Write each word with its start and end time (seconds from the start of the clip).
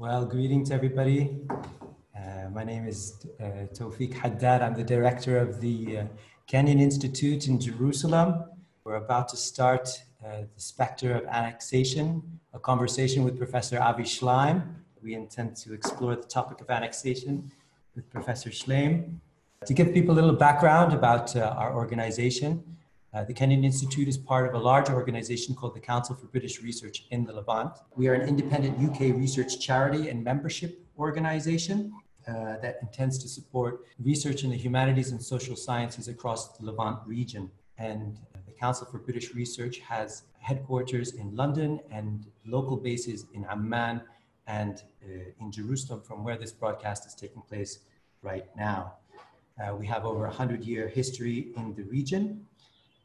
Well, 0.00 0.24
greetings, 0.26 0.70
everybody. 0.70 1.40
Uh, 2.16 2.50
my 2.52 2.62
name 2.62 2.86
is 2.86 3.26
uh, 3.40 3.66
Tawfiq 3.74 4.14
Haddad. 4.14 4.62
I'm 4.62 4.74
the 4.74 4.84
director 4.84 5.38
of 5.38 5.60
the 5.60 5.98
uh, 5.98 6.04
Kenyon 6.46 6.78
Institute 6.78 7.48
in 7.48 7.58
Jerusalem. 7.58 8.44
We're 8.84 8.94
about 8.94 9.28
to 9.30 9.36
start 9.36 9.88
uh, 10.24 10.42
the 10.54 10.60
specter 10.60 11.16
of 11.16 11.24
annexation, 11.24 12.22
a 12.54 12.60
conversation 12.60 13.24
with 13.24 13.36
Professor 13.38 13.82
Avi 13.82 14.04
Shlaim. 14.04 14.62
We 15.02 15.14
intend 15.14 15.56
to 15.56 15.74
explore 15.74 16.14
the 16.14 16.28
topic 16.28 16.60
of 16.60 16.70
annexation 16.70 17.50
with 17.96 18.08
Professor 18.08 18.50
Shlaim. 18.50 19.16
To 19.66 19.74
give 19.74 19.92
people 19.92 20.14
a 20.14 20.18
little 20.20 20.36
background 20.36 20.92
about 20.92 21.34
uh, 21.34 21.56
our 21.58 21.74
organization, 21.74 22.62
uh, 23.14 23.24
the 23.24 23.32
Kenyon 23.32 23.64
Institute 23.64 24.06
is 24.06 24.18
part 24.18 24.46
of 24.46 24.54
a 24.54 24.58
large 24.58 24.90
organization 24.90 25.54
called 25.54 25.74
the 25.74 25.80
Council 25.80 26.14
for 26.14 26.26
British 26.26 26.60
Research 26.60 27.06
in 27.10 27.24
the 27.24 27.32
Levant. 27.32 27.72
We 27.96 28.06
are 28.08 28.14
an 28.14 28.28
independent 28.28 28.78
UK 28.78 29.16
research 29.16 29.60
charity 29.60 30.10
and 30.10 30.22
membership 30.22 30.84
organization 30.98 31.92
uh, 32.26 32.58
that 32.58 32.78
intends 32.82 33.16
to 33.18 33.28
support 33.28 33.86
research 33.98 34.44
in 34.44 34.50
the 34.50 34.56
humanities 34.56 35.10
and 35.12 35.22
social 35.22 35.56
sciences 35.56 36.08
across 36.08 36.58
the 36.58 36.66
Levant 36.66 36.98
region. 37.06 37.50
And 37.78 38.18
the 38.44 38.52
Council 38.52 38.86
for 38.86 38.98
British 38.98 39.34
Research 39.34 39.78
has 39.78 40.24
headquarters 40.40 41.14
in 41.14 41.34
London 41.34 41.80
and 41.90 42.26
local 42.44 42.76
bases 42.76 43.24
in 43.32 43.46
Amman 43.46 44.02
and 44.46 44.82
uh, 45.02 45.30
in 45.40 45.50
Jerusalem, 45.50 46.02
from 46.02 46.24
where 46.24 46.36
this 46.36 46.52
broadcast 46.52 47.06
is 47.06 47.14
taking 47.14 47.40
place 47.40 47.78
right 48.20 48.44
now. 48.54 48.94
Uh, 49.58 49.74
we 49.74 49.86
have 49.86 50.04
over 50.04 50.26
a 50.26 50.28
100 50.28 50.62
year 50.62 50.88
history 50.88 51.48
in 51.56 51.74
the 51.74 51.84
region 51.84 52.46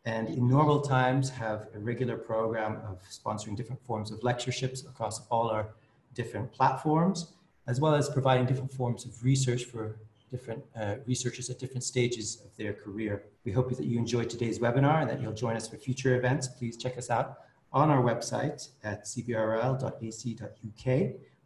and 0.06 0.28
in 0.28 0.48
normal 0.48 0.82
times 0.82 1.30
have 1.30 1.68
a 1.74 1.80
regular 1.80 2.18
program 2.18 2.80
of 2.88 3.02
sponsoring 3.10 3.56
different 3.56 3.82
forms 3.86 4.12
of 4.12 4.22
lectureships 4.24 4.84
across 4.84 5.26
all 5.28 5.50
our 5.50 5.70
different 6.14 6.52
platforms, 6.52 7.34
as 7.68 7.80
well 7.80 7.96
as 7.96 8.10
providing 8.10 8.46
different 8.46 8.72
forms 8.72 9.06
of 9.06 9.24
research 9.24 9.64
for 9.66 9.98
different 10.30 10.64
uh, 10.76 10.96
researchers 11.06 11.50
at 11.50 11.60
different 11.60 11.84
stages 11.84 12.42
of 12.44 12.56
their 12.58 12.74
career. 12.74 13.24
We 13.46 13.52
hope 13.52 13.70
that 13.70 13.86
you 13.86 13.98
enjoyed 13.98 14.30
today's 14.30 14.60
webinar 14.60 15.02
and 15.02 15.10
that 15.10 15.22
you'll 15.22 15.32
join 15.46 15.56
us 15.56 15.68
for 15.68 15.78
future 15.78 16.16
events. 16.16 16.48
Please 16.48 16.76
check 16.76 16.98
us 16.98 17.10
out 17.10 17.38
on 17.72 17.90
our 17.90 18.02
website 18.02 18.70
at 18.84 19.06
cbrl.ac.uk, 19.06 20.86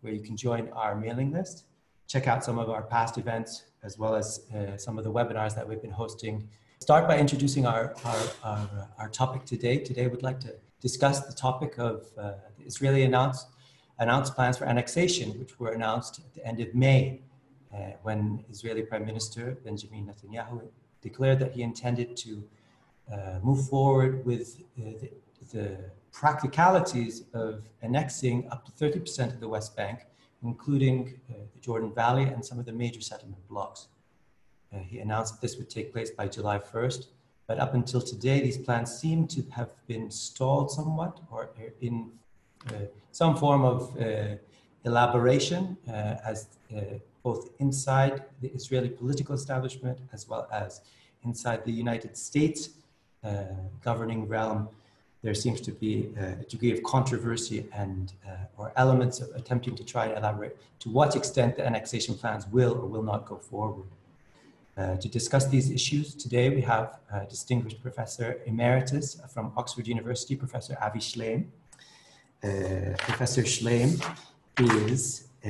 where 0.02 0.14
you 0.14 0.21
can 0.21 0.38
join 0.38 0.69
our 0.69 0.95
mailing 0.95 1.31
list. 1.31 1.66
Check 2.08 2.27
out 2.27 2.44
some 2.44 2.58
of 2.58 2.69
our 2.69 2.81
past 2.81 3.17
events, 3.17 3.66
as 3.83 3.97
well 3.97 4.16
as 4.16 4.42
uh, 4.55 4.77
some 4.77 4.97
of 4.97 5.03
the 5.03 5.11
webinars 5.11 5.53
that 5.55 5.67
we've 5.67 5.81
been 5.81 5.92
hosting 5.92 6.47
start 6.80 7.08
by 7.08 7.17
introducing 7.17 7.66
our, 7.66 7.95
our, 8.06 8.22
our, 8.44 8.70
our, 9.00 9.09
topic 9.09 9.45
today. 9.45 9.78
Today, 9.78 10.08
we'd 10.08 10.23
like 10.23 10.39
to 10.42 10.53
discuss 10.80 11.25
the 11.25 11.33
topic 11.33 11.78
of 11.80 12.06
uh, 12.17 12.33
the 12.58 12.66
Israeli 12.66 13.03
announced, 13.03 13.47
announced 14.00 14.36
plans 14.36 14.58
for 14.58 14.66
annexation, 14.66 15.38
which 15.39 15.59
were 15.59 15.72
announced 15.72 16.20
at 16.20 16.33
the 16.36 16.45
end 16.45 16.59
of 16.59 16.73
May, 16.75 17.22
uh, 17.73 17.78
when 18.03 18.44
Israeli 18.50 18.83
Prime 18.83 19.05
Minister 19.05 19.58
Benjamin 19.66 20.05
Netanyahu 20.09 20.61
declared 21.02 21.39
that 21.39 21.52
he 21.53 21.64
intended 21.64 22.16
to 22.17 22.44
uh, 23.11 23.39
move 23.42 23.67
forward 23.67 24.25
with 24.25 24.61
uh, 24.80 24.92
the, 25.02 25.09
the 25.52 25.78
practicalities 26.11 27.23
of 27.33 27.64
annexing 27.81 28.48
up 28.52 28.66
to 28.66 28.72
30% 28.72 29.33
of 29.33 29.39
the 29.39 29.48
West 29.48 29.75
Bank, 29.75 30.05
including 30.44 31.20
uh, 31.30 31.33
the 31.53 31.59
Jordan 31.59 31.94
Valley 31.94 32.23
and 32.23 32.45
some 32.45 32.59
of 32.59 32.66
the 32.66 32.72
major 32.72 33.02
settlement 33.02 33.45
blocks. 33.48 33.88
Uh, 34.78 34.83
he 34.83 35.00
announced 35.00 35.33
that 35.33 35.42
this 35.42 35.58
would 35.58 35.70
take 35.70 35.92
place 35.92 36.11
by 36.11 36.28
July 36.28 36.59
1st, 36.59 37.08
but 37.47 37.59
up 37.59 37.73
until 37.73 38.02
today, 38.02 38.42
these 38.42 38.58
plans 38.58 38.92
seem 39.00 39.28
to 39.28 39.42
have 39.52 39.72
been 39.88 40.11
stalled 40.11 40.70
somewhat 40.72 41.20
or 41.31 41.50
in 41.81 42.11
uh, 42.70 42.73
some 43.11 43.36
form 43.36 43.64
of 43.64 43.95
uh, 44.00 44.36
elaboration 44.83 45.78
uh, 45.88 46.16
as 46.25 46.48
uh, 46.75 46.81
both 47.23 47.50
inside 47.59 48.23
the 48.42 48.50
Israeli 48.50 48.89
political 48.89 49.33
establishment 49.36 49.98
as 50.14 50.28
well 50.28 50.48
as 50.52 50.81
inside 51.23 51.64
the 51.66 51.72
United 51.72 52.16
States 52.17 52.70
governing 53.82 54.26
realm. 54.27 54.70
There 55.21 55.33
seems 55.33 55.59
to 55.61 55.71
be 55.71 56.14
a 56.17 56.45
degree 56.45 56.71
of 56.71 56.82
controversy 56.83 57.65
and 57.73 58.14
or 58.58 58.71
elements 58.77 59.20
of 59.20 59.30
attempting 59.36 59.76
to 59.76 59.83
try 59.83 60.05
and 60.05 60.17
elaborate 60.17 60.55
to 60.80 60.89
what 60.89 61.15
extent 61.17 61.58
the 61.58 61.65
annexation 61.65 62.15
plans 62.15 62.48
will 62.48 62.73
or 62.73 62.86
will 62.86 63.04
not 63.04 63.26
go 63.26 63.36
forward. 63.36 63.88
Uh, 64.77 64.95
to 64.98 65.10
discuss 65.10 65.48
these 65.48 65.71
issues 65.71 66.14
today, 66.14 66.49
we 66.52 66.61
have 66.61 66.99
distinguished 67.30 67.82
professor 67.82 68.39
emeritus 68.45 69.20
from 69.33 69.52
Oxford 69.58 69.88
University, 69.88 70.36
Professor 70.36 70.77
Avi 70.80 70.99
Shlaim. 70.99 71.48
Uh, 72.43 72.95
professor 72.99 73.42
Shlaim 73.42 73.99
is 74.60 75.30
uh, 75.43 75.49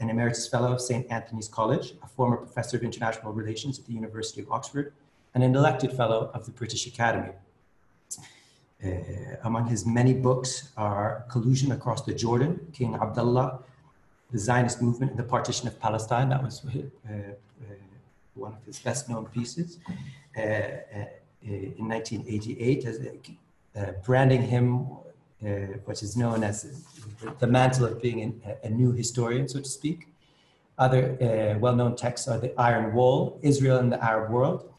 an 0.00 0.10
emeritus 0.10 0.48
fellow 0.48 0.72
of 0.72 0.80
St. 0.80 1.06
Antony's 1.08 1.46
College, 1.46 1.94
a 2.02 2.08
former 2.08 2.36
professor 2.36 2.76
of 2.76 2.82
international 2.82 3.32
relations 3.32 3.78
at 3.78 3.86
the 3.86 3.92
University 3.92 4.40
of 4.40 4.50
Oxford, 4.50 4.92
and 5.34 5.44
an 5.44 5.54
elected 5.54 5.92
fellow 5.92 6.32
of 6.34 6.44
the 6.44 6.50
British 6.50 6.88
Academy. 6.88 7.32
Uh, 8.84 8.88
among 9.44 9.68
his 9.68 9.86
many 9.86 10.14
books 10.14 10.70
are 10.76 11.24
Collusion 11.30 11.70
Across 11.70 12.02
the 12.06 12.14
Jordan, 12.14 12.58
King 12.72 12.96
Abdullah, 12.96 13.60
the 14.32 14.38
Zionist 14.38 14.82
Movement 14.82 15.12
and 15.12 15.20
the 15.20 15.24
Partition 15.24 15.68
of 15.68 15.78
Palestine, 15.78 16.28
that 16.30 16.42
was 16.42 16.66
one 18.34 18.52
of 18.52 18.64
his 18.64 18.78
best 18.78 19.08
known 19.08 19.26
pieces 19.26 19.78
uh, 20.36 20.40
uh 20.40 21.06
in 21.42 21.88
1988, 21.88 22.86
as, 22.86 23.00
uh, 23.76 23.92
branding 24.02 24.40
him 24.40 24.86
uh, 25.44 25.48
what 25.84 26.02
is 26.02 26.16
known 26.16 26.42
as 26.42 26.82
the 27.38 27.46
mantle 27.46 27.84
of 27.84 28.00
being 28.00 28.40
a, 28.46 28.66
a 28.66 28.70
new 28.70 28.92
historian, 28.92 29.46
so 29.46 29.60
to 29.60 29.68
speak. 29.68 30.08
Other 30.78 31.58
well-known 31.60 31.96
texts 31.96 32.26
are 32.28 32.38
The 32.38 32.58
Iron 32.58 32.94
Wall, 32.94 33.38
Israel 33.42 33.78
and 33.78 33.92
the 33.92 34.02
Arab 34.02 34.32
World, 34.32 34.72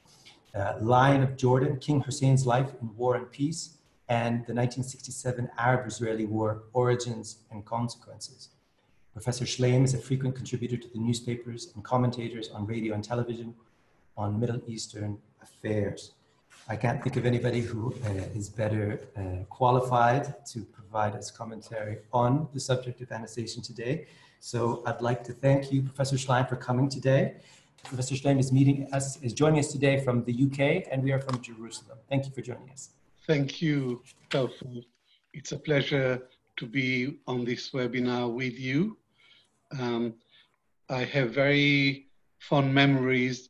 Lion 0.82 1.22
of 1.22 1.38
Jordan, 1.38 1.78
King 1.78 2.02
Hussein's 2.02 2.48
Life 2.48 2.72
in 2.82 2.90
War 2.98 3.16
and 3.16 3.32
Peace, 3.32 3.78
and 4.10 4.46
the 4.46 4.54
1967 4.54 5.50
Arab-Israeli 5.58 6.26
War, 6.26 6.64
Origins 6.74 7.38
and 7.52 7.66
Consequences. 7.66 8.50
Professor 9.16 9.46
Shlaim 9.46 9.86
is 9.86 9.94
a 9.94 9.98
frequent 9.98 10.36
contributor 10.36 10.76
to 10.76 10.90
the 10.90 11.00
newspapers 11.00 11.72
and 11.74 11.82
commentators 11.86 12.50
on 12.50 12.66
radio 12.66 12.94
and 12.94 13.02
television 13.02 13.56
on 14.18 14.38
Middle 14.38 14.62
Eastern 14.68 15.18
affairs. 15.42 16.12
I 16.68 16.76
can't 16.76 17.02
think 17.02 17.16
of 17.16 17.26
anybody 17.26 17.62
who 17.62 17.96
uh, 18.06 18.40
is 18.40 18.50
better 18.50 19.00
uh, 19.16 19.46
qualified 19.50 20.46
to 20.48 20.66
provide 20.66 21.16
us 21.16 21.32
commentary 21.32 22.00
on 22.12 22.50
the 22.54 22.60
subject 22.60 23.00
of 23.00 23.10
annexation 23.14 23.62
today. 23.62 24.06
So 24.42 24.84
I'd 24.86 25.00
like 25.02 25.24
to 25.24 25.32
thank 25.32 25.72
you, 25.72 25.84
Professor 25.84 26.18
Shlaim, 26.18 26.50
for 26.50 26.58
coming 26.58 26.90
today. 26.90 27.36
Professor 27.86 28.16
Shlaim 28.16 28.38
is 28.38 28.52
meeting 28.52 28.90
us, 28.92 29.16
is 29.22 29.32
joining 29.32 29.60
us 29.60 29.72
today 29.72 30.04
from 30.04 30.26
the 30.26 30.34
UK, 30.46 30.92
and 30.92 31.02
we 31.02 31.14
are 31.14 31.22
from 31.22 31.42
Jerusalem. 31.42 32.00
Thank 32.10 32.26
you 32.26 32.32
for 32.32 32.42
joining 32.42 32.70
us. 32.70 32.90
Thank 33.26 33.62
you, 33.62 34.04
Tawfiq. 34.30 34.84
It's 35.34 35.54
a 35.54 35.58
pleasure 35.58 36.28
to 36.58 36.66
be 36.66 37.20
on 37.28 37.46
this 37.46 37.72
webinar 37.72 38.30
with 38.30 38.60
you. 38.60 38.98
Um, 39.80 40.16
I 40.90 41.04
have 41.04 41.32
very 41.32 42.08
fond 42.40 42.74
memories 42.74 43.50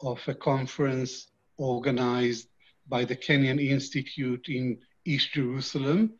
of 0.00 0.20
a 0.28 0.34
conference 0.34 1.28
organized 1.56 2.48
by 2.88 3.04
the 3.04 3.16
Kenyon 3.16 3.58
Institute 3.58 4.46
in 4.48 4.78
East 5.04 5.32
Jerusalem 5.32 6.14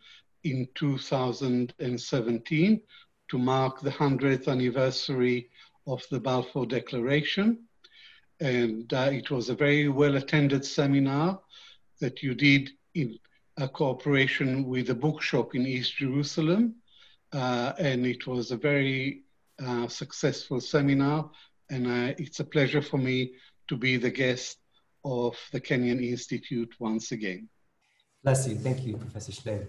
in 0.45 0.67
2017 0.75 2.81
to 3.29 3.39
mark 3.39 3.81
the 3.81 3.91
100th 3.91 4.49
anniversary 4.49 5.51
of 5.87 6.03
the 6.11 6.19
Balfour 6.21 6.67
Declaration. 6.67 7.61
And 8.41 8.93
uh, 8.93 9.11
it 9.13 9.31
was 9.31 9.51
a 9.51 9.55
very 9.55 9.89
well 9.89 10.17
attended 10.17 10.65
seminar 10.65 11.41
that 12.01 12.21
you 12.23 12.35
did 12.35 12.71
in 12.95 13.19
a 13.59 13.69
cooperation 13.69 14.65
with 14.65 14.91
a 14.91 14.95
bookshop 14.95 15.55
in 15.55 15.65
East 15.67 15.97
Jerusalem. 15.97 16.77
Uh, 17.33 17.73
and 17.79 18.05
it 18.07 18.27
was 18.27 18.51
a 18.51 18.57
very 18.57 19.23
uh, 19.63 19.89
successful 19.89 20.61
seminar, 20.61 21.31
and 21.71 21.87
uh, 21.87 22.15
it's 22.19 22.41
a 22.41 22.45
pleasure 22.45 22.83
for 22.83 22.99
me 22.99 23.33
to 23.69 23.77
be 23.77 23.97
the 23.97 24.11
guest 24.11 24.59
of 25.05 25.37
the 25.53 25.61
Kenyon 25.61 26.01
Institute 26.03 26.75
once 26.79 27.12
again. 27.12 27.49
Bless 28.23 28.49
you. 28.49 28.56
Thank 28.56 28.85
you, 28.87 28.97
Professor 28.97 29.33
Shlaim. 29.33 29.67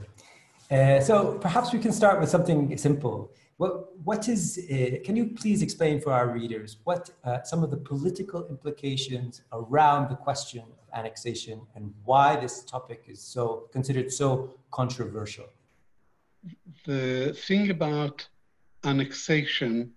Uh, 0.72 1.00
so 1.02 1.38
perhaps 1.40 1.74
we 1.74 1.80
can 1.80 1.92
start 1.92 2.20
with 2.20 2.30
something 2.30 2.76
simple. 2.78 3.32
What, 3.58 3.98
what 4.04 4.28
is, 4.28 4.60
uh, 4.70 4.98
can 5.04 5.16
you 5.16 5.28
please 5.28 5.62
explain 5.62 6.02
for 6.02 6.12
our 6.12 6.28
readers 6.28 6.78
what 6.84 7.10
uh, 7.24 7.44
some 7.44 7.64
of 7.64 7.72
the 7.72 7.78
political 7.78 8.48
implications 8.48 9.44
around 9.54 10.10
the 10.10 10.16
question 10.16 10.62
of 10.64 11.00
annexation 11.00 11.62
and 11.76 11.94
why 12.04 12.36
this 12.36 12.64
topic 12.64 13.04
is 13.08 13.22
so 13.22 13.70
considered 13.72 14.12
so 14.12 14.56
controversial? 14.72 15.46
The 16.86 17.34
thing 17.48 17.70
about 17.70 18.28
annexation 18.86 19.92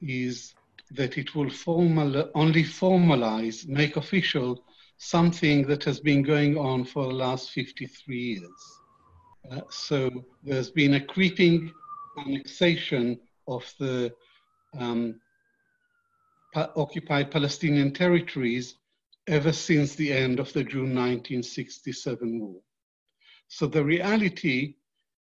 is 0.00 0.54
that 0.90 1.16
it 1.18 1.34
will 1.34 1.50
formal, 1.50 2.30
only 2.34 2.62
formalize, 2.62 3.66
make 3.66 3.96
official 3.96 4.64
something 4.98 5.66
that 5.66 5.82
has 5.84 6.00
been 6.00 6.22
going 6.22 6.56
on 6.56 6.84
for 6.84 7.04
the 7.04 7.14
last 7.14 7.50
53 7.50 8.16
years. 8.16 8.80
Uh, 9.50 9.60
so 9.70 10.24
there's 10.42 10.70
been 10.70 10.94
a 10.94 11.04
creeping 11.04 11.72
annexation 12.18 13.18
of 13.46 13.64
the 13.78 14.12
um, 14.78 15.20
pa 16.52 16.70
occupied 16.76 17.30
Palestinian 17.30 17.92
territories 17.92 18.76
ever 19.26 19.52
since 19.52 19.94
the 19.94 20.12
end 20.12 20.38
of 20.38 20.52
the 20.52 20.62
June 20.62 20.94
1967 20.94 22.40
war. 22.40 22.60
So 23.48 23.66
the 23.66 23.84
reality 23.84 24.76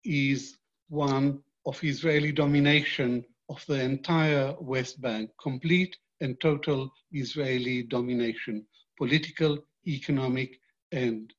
is 0.05 0.57
one 0.89 1.43
of 1.67 1.83
Israeli 1.83 2.33
domination 2.33 3.25
of 3.49 3.65
the 3.67 3.81
entire 3.81 4.55
West 4.61 5.01
Bank, 5.01 5.31
complete 5.43 5.97
and 6.21 6.41
total 6.41 6.91
Israeli 7.13 7.83
domination, 7.83 8.65
political, 8.99 9.59
economic, 9.87 10.59
and 10.93 11.33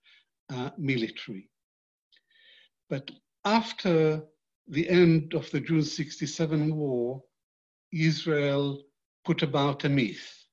uh, 0.54 0.72
military. 0.78 1.50
But 2.90 3.10
after 3.46 4.24
the 4.68 4.90
end 4.90 5.34
of 5.34 5.50
the 5.52 5.60
June 5.60 5.84
67 5.84 6.76
war, 6.76 7.24
Israel 7.92 8.84
put 9.26 9.44
about 9.44 9.86
a 9.86 9.90
myth. 9.90 10.46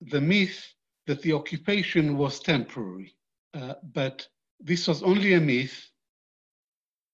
The 0.00 0.20
myth 0.20 0.66
that 1.06 1.22
the 1.22 1.32
occupation 1.32 2.16
was 2.16 2.40
temporary, 2.40 3.14
uh, 3.54 3.74
but 3.92 4.26
this 4.60 4.88
was 4.88 5.02
only 5.02 5.34
a 5.34 5.40
myth. 5.40 5.91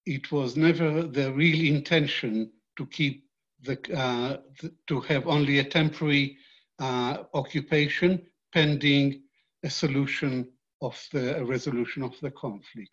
It 0.05 0.31
was 0.31 0.55
never 0.57 1.03
the 1.03 1.31
real 1.33 1.73
intention 1.75 2.51
to 2.77 2.85
keep 2.87 3.25
the, 3.61 3.77
uh, 3.95 4.37
to 4.87 5.01
have 5.01 5.27
only 5.27 5.59
a 5.59 5.63
temporary 5.63 6.37
uh, 6.79 7.23
occupation 7.33 8.25
pending 8.53 9.21
a 9.63 9.69
solution 9.69 10.47
of 10.81 10.97
the 11.11 11.37
a 11.37 11.45
resolution 11.45 12.03
of 12.03 12.13
the 12.21 12.31
conflict. 12.31 12.89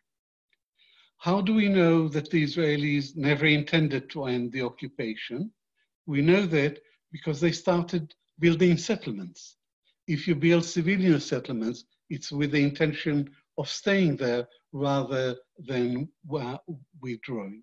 How 1.19 1.41
do 1.41 1.55
we 1.55 1.69
know 1.69 2.09
that 2.09 2.31
the 2.31 2.43
Israelis 2.43 3.17
never 3.17 3.47
intended 3.47 4.11
to 4.11 4.25
end 4.25 4.53
the 4.53 4.63
occupation? 4.63 5.53
We 6.07 6.21
know 6.21 6.47
that 6.47 6.81
because 7.13 7.41
they 7.41 7.53
started 7.53 8.15
building 8.39 8.77
settlements. 8.77 9.57
If 10.07 10.29
you 10.29 10.35
build 10.35 10.65
civilian 10.65 11.21
settlements, 11.21 11.85
it's 12.11 12.31
with 12.31 12.53
the 12.53 12.63
intention 12.63 13.31
of 13.59 13.69
staying 13.69 14.17
there 14.17 14.47
rather 14.77 15.37
than 15.59 16.09
withdrawing. 17.01 17.63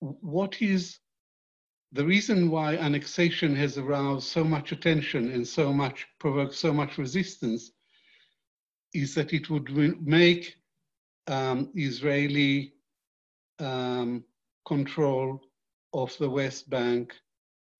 What 0.00 0.62
is 0.62 0.98
the 1.92 2.04
reason 2.04 2.50
why 2.50 2.76
annexation 2.76 3.54
has 3.56 3.78
aroused 3.78 4.26
so 4.28 4.42
much 4.42 4.72
attention 4.72 5.30
and 5.32 5.46
so 5.46 5.72
much 5.72 6.06
provoked 6.18 6.54
so 6.54 6.72
much 6.72 6.98
resistance 6.98 7.72
is 8.94 9.14
that 9.14 9.32
it 9.32 9.50
would 9.50 9.70
make 10.06 10.56
um, 11.26 11.70
Israeli 11.74 12.72
um, 13.58 14.24
control 14.66 15.40
of 15.92 16.16
the 16.18 16.30
West 16.30 16.70
Bank 16.70 17.12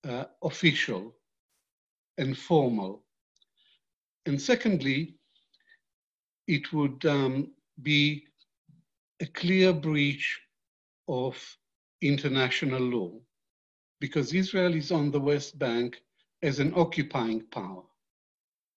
uh, 0.06 0.24
official 0.42 1.14
and 2.18 2.36
formal. 2.36 3.02
And 4.26 4.40
secondly, 4.40 5.16
it 6.46 6.72
would 6.72 7.04
um, 7.06 7.52
be 7.82 8.24
a 9.20 9.26
clear 9.26 9.72
breach 9.72 10.40
of 11.08 11.36
international 12.02 12.80
law 12.80 13.12
because 14.00 14.34
Israel 14.34 14.74
is 14.74 14.92
on 14.92 15.10
the 15.10 15.20
West 15.20 15.58
Bank 15.58 16.00
as 16.42 16.58
an 16.60 16.72
occupying 16.76 17.42
power. 17.50 17.82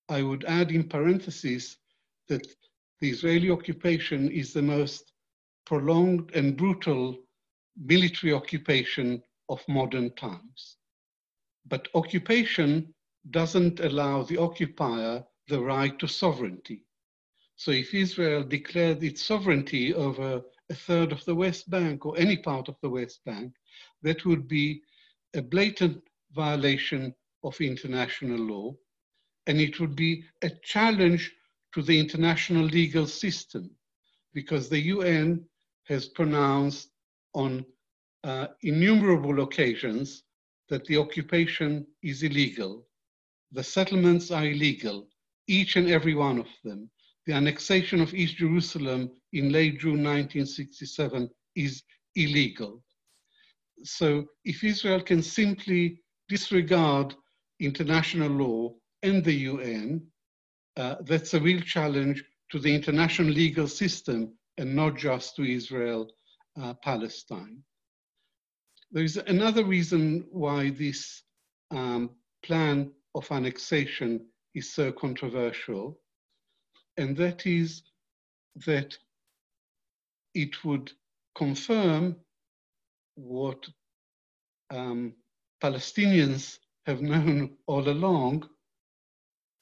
I 0.07 0.22
would 0.24 0.46
add 0.46 0.72
in 0.72 0.88
parentheses 0.88 1.78
that 2.30 2.48
the 3.01 3.10
Israeli 3.10 3.50
occupation 3.51 4.30
is 4.31 4.54
the 4.54 4.62
most 4.62 5.13
prolonged 5.66 6.31
and 6.36 6.57
brutal 6.57 7.18
military 7.78 8.34
occupation 8.34 9.22
of 9.50 9.62
modern 9.68 10.13
times. 10.16 10.78
But 11.68 11.88
occupation 11.94 12.94
doesn't 13.31 13.80
allow 13.80 14.24
the 14.24 14.38
occupier 14.38 15.24
the 15.48 15.60
right 15.60 15.98
to 16.00 16.07
sovereignty. 16.07 16.86
So 17.60 17.72
if 17.72 17.94
Israel 17.94 18.46
declared 18.46 19.04
its 19.04 19.22
sovereignty 19.22 19.94
over 19.94 20.42
a 20.70 20.74
third 20.74 21.12
of 21.12 21.26
the 21.26 21.36
West 21.36 21.70
Bank 21.70 22.06
or 22.06 22.18
any 22.18 22.38
part 22.38 22.70
of 22.70 22.78
the 22.82 22.90
West 22.90 23.20
Bank, 23.26 23.52
that 24.02 24.26
would 24.26 24.48
be 24.48 24.82
a 25.34 25.42
blatant 25.42 26.02
violation 26.32 27.14
of 27.44 27.60
international 27.60 28.40
law, 28.40 28.78
and 29.46 29.60
it 29.60 29.78
would 29.82 29.94
be 29.94 30.24
a 30.42 30.50
challenge 30.64 31.36
to 31.74 31.82
the 31.82 32.00
international 32.00 32.64
legal 32.64 33.06
system 33.06 33.70
because 34.34 34.70
the 34.70 34.80
UN 34.96 35.44
has 35.84 36.08
pronounced 36.08 36.92
on 37.34 37.66
uh, 38.24 38.48
innumerable 38.62 39.42
occasions 39.42 40.24
that 40.70 40.86
the 40.86 40.96
occupation 40.96 41.86
is 42.04 42.24
illegal. 42.24 42.88
The 43.52 43.66
settlements 43.66 44.32
are 44.32 44.46
illegal, 44.46 45.10
each 45.48 45.76
and 45.76 45.90
every 45.90 46.14
one 46.14 46.40
of 46.40 46.48
them. 46.64 46.90
The 47.30 47.36
annexation 47.36 48.02
of 48.02 48.16
East 48.16 48.38
Jerusalem 48.38 49.12
in 49.34 49.52
late 49.52 49.80
June 49.80 50.04
1967 50.04 51.30
is 51.56 51.84
illegal. 52.16 52.84
So 53.84 54.26
if 54.46 54.64
Israel 54.64 55.00
can 55.00 55.22
simply 55.22 56.02
disregard 56.28 57.14
international 57.60 58.31
law 58.31 58.74
and 59.04 59.24
the 59.24 59.36
UN, 59.52 60.08
uh, 60.76 60.96
that's 61.02 61.36
a 61.36 61.40
real 61.40 61.62
challenge 61.62 62.24
to 62.50 62.58
the 62.58 62.74
international 62.74 63.30
legal 63.30 63.68
system 63.68 64.34
and 64.58 64.76
not 64.76 64.98
just 64.98 65.36
to 65.36 65.44
Israel, 65.44 66.10
uh, 66.60 66.74
Palestine. 66.84 67.60
There 68.92 69.04
is 69.04 69.18
another 69.18 69.64
reason 69.64 70.26
why 70.31 70.72
this 70.72 71.22
um, 71.70 72.10
plan 72.42 72.92
of 73.14 73.31
annexation 73.31 74.26
is 74.56 74.74
so 74.74 74.92
controversial, 74.92 76.00
and 77.00 77.16
that 77.18 77.48
is 77.48 77.84
that 78.68 78.98
it 80.34 80.63
would 80.66 80.92
confirm 81.36 82.16
what 83.16 83.66
um, 84.69 85.13
Palestinians 85.63 86.60
have 86.86 87.01
known 87.01 87.56
all 87.68 87.88
along, 87.90 88.48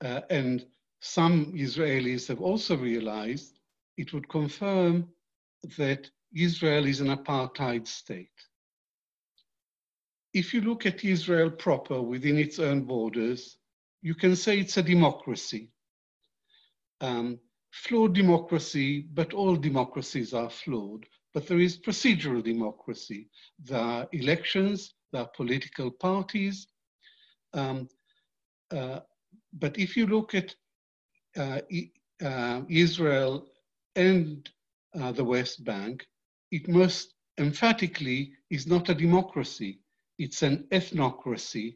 uh, 0.04 0.22
and 0.30 0.66
some 1.02 1.54
Israelis 1.54 2.28
have 2.28 2.42
also 2.42 2.76
realized, 2.76 3.60
it 3.98 4.14
would 4.14 4.28
confirm 4.30 5.08
that 5.78 6.10
Israel 6.36 6.88
is 6.88 7.02
an 7.02 7.08
apartheid 7.16 7.88
state. 7.88 8.30
If 10.34 10.54
you 10.54 10.62
look 10.62 10.86
at 10.86 11.04
Israel 11.04 11.52
proper 11.52 12.02
within 12.02 12.38
its 12.38 12.60
own 12.60 12.82
borders, 12.84 13.58
you 14.02 14.16
can 14.16 14.36
say 14.36 14.60
it's 14.60 14.78
a 14.78 14.84
democracy. 14.84 15.72
Um, 17.02 17.40
flawed 17.72 18.16
democracy, 18.16 19.08
but 19.14 19.34
all 19.34 19.56
democracies 19.56 20.34
are 20.34 20.50
flawed 20.50 21.06
but 21.38 21.46
there 21.46 21.60
is 21.60 21.78
procedural 21.78 22.44
democracy. 22.44 23.30
There 23.64 23.80
are 23.80 24.08
elections, 24.12 24.96
there 25.14 25.22
are 25.22 25.30
political 25.36 25.92
parties. 25.92 26.66
Um, 27.54 27.88
uh, 28.72 29.02
but 29.54 29.78
if 29.78 29.96
you 29.96 30.08
look 30.08 30.34
at 30.34 30.56
uh, 31.38 31.60
uh, 32.26 32.62
Israel 32.70 33.46
and 33.96 34.50
uh, 35.00 35.12
the 35.12 35.24
West 35.24 35.64
Bank, 35.64 36.08
it 36.50 36.68
most 36.68 37.14
emphatically 37.38 38.32
is 38.50 38.66
not 38.66 38.90
a 38.90 38.96
democracy. 38.96 39.80
It's 40.18 40.42
an 40.42 40.66
ethnocracy, 40.72 41.76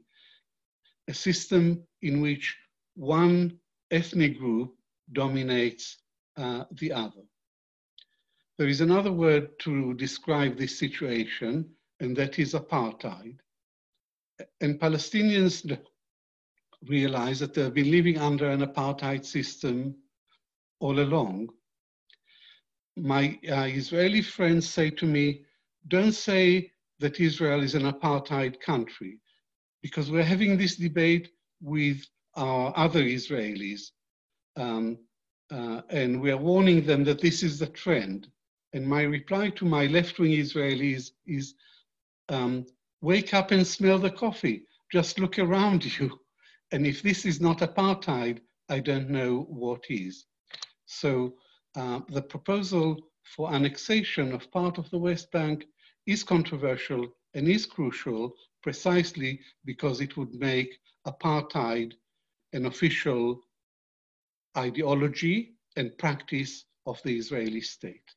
a 1.07 1.13
system 1.13 1.83
in 2.01 2.19
which 2.19 2.57
one 2.95 3.59
ethnic 3.91 4.39
group 4.39 4.73
dominates 5.13 5.97
uh, 6.37 6.63
the 6.73 6.91
other. 6.91 7.23
There 8.57 8.67
is 8.67 8.81
another 8.81 9.11
word 9.11 9.57
to 9.59 9.93
describe 9.95 10.57
this 10.57 10.77
situation, 10.77 11.69
and 11.99 12.15
that 12.17 12.37
is 12.39 12.53
apartheid. 12.53 13.37
And 14.59 14.79
Palestinians 14.79 15.79
realize 16.87 17.39
that 17.39 17.53
they've 17.53 17.73
been 17.73 17.91
living 17.91 18.17
under 18.17 18.49
an 18.49 18.61
apartheid 18.61 19.25
system 19.25 19.95
all 20.79 20.99
along. 20.99 21.49
My 22.97 23.39
uh, 23.49 23.67
Israeli 23.67 24.21
friends 24.21 24.69
say 24.69 24.89
to 24.91 25.05
me, 25.05 25.43
don't 25.87 26.13
say 26.13 26.71
that 26.99 27.19
Israel 27.19 27.63
is 27.63 27.75
an 27.75 27.91
apartheid 27.91 28.59
country, 28.59 29.19
because 29.81 30.11
we're 30.11 30.23
having 30.23 30.57
this 30.57 30.75
debate 30.75 31.29
with 31.61 32.05
our 32.35 32.73
other 32.75 33.01
Israelis, 33.01 33.91
um, 34.55 34.97
uh, 35.51 35.81
and 35.89 36.21
we 36.21 36.31
are 36.31 36.37
warning 36.37 36.85
them 36.85 37.03
that 37.03 37.21
this 37.21 37.43
is 37.43 37.59
the 37.59 37.67
trend. 37.67 38.27
And 38.73 38.87
my 38.87 39.03
reply 39.03 39.49
to 39.49 39.65
my 39.65 39.85
left 39.87 40.17
wing 40.17 40.31
Israelis 40.31 41.11
is 41.27 41.55
um, 42.29 42.65
wake 43.01 43.33
up 43.33 43.51
and 43.51 43.67
smell 43.67 43.99
the 43.99 44.11
coffee. 44.11 44.63
Just 44.91 45.19
look 45.19 45.39
around 45.39 45.85
you. 45.99 46.19
And 46.71 46.87
if 46.87 47.01
this 47.01 47.25
is 47.25 47.41
not 47.41 47.59
apartheid, 47.59 48.39
I 48.69 48.79
don't 48.79 49.09
know 49.09 49.45
what 49.49 49.83
is. 49.89 50.25
So 50.85 51.33
uh, 51.75 51.99
the 52.07 52.21
proposal 52.21 52.97
for 53.35 53.53
annexation 53.53 54.31
of 54.33 54.51
part 54.51 54.77
of 54.77 54.89
the 54.89 54.97
West 54.97 55.31
Bank 55.31 55.65
is 56.05 56.23
controversial 56.23 57.07
and 57.33 57.47
is 57.47 57.65
crucial 57.65 58.33
precisely 58.63 59.39
because 59.65 60.01
it 60.01 60.15
would 60.17 60.33
make 60.33 60.77
apartheid 61.07 61.93
an 62.53 62.65
official 62.65 63.41
ideology 64.57 65.53
and 65.77 65.97
practice 65.97 66.65
of 66.85 67.01
the 67.03 67.15
Israeli 67.15 67.61
state. 67.61 68.15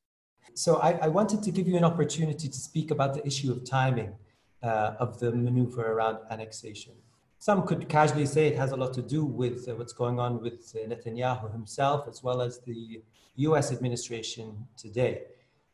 So 0.55 0.77
I, 0.77 0.93
I 1.03 1.09
wanted 1.09 1.43
to 1.43 1.51
give 1.51 1.67
you 1.67 1.77
an 1.77 1.85
opportunity 1.85 2.49
to 2.49 2.59
speak 2.59 2.91
about 2.91 3.15
the 3.15 3.27
issue 3.27 3.51
of 3.51 3.65
timing 3.65 4.15
uh, 4.63 4.95
of 4.99 5.19
the 5.19 5.33
maneuver 5.33 5.93
around 5.93 6.19
annexation. 6.31 6.93
Some 7.39 7.67
could 7.67 7.89
casually 7.89 8.27
say 8.27 8.47
it 8.47 8.57
has 8.57 8.73
a 8.73 8.77
lot 8.77 8.95
to 8.95 9.03
do 9.03 9.25
with 9.25 9.69
uh, 9.69 9.75
what's 9.75 9.93
going 9.93 10.19
on 10.19 10.41
with 10.41 10.75
uh, 10.75 10.89
Netanyahu 10.89 11.53
himself, 11.53 12.09
as 12.09 12.23
well 12.23 12.41
as 12.41 12.61
the 12.61 13.03
US 13.37 13.73
administration 13.73 14.67
today. 14.77 15.25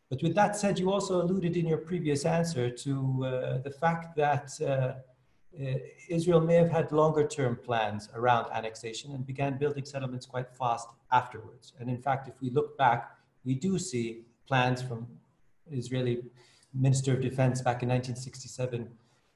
But 0.08 0.22
with 0.22 0.34
that 0.34 0.56
said, 0.56 0.78
you 0.78 0.90
also 0.90 1.22
alluded 1.22 1.56
in 1.56 1.66
your 1.68 1.78
previous 1.78 2.24
answer 2.24 2.70
to 2.70 3.24
uh, 3.24 3.58
the 3.58 3.70
fact 3.70 4.16
that 4.16 4.50
uh, 4.60 4.94
Israel 6.08 6.40
may 6.40 6.54
have 6.54 6.70
had 6.70 6.92
longer 6.92 7.26
term 7.26 7.56
plans 7.56 8.08
around 8.14 8.50
annexation 8.52 9.12
and 9.12 9.26
began 9.26 9.58
building 9.58 9.84
settlements 9.84 10.26
quite 10.26 10.54
fast 10.54 10.88
afterwards. 11.12 11.72
And 11.78 11.90
in 11.90 12.00
fact, 12.00 12.28
if 12.28 12.34
we 12.40 12.50
look 12.50 12.78
back, 12.78 13.10
we 13.44 13.54
do 13.54 13.78
see 13.78 14.22
plans 14.46 14.80
from 14.82 15.06
Israeli 15.70 16.22
Minister 16.72 17.14
of 17.14 17.20
Defense 17.20 17.60
back 17.62 17.82
in 17.82 17.88
1967, 17.88 18.88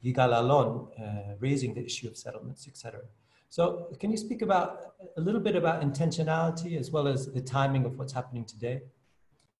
Yigal 0.05 0.33
Allon, 0.33 0.89
uh, 1.03 1.35
raising 1.41 1.75
the 1.75 1.85
issue 1.85 2.07
of 2.07 2.17
settlements, 2.17 2.69
etc. 2.69 3.01
So 3.49 3.89
can 4.01 4.11
you 4.11 4.17
speak 4.17 4.43
about 4.43 4.95
a 5.17 5.21
little 5.21 5.41
bit 5.41 5.57
about 5.57 5.83
intentionality 5.83 6.79
as 6.79 6.91
well 6.91 7.09
as 7.09 7.33
the 7.33 7.41
timing 7.41 7.85
of 7.85 7.99
what's 7.99 8.13
happening 8.13 8.45
today? 8.45 8.83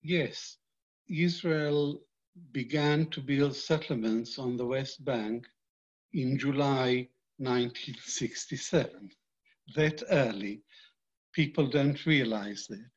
Yes. 0.03 0.57
Israel 1.09 2.01
began 2.51 3.07
to 3.07 3.21
build 3.21 3.55
settlements 3.55 4.37
on 4.37 4.57
the 4.57 4.65
West 4.65 5.03
Bank 5.05 5.47
in 6.15 6.37
July 6.39 7.07
1967. 7.37 9.09
That 9.75 10.01
early. 10.09 10.61
People 11.33 11.67
don't 11.67 12.05
realize 12.05 12.65
that. 12.67 12.89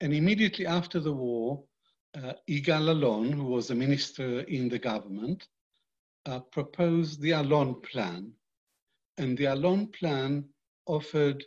And 0.00 0.14
immediately 0.14 0.66
after 0.66 1.00
the 1.00 1.12
war, 1.12 1.62
uh, 2.16 2.32
Yigal 2.48 2.88
Allon, 2.88 3.30
who 3.32 3.44
was 3.44 3.70
a 3.70 3.74
minister 3.74 4.40
in 4.40 4.68
the 4.70 4.78
government, 4.78 5.46
uh, 6.24 6.40
proposed 6.40 7.20
the 7.20 7.34
Allon 7.34 7.80
Plan. 7.82 8.32
And 9.18 9.36
the 9.36 9.48
Allon 9.48 9.88
Plan 9.88 10.44
offered 10.86 11.44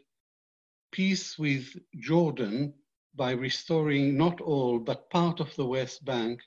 peace 0.91 1.39
with 1.39 1.75
Jordan 1.99 2.73
by 3.15 3.31
restoring 3.31 4.15
not 4.15 4.39
all, 4.41 4.77
but 4.77 5.09
part 5.09 5.39
of 5.39 5.55
the 5.55 5.65
West 5.65 6.05
Bank 6.05 6.41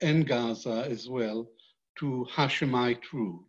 and 0.00 0.26
Gaza 0.26 0.86
as 0.88 1.08
well 1.08 1.48
to 1.98 2.26
Hashemite 2.34 3.12
rule. 3.12 3.48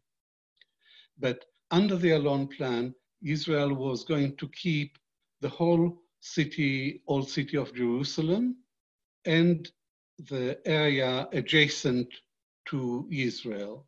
But 1.19 1.45
under 1.71 1.95
the 1.95 2.13
Allon 2.13 2.47
plan, 2.47 2.93
Israel 3.23 3.73
was 3.73 4.03
going 4.03 4.35
to 4.37 4.47
keep 4.49 4.97
the 5.41 5.49
whole 5.49 6.01
city, 6.19 7.01
old 7.07 7.29
city 7.29 7.57
of 7.57 7.73
Jerusalem, 7.73 8.57
and 9.25 9.69
the 10.29 10.59
area 10.65 11.27
adjacent 11.33 12.07
to 12.65 13.07
Israel. 13.11 13.87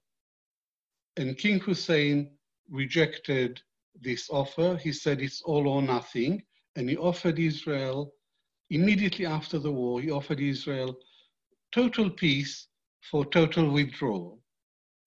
And 1.17 1.37
King 1.37 1.59
Hussein 1.59 2.31
rejected 2.69 3.61
this 3.99 4.29
offer. 4.29 4.77
He 4.77 4.93
said 4.93 5.21
it's 5.21 5.41
all 5.41 5.67
or 5.67 5.81
nothing. 5.81 6.43
And 6.75 6.89
he 6.89 6.97
offered 6.97 7.39
Israel 7.39 8.13
immediately 8.69 9.25
after 9.25 9.59
the 9.59 9.71
war, 9.71 9.99
he 10.01 10.11
offered 10.11 10.39
Israel 10.39 10.95
total 11.71 12.09
peace 12.09 12.67
for 13.01 13.25
total 13.25 13.69
withdrawal. 13.71 14.39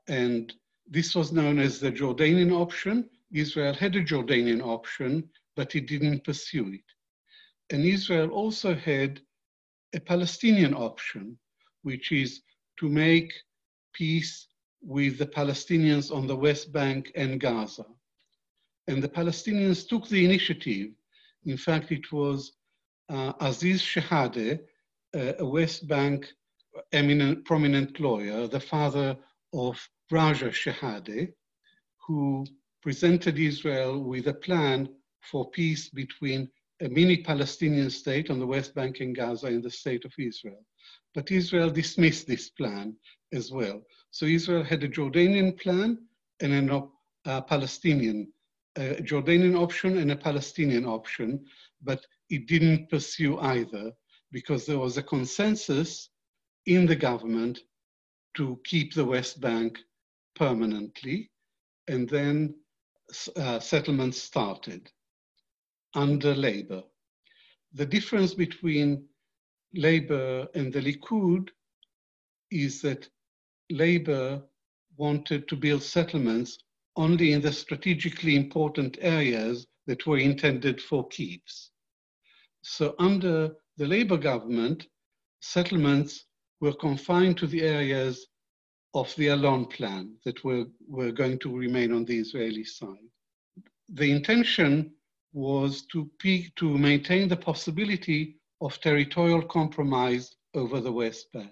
And 0.09 0.53
this 0.93 1.15
was 1.15 1.33
known 1.33 1.59
as 1.59 1.81
the 1.81 1.91
Jordanian 1.91 2.53
option. 2.53 3.09
Israel 3.33 3.73
had 3.73 3.97
a 3.97 4.05
Jordanian 4.05 4.63
option, 4.63 5.27
but 5.57 5.75
it 5.75 5.87
didn't 5.87 6.23
pursue 6.23 6.69
it. 6.75 6.89
And 7.71 7.83
Israel 7.87 8.29
also 8.29 8.75
had 8.75 9.21
a 9.95 10.01
Palestinian 10.01 10.75
option, 10.75 11.39
which 11.83 12.13
is 12.13 12.43
to 12.79 12.91
make 12.91 13.33
peace 13.95 14.49
with 14.83 15.17
the 15.17 15.27
Palestinians 15.27 16.15
on 16.15 16.27
the 16.27 16.37
West 16.37 16.75
Bank 16.75 17.11
and 17.15 17.41
Gaza. 17.41 17.87
And 18.87 19.03
the 19.03 19.09
Palestinians 19.09 19.89
took 19.89 20.07
the 20.09 20.23
initiative. 20.23 20.91
In 21.47 21.57
fact, 21.57 21.91
it 21.91 22.13
was 22.13 22.53
uh, 23.09 23.33
Aziz 23.41 23.81
Shehadeh, 23.81 24.61
uh, 25.17 25.33
a 25.39 25.47
West 25.47 25.89
Bank 25.89 26.31
eminent, 26.93 27.47
prominent 27.47 27.99
lawyer, 27.99 28.47
the 28.47 28.61
father 28.61 29.17
of 29.55 29.89
Raja 30.11 30.51
Shehadeh, 30.51 31.33
who 32.07 32.47
presented 32.83 33.39
Israel 33.39 34.03
with 34.03 34.27
a 34.29 34.35
plan 34.35 34.89
for 35.21 35.51
peace 35.51 35.89
between 35.89 36.51
a 36.81 36.89
mini 36.89 37.19
Palestinian 37.19 37.89
state 37.91 38.29
on 38.29 38.41
the 38.41 38.47
West 38.47 38.75
Bank 38.75 39.01
and 39.01 39.15
Gaza 39.15 39.47
and 39.47 39.63
the 39.63 39.71
state 39.71 40.05
of 40.05 40.13
Israel. 40.19 40.65
But 41.15 41.31
Israel 41.31 41.71
dismissed 41.71 42.27
this 42.27 42.51
plan 42.51 42.97
as 43.33 43.53
well. 43.53 43.83
So 44.11 44.27
Israel 44.27 44.65
had 44.65 44.83
a 44.83 44.89
Jordanian 44.89 45.59
plan 45.61 45.99
and 46.41 46.71
a 46.71 46.83
uh, 47.25 47.41
Palestinian, 47.43 48.33
a 48.77 48.97
Jordanian 48.97 49.57
option 49.57 49.99
and 49.99 50.11
a 50.11 50.17
Palestinian 50.17 50.85
option, 50.85 51.45
but 51.83 52.05
it 52.31 52.49
didn't 52.49 52.91
pursue 52.91 53.39
either 53.39 53.93
because 54.33 54.67
there 54.67 54.79
was 54.79 54.97
a 54.97 55.03
consensus 55.03 56.11
in 56.67 56.87
the 56.87 56.97
government 56.97 57.61
to 58.37 58.59
keep 58.65 58.95
the 58.95 59.05
West 59.05 59.41
Bank 59.41 59.79
permanently, 60.35 61.31
and 61.89 62.09
then 62.09 62.55
uh, 63.37 63.59
settlements 63.59 64.23
started 64.23 64.91
under 65.95 66.35
Labour. 66.35 66.83
The 67.75 67.87
difference 67.87 68.35
between 68.35 69.05
Labour 69.75 70.49
and 70.55 70.73
the 70.73 70.81
Likud 70.81 71.49
is 72.51 72.83
that 72.83 73.09
Labour 73.71 74.43
wanted 74.97 75.49
to 75.49 75.57
build 75.57 75.83
settlements 75.83 76.59
only 76.97 77.33
in 77.33 77.41
the 77.41 77.53
strategically 77.53 78.37
important 78.37 78.99
areas 79.01 79.67
that 79.87 80.07
were 80.07 80.19
intended 80.19 80.81
for 80.81 81.09
keeps. 81.09 81.71
So 82.63 82.95
under 82.99 83.55
the 83.79 83.87
Labour 83.87 84.19
government, 84.19 84.87
settlements 85.41 86.27
were 86.61 86.75
confined 86.75 87.39
to 87.39 87.47
the 87.47 87.63
areas 87.63 88.27
of 88.95 89.15
the 89.17 89.31
Allon 89.31 89.67
plan 89.67 90.15
that 90.25 90.45
were, 90.45 90.65
were 90.87 91.13
going 91.13 91.39
to 91.41 91.57
remain 91.57 91.93
on 91.93 92.05
the 92.05 92.19
Israeli 92.19 92.65
side. 92.65 93.09
The 93.89 94.11
intention 94.11 94.93
was 95.33 95.87
to, 95.93 96.11
to 96.57 96.79
maintain 96.79 97.29
the 97.29 97.37
possibility 97.37 98.37
of 98.61 98.81
territorial 98.81 99.43
compromise 99.43 100.37
over 100.55 100.81
the 100.81 100.93
West 100.93 101.33
Bank. 101.33 101.51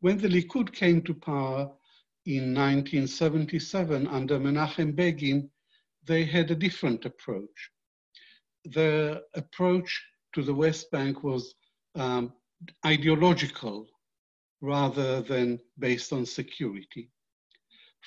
When 0.00 0.18
the 0.18 0.28
Likud 0.28 0.72
came 0.72 1.00
to 1.02 1.14
power 1.14 1.70
in 2.26 2.54
1977 2.54 4.06
under 4.06 4.38
Menachem 4.38 4.94
Begin, 4.94 5.48
they 6.04 6.24
had 6.24 6.50
a 6.50 6.56
different 6.56 7.04
approach. 7.04 7.70
The 8.64 9.22
approach 9.34 10.02
to 10.34 10.42
the 10.42 10.54
West 10.54 10.90
Bank 10.90 11.22
was 11.22 11.54
um, 11.94 12.32
ideological 12.84 13.86
rather 14.62 15.20
than 15.20 15.58
based 15.78 16.12
on 16.12 16.24
security. 16.24 17.10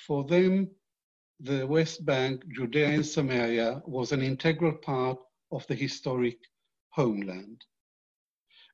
For 0.06 0.24
them, 0.24 0.70
the 1.38 1.66
West 1.66 2.04
Bank, 2.06 2.42
Judea 2.48 2.88
and 2.88 3.06
Samaria 3.06 3.82
was 3.86 4.10
an 4.10 4.22
integral 4.22 4.72
part 4.72 5.18
of 5.52 5.66
the 5.66 5.74
historic 5.74 6.38
homeland. 6.90 7.62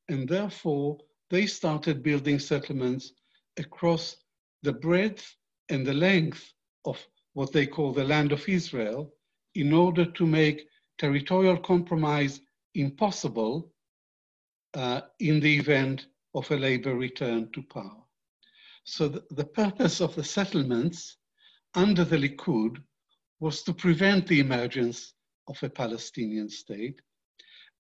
And 0.09 0.29
therefore, 0.29 0.99
they 1.29 1.47
started 1.47 2.03
building 2.03 2.39
settlements 2.39 3.13
across 3.59 4.17
the 4.63 4.73
breadth 4.73 5.37
and 5.69 5.85
the 5.85 5.95
length 5.95 6.53
of 6.85 7.05
what 7.35 7.53
they 7.53 7.67
call 7.67 7.93
the 7.93 8.05
land 8.05 8.31
of 8.31 8.49
Israel 8.49 9.13
in 9.55 9.73
order 9.73 10.05
to 10.05 10.27
make 10.27 10.69
territorial 10.99 11.59
compromise 11.59 12.41
impossible 12.75 13.73
uh, 14.75 15.01
in 15.19 15.41
the 15.41 15.57
event 15.59 16.07
of 16.35 16.51
a 16.51 16.57
labor 16.57 16.95
return 16.95 17.51
to 17.53 17.63
power. 17.63 18.03
So 18.85 19.09
the, 19.09 19.23
the 19.31 19.45
purpose 19.45 20.01
of 20.01 20.15
the 20.15 20.25
settlements 20.25 21.17
under 21.75 22.05
the 22.05 22.17
Likud 22.17 22.77
was 23.41 23.63
to 23.63 23.73
prevent 23.73 24.27
the 24.27 24.41
emergence 24.41 25.15
of 25.49 25.63
a 25.63 25.69
Palestinian 25.69 26.49
state. 26.49 27.01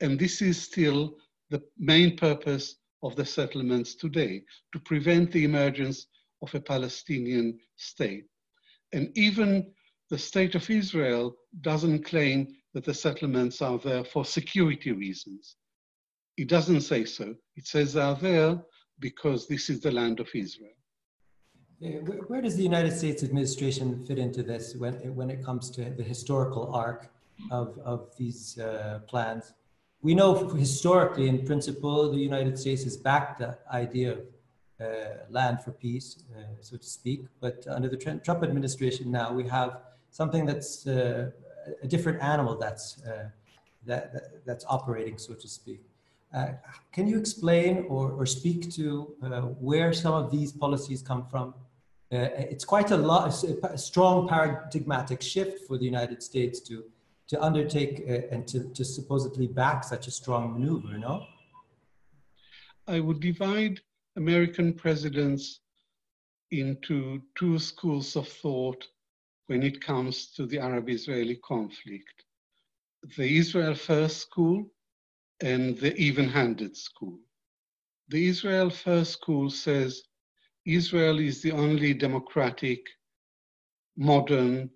And 0.00 0.18
this 0.18 0.42
is 0.42 0.60
still 0.60 1.16
the 1.50 1.62
main 1.78 2.16
purpose 2.16 2.76
of 3.02 3.16
the 3.16 3.24
settlements 3.24 3.94
today, 3.94 4.42
to 4.72 4.78
prevent 4.80 5.32
the 5.32 5.44
emergence 5.44 6.06
of 6.42 6.54
a 6.54 6.60
Palestinian 6.60 7.58
state. 7.76 8.24
And 8.92 9.10
even 9.16 9.72
the 10.10 10.18
state 10.18 10.54
of 10.54 10.70
Israel 10.70 11.36
doesn't 11.60 12.04
claim 12.04 12.54
that 12.74 12.84
the 12.84 12.94
settlements 12.94 13.60
are 13.60 13.78
there 13.78 14.04
for 14.04 14.24
security 14.24 14.92
reasons. 14.92 15.56
It 16.36 16.48
doesn't 16.48 16.80
say 16.80 17.04
so. 17.04 17.34
It 17.56 17.66
says 17.66 17.96
are 17.96 18.14
there 18.14 18.58
because 18.98 19.46
this 19.46 19.68
is 19.68 19.80
the 19.80 19.90
land 19.90 20.20
of 20.20 20.28
Israel. 20.34 20.76
where 22.28 22.40
does 22.40 22.56
the 22.56 22.62
United 22.62 22.96
States 22.96 23.22
administration 23.22 24.04
fit 24.06 24.18
into 24.18 24.42
this 24.42 24.74
when, 24.76 24.94
when 25.14 25.28
it 25.30 25.44
comes 25.44 25.70
to 25.70 25.90
the 25.90 26.02
historical 26.02 26.74
arc 26.74 27.10
of, 27.50 27.78
of 27.84 28.16
these 28.16 28.58
uh, 28.58 29.00
plans? 29.06 29.52
We 30.00 30.14
know 30.14 30.48
historically, 30.48 31.28
in 31.28 31.44
principle, 31.44 32.10
the 32.10 32.18
United 32.18 32.58
States 32.58 32.82
has 32.84 32.96
backed 32.96 33.38
the 33.38 33.58
idea 33.72 34.12
of 34.12 34.20
uh, 34.80 34.86
land 35.30 35.62
for 35.62 35.70
peace, 35.72 36.24
uh, 36.36 36.42
so 36.60 36.76
to 36.76 36.86
speak. 36.86 37.26
But 37.40 37.64
under 37.68 37.88
the 37.88 37.96
Trump 37.96 38.42
administration 38.42 39.10
now, 39.12 39.32
we 39.32 39.46
have 39.48 39.80
something 40.10 40.44
that's 40.44 40.86
uh, 40.86 41.30
a 41.82 41.86
different 41.86 42.20
animal 42.22 42.56
that's, 42.56 43.00
uh, 43.04 43.28
that, 43.86 44.44
that's 44.44 44.64
operating, 44.68 45.18
so 45.18 45.34
to 45.34 45.48
speak. 45.48 45.82
Uh, 46.34 46.52
can 46.92 47.06
you 47.06 47.18
explain 47.18 47.84
or, 47.88 48.12
or 48.12 48.24
speak 48.26 48.70
to 48.72 49.14
uh, 49.22 49.42
where 49.68 49.92
some 49.92 50.14
of 50.14 50.30
these 50.30 50.52
policies 50.52 51.02
come 51.02 51.26
from? 51.26 51.54
Uh, 52.12 52.28
it's 52.52 52.64
quite 52.64 52.90
a 52.90 52.96
lot, 52.96 53.44
a 53.64 53.78
strong 53.78 54.28
paradigmatic 54.28 55.22
shift 55.22 55.66
for 55.66 55.78
the 55.78 55.84
United 55.84 56.22
States 56.22 56.60
to 56.60 56.84
to 57.28 57.42
undertake 57.42 58.04
uh, 58.06 58.34
and 58.34 58.46
to, 58.46 58.68
to 58.74 58.84
supposedly 58.84 59.46
back 59.46 59.84
such 59.84 60.06
a 60.06 60.10
strong 60.10 60.52
maneuver, 60.52 60.98
no? 60.98 61.24
I 62.86 63.00
would 63.00 63.20
divide 63.20 63.80
American 64.16 64.74
presidents 64.74 65.60
into 66.50 67.22
two 67.38 67.58
schools 67.58 68.16
of 68.16 68.28
thought 68.28 68.86
when 69.46 69.62
it 69.62 69.80
comes 69.80 70.26
to 70.36 70.44
the 70.44 70.58
Arab 70.58 70.90
Israeli 70.90 71.36
conflict 71.36 72.24
the 73.16 73.38
Israel 73.38 73.74
First 73.74 74.18
School 74.18 74.66
and 75.42 75.76
the 75.78 75.94
Even 75.96 76.28
Handed 76.28 76.76
School. 76.76 77.18
The 78.08 78.28
Israel 78.28 78.70
First 78.70 79.12
School 79.12 79.50
says 79.50 80.02
Israel 80.64 81.18
is 81.18 81.42
the 81.42 81.50
only 81.52 81.92
democratic, 81.94 82.86
modern, 83.96 84.70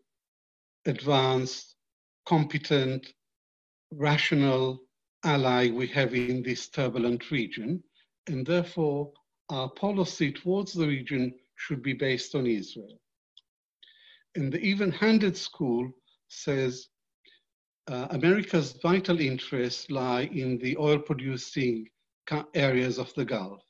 advanced, 0.84 1.76
competent, 2.26 3.06
rational 3.92 4.80
ally 5.24 5.70
we 5.70 5.86
have 5.88 6.14
in 6.14 6.42
this 6.42 6.68
turbulent 6.68 7.30
region, 7.30 7.82
and 8.26 8.44
therefore 8.44 9.12
our 9.50 9.70
policy 9.70 10.32
towards 10.32 10.72
the 10.72 10.86
region 10.86 11.32
should 11.54 11.82
be 11.82 11.92
based 11.92 12.34
on 12.34 12.46
Israel. 12.46 12.98
And 14.34 14.52
the 14.52 14.60
even 14.60 14.90
handed 14.90 15.36
school 15.36 15.90
says 16.28 16.88
uh, 17.88 18.08
America's 18.10 18.72
vital 18.82 19.20
interests 19.20 19.90
lie 19.90 20.22
in 20.32 20.58
the 20.58 20.76
oil 20.76 20.98
producing 20.98 21.88
areas 22.54 22.98
of 22.98 23.12
the 23.14 23.24
Gulf 23.24 23.62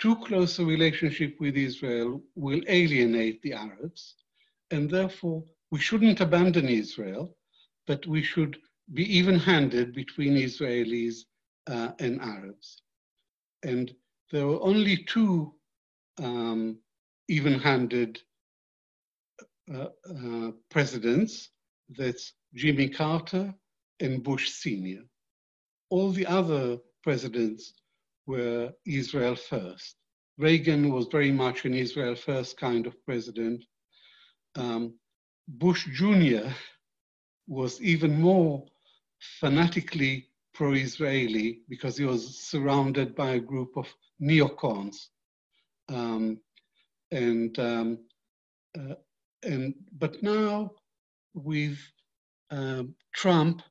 too 0.00 0.16
close 0.16 0.58
a 0.58 0.64
relationship 0.64 1.36
with 1.40 1.56
Israel 1.56 2.22
will 2.34 2.62
alienate 2.68 3.40
the 3.42 3.52
Arabs, 3.52 4.16
and 4.70 4.90
therefore 4.90 5.44
we 5.70 5.78
shouldn't 5.78 6.20
abandon 6.20 6.68
Israel, 6.68 7.36
but 7.86 8.06
we 8.06 8.22
should 8.22 8.56
be 8.94 9.04
even 9.16 9.38
handed 9.38 9.94
between 9.94 10.34
Israelis 10.34 11.16
uh, 11.70 11.92
and 11.98 12.20
Arabs. 12.20 12.82
And 13.62 13.94
there 14.32 14.46
were 14.46 14.62
only 14.62 15.04
two 15.04 15.54
um, 16.18 16.78
even 17.28 17.58
handed 17.58 18.20
uh, 19.72 19.88
uh, 20.08 20.50
presidents 20.70 21.50
that's 21.90 22.32
Jimmy 22.54 22.88
Carter 22.88 23.54
and 24.00 24.22
Bush 24.22 24.50
Sr. 24.50 25.02
All 25.90 26.10
the 26.10 26.26
other 26.26 26.78
presidents 27.02 27.74
were 28.26 28.72
Israel 28.86 29.36
first. 29.36 29.96
Reagan 30.38 30.92
was 30.92 31.06
very 31.06 31.30
much 31.30 31.64
an 31.64 31.74
Israel 31.74 32.14
first 32.14 32.56
kind 32.56 32.86
of 32.86 32.94
president. 33.04 33.64
Um, 34.56 34.94
Bush 35.48 35.86
Jr. 35.92 36.48
was 37.46 37.80
even 37.82 38.20
more 38.20 38.64
fanatically 39.40 40.28
pro 40.54 40.72
Israeli 40.72 41.60
because 41.68 41.96
he 41.96 42.04
was 42.04 42.38
surrounded 42.38 43.14
by 43.14 43.32
a 43.32 43.40
group 43.40 43.76
of 43.76 43.86
neocons. 44.20 44.96
Um, 45.88 46.40
and, 47.10 47.58
um, 47.58 47.98
uh, 48.78 48.94
and, 49.42 49.74
but 49.98 50.22
now 50.22 50.70
with 51.34 51.78
um, 52.50 52.94
Trump 53.14 53.62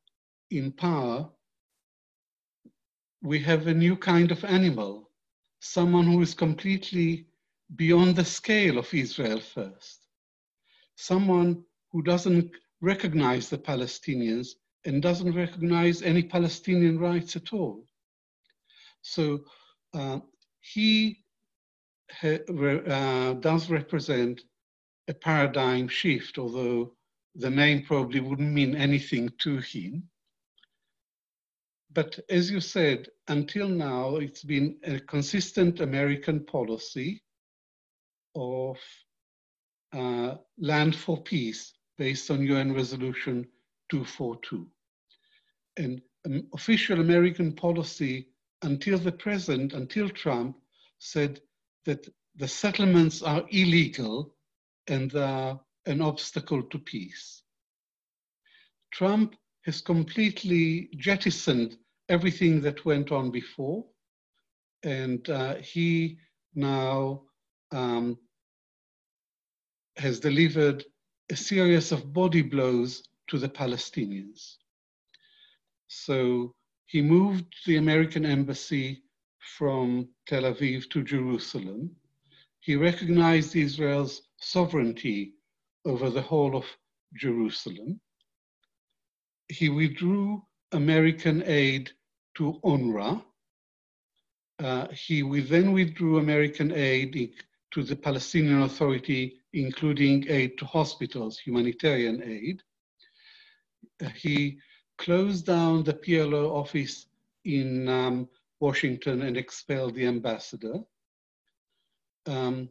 in 0.52 0.72
power, 0.72 1.30
we 3.22 3.40
have 3.40 3.68
a 3.68 3.74
new 3.74 3.96
kind 3.96 4.32
of 4.32 4.44
animal, 4.46 5.10
someone 5.60 6.06
who 6.06 6.22
is 6.22 6.34
completely 6.34 7.28
beyond 7.76 8.16
the 8.16 8.26
scale 8.26 8.78
of 8.78 8.94
Israel 8.94 9.40
first, 9.40 10.08
someone 10.96 11.64
who 11.92 12.02
doesn't 12.02 12.52
recognize 12.82 13.50
the 13.50 13.58
Palestinians 13.58 14.50
and 14.86 15.02
doesn't 15.02 15.36
recognize 15.36 16.02
any 16.02 16.24
Palestinian 16.24 16.98
rights 16.98 17.36
at 17.36 17.52
all. 17.54 17.86
So 19.02 19.42
uh, 19.94 20.20
he 20.62 21.24
uh, 22.24 23.34
does 23.34 23.70
represent 23.70 24.42
a 25.08 25.14
paradigm 25.14 25.88
shift, 25.88 26.38
although 26.38 26.94
the 27.36 27.50
name 27.50 27.84
probably 27.84 28.20
wouldn't 28.20 28.52
mean 28.52 28.76
anything 28.76 29.30
to 29.40 29.58
him. 29.58 30.10
But 31.92 32.20
as 32.30 32.52
you 32.52 32.60
said, 32.60 33.08
until 33.28 33.68
now, 33.68 34.18
it's 34.18 34.44
been 34.44 34.78
a 34.84 35.00
consistent 35.00 35.80
American 35.80 36.46
policy 36.46 37.24
of 38.36 38.78
uh, 39.94 40.36
land 40.60 40.96
for 40.96 41.22
peace 41.24 41.74
based 41.98 42.30
on 42.30 42.44
UN 42.44 42.74
Resolution 42.74 43.48
242. 43.90 44.68
And 45.78 46.02
um, 46.26 46.48
official 46.54 47.00
American 47.02 47.54
policy 47.54 48.28
until 48.62 49.00
the 49.00 49.12
present, 49.12 49.74
until 49.74 50.10
Trump, 50.10 50.58
said 51.00 51.42
that 51.86 52.08
the 52.36 52.48
settlements 52.48 53.24
are 53.24 53.46
illegal 53.50 54.36
and 54.88 55.16
are 55.16 55.60
an 55.86 56.02
obstacle 56.02 56.64
to 56.64 56.80
peace. 56.80 57.44
Trump 58.92 59.36
has 59.66 59.82
completely 59.82 60.90
jettisoned 60.98 61.78
everything 62.10 62.62
that 62.62 62.86
went 62.86 63.12
on 63.12 63.32
before, 63.32 63.86
and 64.84 65.30
uh, 65.30 65.56
he 65.56 66.18
now 66.56 67.22
um, 67.72 68.18
has 69.98 70.20
delivered 70.20 70.84
a 71.30 71.36
series 71.36 71.92
of 71.92 72.14
body 72.14 72.42
blows 72.42 73.04
to 73.28 73.38
the 73.38 73.50
Palestinians. 73.50 74.56
So 75.88 76.56
he 76.86 77.02
moved 77.02 77.46
the 77.66 77.78
American 77.78 78.26
embassy 78.26 79.04
from 79.58 80.10
Tel 80.28 80.44
Aviv 80.44 80.90
to 80.90 81.04
Jerusalem. 81.04 81.92
He 82.62 82.76
recognized 82.76 83.56
Israel's 83.56 84.22
sovereignty 84.40 85.34
over 85.86 86.10
the 86.10 86.22
whole 86.22 86.56
of 86.56 86.66
Jerusalem 87.14 88.00
he 89.50 89.68
withdrew 89.70 90.44
American 90.72 91.44
aid 91.46 91.92
to 92.36 92.60
UNRWA. 92.64 93.24
Uh, 94.60 94.88
he 94.90 95.22
then 95.42 95.72
withdrew 95.72 96.20
American 96.20 96.72
aid 96.72 97.34
to 97.72 97.84
the 97.84 97.96
Palestinian 97.96 98.62
Authority, 98.62 99.42
including 99.54 100.26
aid 100.30 100.58
to 100.60 100.66
hospitals, 100.66 101.40
humanitarian 101.40 102.22
aid. 102.24 102.62
Uh, 104.04 104.10
he 104.10 104.60
closed 104.98 105.46
down 105.46 105.84
the 105.84 105.94
PLO 105.94 106.52
office 106.52 107.08
in 107.46 107.88
um, 107.88 108.30
Washington 108.60 109.24
and 109.24 109.38
expelled 109.38 109.96
the 109.96 110.06
ambassador. 110.06 110.80
Um, 112.28 112.70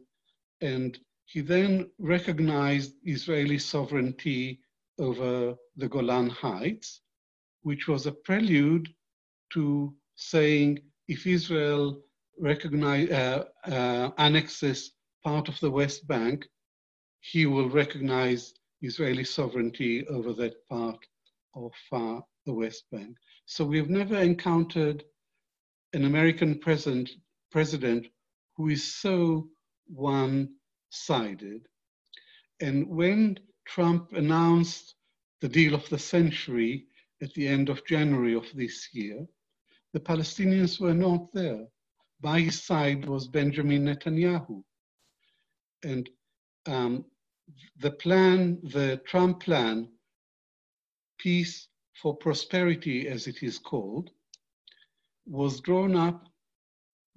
and 0.61 0.97
he 1.31 1.41
then 1.41 1.91
recognized 1.99 2.95
Israeli 3.03 3.59
sovereignty 3.59 4.61
over 4.97 5.55
the 5.77 5.87
Golan 5.87 6.27
Heights, 6.29 7.01
which 7.61 7.87
was 7.87 8.07
a 8.07 8.11
prelude 8.11 8.89
to 9.53 9.93
saying 10.15 10.79
if 11.07 11.27
Israel 11.27 12.01
recognize, 12.39 13.11
uh, 13.11 13.43
uh, 13.65 14.09
annexes 14.17 14.93
part 15.23 15.47
of 15.49 15.59
the 15.59 15.69
West 15.69 16.07
Bank, 16.07 16.47
he 17.19 17.45
will 17.45 17.69
recognize 17.69 18.55
Israeli 18.81 19.23
sovereignty 19.23 20.07
over 20.07 20.33
that 20.33 20.55
part 20.67 21.05
of 21.53 21.71
uh, 21.91 22.21
the 22.47 22.53
West 22.53 22.85
Bank. 22.91 23.15
So 23.45 23.63
we've 23.65 23.89
never 23.89 24.17
encountered 24.17 25.03
an 25.93 26.05
American 26.05 26.57
president, 26.57 27.11
president 27.51 28.07
who 28.55 28.69
is 28.69 28.95
so 28.95 29.47
one-sided. 30.89 31.67
And 32.61 32.87
when 32.87 33.39
Trump 33.65 34.13
announced 34.13 34.95
the 35.41 35.49
deal 35.49 35.73
of 35.73 35.87
the 35.89 35.99
century 35.99 36.85
at 37.21 37.33
the 37.33 37.47
end 37.47 37.69
of 37.69 37.85
January 37.85 38.33
of 38.33 38.45
this 38.55 38.89
year, 38.93 39.25
the 39.93 39.99
Palestinians 39.99 40.79
were 40.79 40.93
not 40.93 41.33
there. 41.33 41.65
By 42.21 42.41
his 42.41 42.61
side 42.63 43.05
was 43.05 43.27
Benjamin 43.27 43.85
Netanyahu. 43.85 44.63
And 45.83 46.09
um, 46.65 47.05
the 47.79 47.91
plan, 47.91 48.59
the 48.63 49.01
Trump 49.05 49.41
plan, 49.41 49.87
Peace 51.17 51.67
for 52.01 52.15
Prosperity, 52.15 53.07
as 53.07 53.27
it 53.27 53.41
is 53.41 53.57
called, 53.57 54.09
was 55.25 55.61
drawn 55.61 55.95
up 55.95 56.27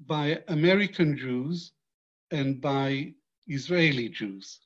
by 0.06 0.42
American 0.48 1.16
Jews 1.16 1.72
and 2.30 2.61
by 2.61 3.14
Israeli 3.46 4.09
Jews. 4.09 4.61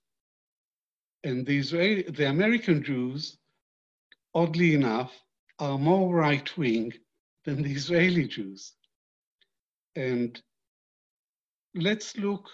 And 1.25 1.47
the, 1.47 1.59
Israeli, 1.59 2.03
the 2.03 2.29
American 2.29 2.83
Jews, 2.83 3.39
oddly 4.35 4.75
enough, 4.75 5.13
are 5.59 5.79
more 5.79 6.15
right 6.15 6.57
wing 6.57 6.93
than 7.45 7.63
the 7.63 7.73
Israeli 7.73 8.27
Jews. 8.27 8.75
And 9.97 10.41
let's 11.75 12.17
look 12.17 12.49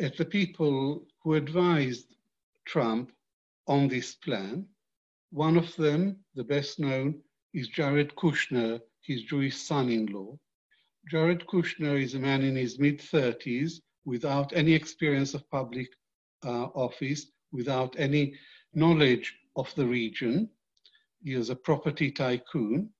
at 0.00 0.16
the 0.16 0.24
people 0.24 1.06
who 1.22 1.34
advised 1.34 2.14
Trump 2.64 3.10
on 3.66 3.88
this 3.88 4.14
plan. 4.14 4.66
One 5.30 5.56
of 5.56 5.74
them, 5.76 6.18
the 6.34 6.44
best 6.44 6.78
known, 6.78 7.20
is 7.52 7.68
Jared 7.68 8.14
Kushner, 8.16 8.80
his 9.00 9.22
Jewish 9.24 9.56
son 9.56 9.88
in 9.90 10.06
law. 10.06 10.38
Jared 11.10 11.46
Kushner 11.46 12.00
is 12.02 12.14
a 12.14 12.18
man 12.18 12.42
in 12.42 12.56
his 12.56 12.78
mid 12.78 12.98
30s 12.98 13.80
without 14.04 14.52
any 14.54 14.72
experience 14.72 15.34
of 15.34 15.48
public 15.50 15.88
uh, 16.44 16.66
office, 16.74 17.26
without 17.52 17.94
any 17.98 18.34
knowledge 18.74 19.34
of 19.56 19.72
the 19.76 19.86
region. 19.86 20.48
He 21.22 21.36
was 21.36 21.50
a 21.50 21.56
property 21.56 22.10
tycoon. 22.10 22.90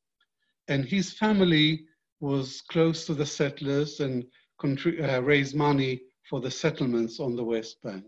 And 0.69 0.85
his 0.85 1.13
family 1.13 1.85
was 2.21 2.63
close 2.71 3.05
to 3.07 3.15
the 3.15 3.27
settlers 3.27 4.01
and 4.01 4.25
uh, 4.63 5.23
raised 5.23 5.55
money 5.55 6.01
for 6.31 6.41
the 6.41 6.51
settlements 6.51 7.21
on 7.21 7.37
the 7.37 7.45
West 7.45 7.83
Bank. 7.83 8.05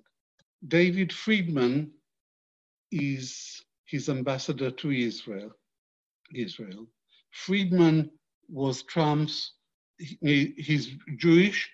David 0.68 1.12
Friedman 1.12 1.90
is 2.90 3.62
his 3.84 4.08
ambassador 4.08 4.70
to 4.70 4.90
Israel. 4.90 5.50
Israel. 6.34 6.86
Friedman 7.32 8.10
was 8.48 8.82
Trump's, 8.84 9.52
he, 9.98 10.54
he's 10.56 10.92
Jewish 11.18 11.70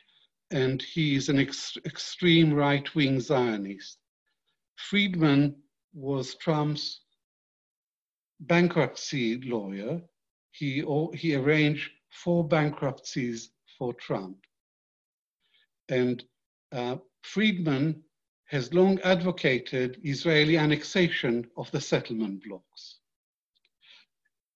and 0.53 0.83
he 0.83 1.17
is 1.17 1.29
an 1.29 1.39
ex, 1.39 1.77
extreme 1.87 2.53
right 2.53 2.95
wing 2.95 3.21
Zionist. 3.21 3.99
Friedman 4.77 5.57
was 5.95 6.35
Trump's 6.35 7.01
bankruptcy 8.41 9.41
lawyer. 9.41 10.01
He, 10.51 10.85
he 11.15 11.35
arranged 11.35 11.91
four 12.11 12.47
bankruptcies 12.47 13.51
for 13.79 13.95
Trump. 13.95 14.37
And 15.89 16.23
uh, 16.73 16.97
Friedman 17.23 18.03
has 18.47 18.75
long 18.75 19.01
advocated 19.01 19.99
Israeli 20.05 20.59
annexation 20.59 21.47
of 21.57 21.71
the 21.71 21.81
settlement 21.81 22.45
blocks. 22.47 22.99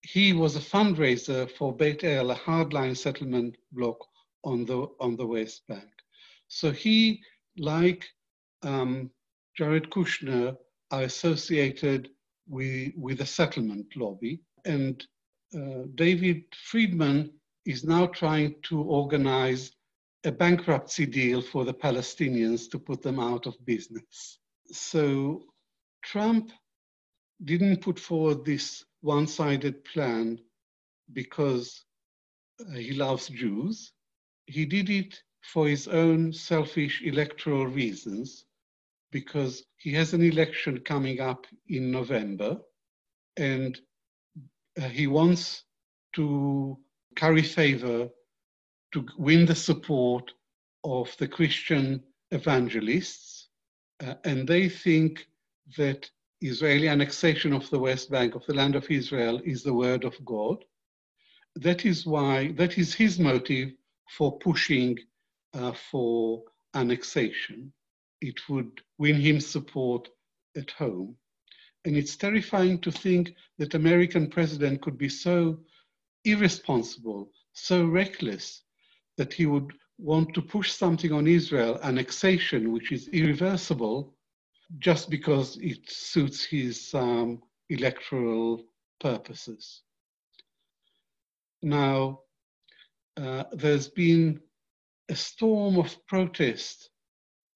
He 0.02 0.34
was 0.34 0.56
a 0.56 0.60
fundraiser 0.60 1.50
for 1.50 1.74
Beit 1.74 2.04
El, 2.04 2.30
a 2.30 2.36
hardline 2.36 2.96
settlement 2.96 3.56
block 3.72 3.98
on 4.46 4.64
the, 4.64 4.86
on 5.00 5.16
the 5.16 5.26
West 5.26 5.66
Bank. 5.68 5.90
So 6.48 6.70
he, 6.70 7.20
like 7.58 8.04
um, 8.62 9.10
Jared 9.56 9.90
Kushner, 9.90 10.56
are 10.92 11.02
associated 11.02 12.08
with, 12.48 12.92
with 12.96 13.18
the 13.18 13.26
settlement 13.26 13.86
lobby. 13.96 14.40
And 14.64 15.04
uh, 15.54 15.84
David 15.94 16.44
Friedman 16.70 17.32
is 17.64 17.84
now 17.84 18.06
trying 18.06 18.54
to 18.68 18.82
organize 18.82 19.72
a 20.24 20.32
bankruptcy 20.32 21.06
deal 21.06 21.42
for 21.42 21.64
the 21.64 21.74
Palestinians 21.74 22.70
to 22.70 22.78
put 22.78 23.02
them 23.02 23.18
out 23.18 23.46
of 23.46 23.54
business. 23.64 24.38
So 24.72 25.42
Trump 26.04 26.52
didn't 27.44 27.82
put 27.82 27.98
forward 27.98 28.44
this 28.44 28.84
one 29.00 29.26
sided 29.26 29.84
plan 29.84 30.38
because 31.12 31.84
uh, 32.60 32.78
he 32.78 32.92
loves 32.92 33.28
Jews. 33.28 33.92
He 34.46 34.64
did 34.66 34.90
it 34.90 35.20
for 35.42 35.68
his 35.68 35.88
own 35.88 36.32
selfish 36.32 37.02
electoral 37.04 37.66
reasons 37.66 38.44
because 39.12 39.64
he 39.76 39.92
has 39.92 40.12
an 40.12 40.22
election 40.22 40.80
coming 40.80 41.20
up 41.20 41.46
in 41.68 41.90
November 41.90 42.58
and 43.36 43.78
uh, 44.80 44.88
he 44.88 45.06
wants 45.06 45.64
to 46.14 46.78
curry 47.16 47.42
favor 47.42 48.08
to 48.92 49.06
win 49.18 49.46
the 49.46 49.54
support 49.54 50.32
of 50.84 51.14
the 51.18 51.28
Christian 51.28 52.02
evangelists, 52.30 53.48
uh, 54.04 54.14
and 54.24 54.46
they 54.48 54.68
think 54.68 55.26
that 55.76 56.08
Israeli 56.40 56.88
annexation 56.88 57.52
of 57.52 57.68
the 57.70 57.78
West 57.78 58.10
Bank, 58.10 58.34
of 58.34 58.44
the 58.46 58.54
land 58.54 58.76
of 58.76 58.90
Israel, 58.90 59.40
is 59.44 59.62
the 59.62 59.74
word 59.74 60.04
of 60.04 60.14
God. 60.24 60.64
That 61.56 61.84
is 61.84 62.06
why, 62.06 62.52
that 62.52 62.78
is 62.78 62.94
his 62.94 63.18
motive 63.18 63.72
for 64.08 64.38
pushing 64.38 64.98
uh, 65.54 65.72
for 65.90 66.42
annexation. 66.74 67.72
It 68.20 68.48
would 68.48 68.80
win 68.98 69.16
him 69.20 69.40
support 69.40 70.08
at 70.56 70.70
home. 70.70 71.16
And 71.84 71.96
it's 71.96 72.16
terrifying 72.16 72.80
to 72.80 72.90
think 72.90 73.34
that 73.58 73.74
American 73.74 74.28
president 74.28 74.82
could 74.82 74.98
be 74.98 75.08
so 75.08 75.60
irresponsible, 76.24 77.30
so 77.52 77.86
reckless, 77.86 78.62
that 79.16 79.32
he 79.32 79.46
would 79.46 79.72
want 79.98 80.34
to 80.34 80.42
push 80.42 80.72
something 80.72 81.12
on 81.12 81.26
Israel, 81.26 81.78
annexation, 81.82 82.72
which 82.72 82.92
is 82.92 83.08
irreversible, 83.08 84.14
just 84.78 85.08
because 85.10 85.56
it 85.58 85.88
suits 85.88 86.44
his 86.44 86.92
um, 86.92 87.40
electoral 87.70 88.64
purposes. 89.00 89.82
Now, 91.62 92.20
uh, 93.16 93.44
there's 93.52 93.88
been 93.88 94.40
a 95.08 95.14
storm 95.14 95.78
of 95.78 95.96
protest 96.06 96.90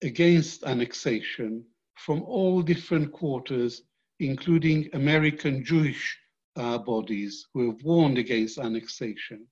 against 0.03 0.65
annexation 0.65 1.65
from 1.97 2.23
all 2.23 2.63
different 2.63 3.13
quarters, 3.13 3.83
including 4.21 4.89
American 4.95 5.65
Jewish 5.65 6.19
uh, 6.57 6.79
bodies 6.79 7.47
who 7.53 7.71
have 7.71 7.83
warned 7.83 8.19
against 8.19 8.59
annexation. 8.59 9.47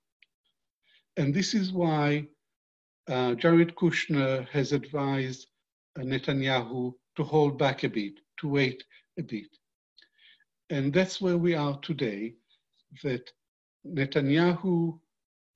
And 1.16 1.35
this 1.35 1.55
is 1.55 1.73
why 1.73 2.27
uh, 3.09 3.35
Jared 3.35 3.75
Kushner 3.75 4.49
has 4.49 4.73
advised 4.73 5.47
uh, 5.99 6.03
Netanyahu 6.03 6.94
to 7.16 7.25
hold 7.25 7.59
back 7.59 7.85
a 7.85 7.88
bit, 7.88 8.14
to 8.40 8.49
wait 8.49 8.83
a 9.18 9.23
bit. 9.23 9.49
And 10.71 10.92
that's 10.92 11.21
where 11.21 11.38
we 11.38 11.55
are 11.55 11.79
today, 11.81 12.35
that 13.03 13.31
Netanyahu 13.87 14.99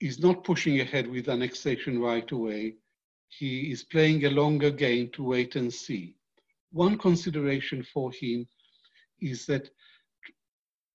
is 0.02 0.18
not 0.18 0.42
pushing 0.42 0.80
ahead 0.80 1.06
with 1.06 1.28
annexation 1.28 2.00
right 2.00 2.30
away. 2.32 2.74
He 3.28 3.70
is 3.70 3.84
playing 3.84 4.24
a 4.24 4.30
longer 4.30 4.70
game 4.70 5.10
to 5.10 5.22
wait 5.22 5.54
and 5.54 5.72
see. 5.72 6.16
One 6.72 6.98
consideration 6.98 7.84
for 7.84 8.10
him 8.10 8.48
is 9.20 9.46
that 9.46 9.70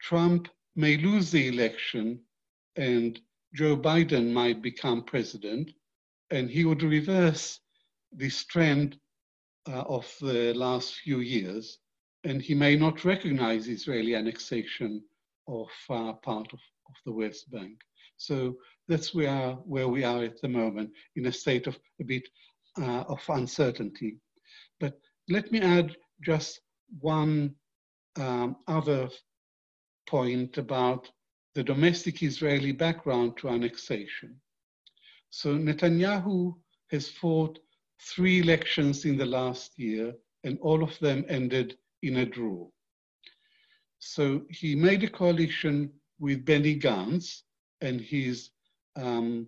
Trump 0.02 0.50
may 0.76 0.98
lose 0.98 1.32
the 1.32 1.48
election 1.48 2.20
and 2.76 3.18
Joe 3.56 3.78
Biden 3.78 4.34
might 4.34 4.62
become 4.62 5.04
president, 5.04 5.72
and 6.30 6.50
he 6.50 6.66
would 6.66 6.84
reverse 6.84 7.62
this 8.12 8.44
trend 8.44 9.00
uh, 9.70 9.84
of 9.88 10.06
the 10.20 10.54
last 10.54 10.96
few 10.96 11.20
years, 11.20 11.80
and 12.26 12.42
he 12.42 12.54
may 12.54 12.76
not 12.76 13.06
recognize 13.06 13.68
Israeli 13.68 14.16
annexation 14.16 15.02
of 15.48 15.70
uh, 15.90 16.12
part 16.14 16.48
of, 16.52 16.60
of 16.90 16.96
the 17.06 17.12
West 17.14 17.50
Bank. 17.50 17.80
So 18.18 18.58
that's 18.88 19.14
where, 19.14 19.52
where 19.66 19.88
we 19.88 20.04
are 20.04 20.24
at 20.24 20.42
the 20.42 20.50
moment, 20.50 20.92
in 21.16 21.28
a 21.28 21.32
state 21.32 21.68
of 21.68 21.78
a 22.02 22.04
bit 22.04 22.28
uh, 22.82 23.04
of 23.08 23.24
uncertainty. 23.30 24.18
But 24.80 25.00
let 25.30 25.52
me 25.52 25.62
add 25.62 25.96
just 26.24 26.62
one 27.00 27.56
um, 28.18 28.58
other 28.68 29.10
point 30.08 30.58
about 30.58 31.10
the 31.54 31.64
domestic 31.64 32.24
Israeli 32.24 32.72
background 32.72 33.38
to 33.38 33.50
annexation. 33.50 34.40
So 35.30 35.56
Netanyahu 35.56 36.56
has 36.92 37.10
fought 37.10 37.60
three 38.02 38.40
elections 38.40 39.06
in 39.06 39.18
the 39.18 39.26
last 39.26 39.78
year, 39.78 40.14
and 40.44 40.58
all 40.62 40.84
of 40.84 40.98
them 41.00 41.26
ended 41.28 41.78
in 42.04 42.18
a 42.18 42.26
draw. 42.26 42.68
So 44.00 44.44
he 44.50 44.76
made 44.76 45.04
a 45.04 45.10
coalition 45.10 45.92
with 46.20 46.46
Benny 46.46 46.80
Gantz 46.80 47.42
and 47.82 48.02
his 48.02 48.50
um, 48.96 49.48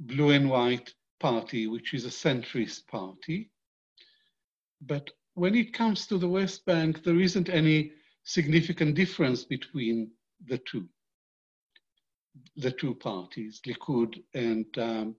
blue 0.00 0.30
and 0.30 0.48
white 0.48 0.92
party, 1.20 1.66
which 1.66 1.94
is 1.94 2.04
a 2.04 2.08
centrist 2.08 2.86
party. 2.86 3.50
But 4.80 5.10
when 5.34 5.54
it 5.54 5.72
comes 5.72 6.06
to 6.06 6.18
the 6.18 6.28
West 6.28 6.64
Bank, 6.66 7.02
there 7.02 7.20
isn't 7.20 7.48
any 7.48 7.92
significant 8.24 8.94
difference 8.94 9.44
between 9.44 10.10
the 10.46 10.58
two, 10.58 10.88
the 12.56 12.72
two 12.72 12.94
parties, 12.94 13.60
Likud 13.66 14.22
and 14.34 14.66
um, 14.78 15.16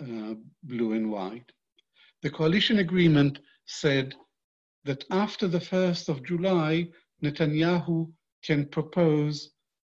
uh, 0.00 0.34
Blue 0.62 0.92
and 0.92 1.10
White. 1.10 1.50
The 2.22 2.30
coalition 2.30 2.78
agreement 2.78 3.38
said 3.66 4.14
that 4.84 5.04
after 5.10 5.48
the 5.48 5.58
1st 5.58 6.08
of 6.08 6.24
July, 6.24 6.88
Netanyahu 7.22 8.10
can 8.42 8.66
propose 8.66 9.50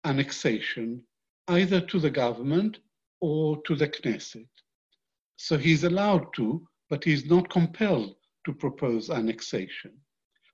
annexation 0.06 1.04
either 1.48 1.82
to 1.82 2.00
the 2.00 2.10
government 2.10 2.80
or 3.22 3.62
to 3.64 3.76
the 3.76 3.88
Knesset. 3.88 4.48
So 5.38 5.58
he's 5.58 5.84
allowed 5.84 6.34
to, 6.36 6.68
but 6.90 7.04
he's 7.04 7.26
not 7.26 7.50
compelled 7.50 8.16
to 8.46 8.54
propose 8.54 9.10
annexation. 9.10 9.92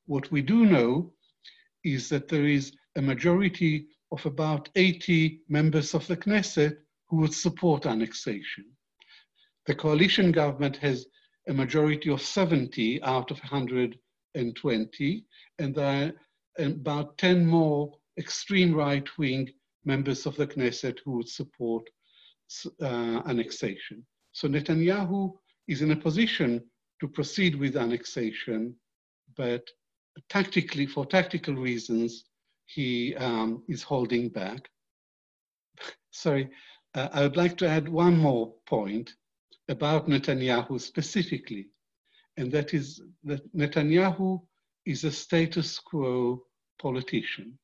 What 0.05 0.31
we 0.31 0.41
do 0.41 0.65
know 0.65 1.13
is 1.83 2.09
that 2.09 2.27
there 2.27 2.45
is 2.45 2.73
a 2.95 3.01
majority 3.01 3.87
of 4.11 4.25
about 4.25 4.69
80 4.75 5.41
members 5.49 5.93
of 5.93 6.05
the 6.07 6.17
Knesset 6.17 6.77
who 7.07 7.17
would 7.17 7.33
support 7.33 7.85
annexation. 7.85 8.65
The 9.65 9.75
coalition 9.75 10.31
government 10.31 10.77
has 10.77 11.07
a 11.47 11.53
majority 11.53 12.09
of 12.09 12.21
70 12.21 13.01
out 13.03 13.31
of 13.31 13.39
120, 13.39 15.25
and 15.59 15.75
there 15.75 16.13
are 16.59 16.65
about 16.65 17.17
10 17.17 17.45
more 17.45 17.93
extreme 18.17 18.73
right 18.73 19.07
wing 19.17 19.49
members 19.85 20.25
of 20.25 20.35
the 20.35 20.47
Knesset 20.47 20.99
who 21.03 21.17
would 21.17 21.29
support 21.29 21.89
uh, 22.81 23.21
annexation. 23.25 24.05
So 24.31 24.47
Netanyahu 24.47 25.33
is 25.67 25.81
in 25.81 25.91
a 25.91 25.95
position 25.95 26.63
to 26.99 27.07
proceed 27.07 27.55
with 27.55 27.77
annexation, 27.77 28.75
but 29.35 29.63
tactically, 30.29 30.85
for 30.85 31.05
tactical 31.05 31.55
reasons, 31.55 32.25
he 32.65 33.15
um, 33.15 33.63
is 33.67 33.83
holding 33.83 34.29
back. 34.29 34.69
Sorry, 36.11 36.49
uh, 36.95 37.09
I 37.11 37.21
would 37.23 37.37
like 37.37 37.57
to 37.57 37.67
add 37.67 37.89
one 37.89 38.17
more 38.17 38.53
point 38.65 39.11
about 39.69 40.07
Netanyahu 40.07 40.79
specifically, 40.79 41.67
and 42.37 42.51
that 42.51 42.73
is 42.73 43.01
that 43.23 43.41
Netanyahu 43.55 44.41
is 44.85 45.03
a 45.03 45.11
status 45.11 45.79
quo 45.79 46.43
politician. 46.79 47.57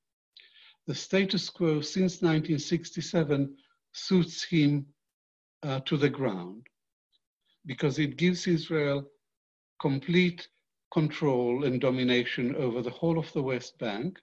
The 0.89 0.95
status 0.95 1.51
quo 1.51 1.81
since 1.81 2.23
1967 2.23 3.55
suits 3.91 4.43
him 4.43 4.87
uh, 5.61 5.81
to 5.81 5.97
the 5.97 6.09
ground 6.09 6.65
because 7.67 7.99
it 7.99 8.17
gives 8.17 8.47
Israel 8.47 9.07
complete 9.79 10.47
control 10.91 11.63
and 11.65 11.79
domination 11.79 12.55
over 12.55 12.81
the 12.81 12.89
whole 12.89 13.19
of 13.19 13.31
the 13.33 13.43
West 13.43 13.77
Bank, 13.77 14.17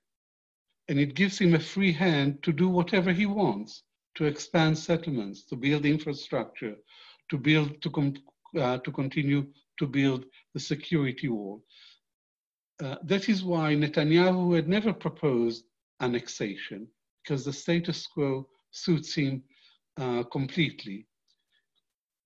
and 0.88 0.98
it 0.98 1.14
gives 1.14 1.38
him 1.38 1.54
a 1.54 1.60
free 1.60 1.92
hand 1.92 2.42
to 2.42 2.52
do 2.52 2.68
whatever 2.68 3.12
he 3.12 3.26
wants 3.26 3.84
to 4.16 4.24
expand 4.24 4.76
settlements, 4.76 5.44
to 5.44 5.54
build 5.54 5.86
infrastructure, 5.86 6.74
to 7.30 7.38
build 7.38 7.80
to, 7.80 7.90
com- 7.90 8.24
uh, 8.58 8.78
to 8.78 8.90
continue 8.90 9.46
to 9.78 9.86
build 9.86 10.24
the 10.52 10.58
security 10.58 11.28
wall. 11.28 11.62
Uh, 12.82 12.96
that 13.04 13.28
is 13.28 13.44
why 13.44 13.72
Netanyahu 13.76 14.56
had 14.56 14.68
never 14.68 14.92
proposed 14.92 15.62
annexation 16.00 16.88
because 17.22 17.44
the 17.44 17.52
status 17.52 18.06
quo 18.06 18.46
suits 18.70 19.14
him 19.14 19.42
uh, 19.98 20.22
completely. 20.24 21.06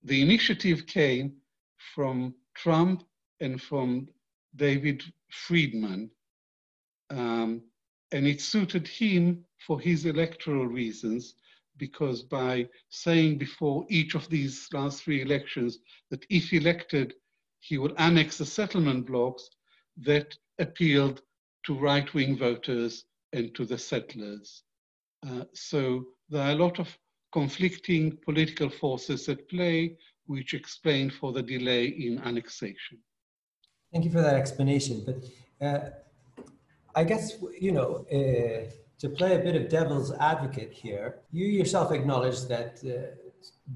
The 0.02 0.20
initiative 0.20 0.86
came 0.86 1.34
from 1.94 2.34
Trump 2.54 3.04
and 3.40 3.60
from 3.60 4.08
David 4.56 5.02
Friedman, 5.30 6.10
um, 7.10 7.62
and 8.12 8.26
it 8.26 8.40
suited 8.40 8.86
him 8.88 9.44
for 9.66 9.80
his 9.80 10.06
electoral 10.06 10.66
reasons 10.66 11.34
because 11.76 12.22
by 12.22 12.68
saying 12.90 13.38
before 13.38 13.86
each 13.88 14.14
of 14.14 14.28
these 14.28 14.68
last 14.72 15.02
three 15.02 15.22
elections 15.22 15.78
that 16.10 16.24
if 16.28 16.52
elected, 16.52 17.14
he 17.60 17.78
would 17.78 17.94
annex 17.98 18.36
the 18.36 18.44
settlement 18.44 19.06
blocks, 19.06 19.48
that 19.96 20.36
appealed 20.58 21.22
to 21.64 21.78
right 21.78 22.12
wing 22.14 22.36
voters 22.36 23.04
and 23.32 23.54
to 23.54 23.64
the 23.64 23.78
settlers. 23.78 24.62
Uh, 25.26 25.44
so 25.52 26.04
there 26.28 26.42
are 26.42 26.52
a 26.52 26.54
lot 26.54 26.78
of 26.78 26.88
conflicting 27.32 28.16
political 28.24 28.68
forces 28.68 29.28
at 29.28 29.48
play, 29.48 29.96
which 30.26 30.54
explain 30.54 31.10
for 31.10 31.32
the 31.32 31.42
delay 31.42 31.86
in 31.86 32.18
annexation. 32.20 32.98
Thank 33.92 34.04
you 34.04 34.10
for 34.10 34.20
that 34.20 34.34
explanation. 34.34 35.04
But 35.04 35.66
uh, 35.66 35.90
I 36.94 37.04
guess, 37.04 37.36
you 37.58 37.72
know, 37.72 38.06
uh, 38.12 38.70
to 38.98 39.08
play 39.08 39.34
a 39.34 39.38
bit 39.38 39.56
of 39.56 39.68
devil's 39.68 40.12
advocate 40.12 40.72
here, 40.72 41.20
you 41.32 41.46
yourself 41.46 41.92
acknowledge 41.92 42.42
that 42.46 42.80
uh, 42.84 43.16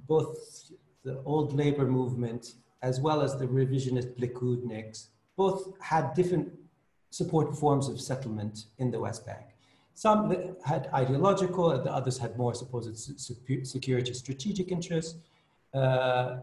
both 0.06 0.70
the 1.04 1.22
old 1.24 1.52
labor 1.52 1.86
movement 1.86 2.54
as 2.82 3.00
well 3.00 3.22
as 3.22 3.38
the 3.38 3.46
revisionist 3.46 4.18
Likudniks 4.18 5.08
both 5.36 5.72
had 5.80 6.14
different 6.14 6.52
support 7.20 7.46
forms 7.62 7.86
of 7.88 7.96
settlement 8.00 8.54
in 8.82 8.90
the 8.90 9.00
West 9.06 9.24
Bank. 9.24 9.46
Some 9.94 10.18
had 10.64 10.82
ideological, 10.92 11.64
the 11.86 11.92
others 11.98 12.18
had 12.18 12.36
more 12.36 12.54
supposed 12.62 12.92
security 13.74 14.12
strategic 14.24 14.66
interests. 14.76 15.14
Uh, 15.72 16.38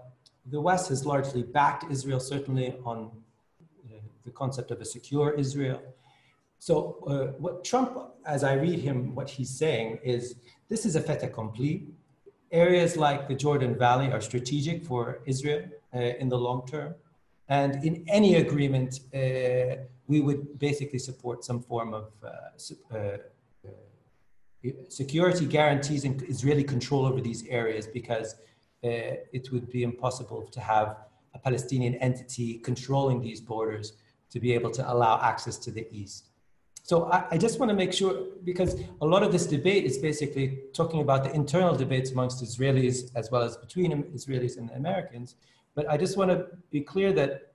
the 0.53 0.61
West 0.69 0.85
has 0.93 1.05
largely 1.05 1.43
backed 1.43 1.83
Israel, 1.95 2.21
certainly 2.33 2.67
on 2.91 2.97
uh, 3.85 3.95
the 4.27 4.31
concept 4.41 4.71
of 4.71 4.79
a 4.79 4.85
secure 4.85 5.27
Israel. 5.45 5.81
So 6.67 6.73
uh, 7.05 7.25
what 7.43 7.65
Trump, 7.65 7.91
as 8.25 8.41
I 8.51 8.53
read 8.53 8.79
him, 8.79 8.97
what 9.17 9.29
he's 9.29 9.51
saying 9.63 9.99
is 10.13 10.35
this 10.69 10.85
is 10.85 10.95
a 10.95 11.01
fait 11.01 11.21
accompli. 11.29 11.71
Areas 12.65 12.91
like 12.95 13.21
the 13.27 13.35
Jordan 13.45 13.73
Valley 13.77 14.09
are 14.15 14.21
strategic 14.21 14.77
for 14.89 15.19
Israel 15.25 15.63
uh, 15.93 16.21
in 16.21 16.29
the 16.29 16.37
long 16.47 16.59
term. 16.73 16.95
And 17.49 17.83
in 17.87 18.05
any 18.07 18.35
agreement, 18.35 18.91
uh, 19.13 19.83
we 20.11 20.19
would 20.19 20.41
basically 20.67 20.99
support 21.09 21.37
some 21.49 21.59
form 21.69 21.89
of 21.93 22.07
uh, 22.23 22.27
uh, 22.93 22.97
uh, 23.65 24.69
security 24.89 25.45
guarantees 25.57 26.01
and 26.07 26.15
Israeli 26.33 26.65
control 26.75 27.03
over 27.09 27.21
these 27.29 27.41
areas 27.59 27.83
because 27.99 28.29
it 28.83 29.45
would 29.51 29.67
be 29.77 29.81
impossible 29.91 30.41
to 30.55 30.59
have 30.73 30.87
a 31.37 31.39
Palestinian 31.47 31.93
entity 32.07 32.49
controlling 32.69 33.19
these 33.27 33.39
borders 33.39 33.87
to 34.33 34.37
be 34.45 34.49
able 34.57 34.71
to 34.79 34.83
allow 34.91 35.13
access 35.31 35.55
to 35.65 35.69
the 35.77 35.85
east. 36.01 36.23
So 36.89 36.95
I, 37.15 37.19
I, 37.33 37.37
just 37.45 37.55
want 37.59 37.69
to 37.73 37.77
make 37.83 37.93
sure, 37.93 38.13
because 38.43 38.71
a 39.05 39.07
lot 39.13 39.21
of 39.25 39.31
this 39.35 39.45
debate 39.45 39.83
is 39.91 39.97
basically 40.09 40.47
talking 40.79 40.99
about 41.05 41.19
the 41.25 41.31
internal 41.41 41.75
debates 41.83 42.09
amongst 42.15 42.37
Israelis 42.49 42.97
as 43.19 43.25
well 43.31 43.43
as 43.43 43.55
between 43.65 43.89
Israelis 44.19 44.57
and 44.57 44.71
Americans. 44.71 45.35
But 45.75 45.83
I 45.93 45.95
just 46.03 46.17
want 46.19 46.31
to 46.31 46.37
be 46.75 46.81
clear 46.81 47.13
that 47.13 47.50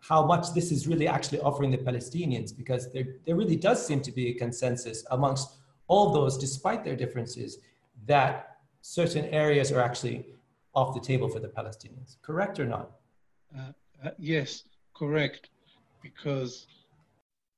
how 0.00 0.24
much 0.24 0.52
this 0.54 0.70
is 0.70 0.86
really 0.86 1.08
actually 1.08 1.40
offering 1.40 1.70
the 1.70 1.78
Palestinians, 1.78 2.56
because 2.56 2.92
there, 2.92 3.16
there 3.24 3.36
really 3.36 3.56
does 3.56 3.84
seem 3.84 4.00
to 4.02 4.12
be 4.12 4.28
a 4.28 4.34
consensus 4.34 5.04
amongst 5.10 5.56
all 5.88 6.12
those, 6.12 6.38
despite 6.38 6.84
their 6.84 6.96
differences, 6.96 7.58
that 8.06 8.58
certain 8.82 9.24
areas 9.26 9.72
are 9.72 9.80
actually 9.80 10.26
off 10.74 10.94
the 10.94 11.00
table 11.00 11.28
for 11.28 11.40
the 11.40 11.48
Palestinians. 11.48 12.16
Correct 12.22 12.60
or 12.60 12.66
not? 12.66 12.90
Uh, 13.56 13.72
uh, 14.04 14.10
yes, 14.18 14.64
correct. 14.94 15.48
Because 16.02 16.66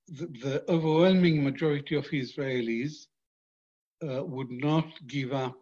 the, 0.06 0.26
the 0.42 0.64
overwhelming 0.70 1.44
majority 1.44 1.96
of 1.96 2.06
Israelis 2.06 3.06
uh, 4.02 4.24
would 4.24 4.50
not 4.50 4.86
give 5.06 5.32
up 5.32 5.56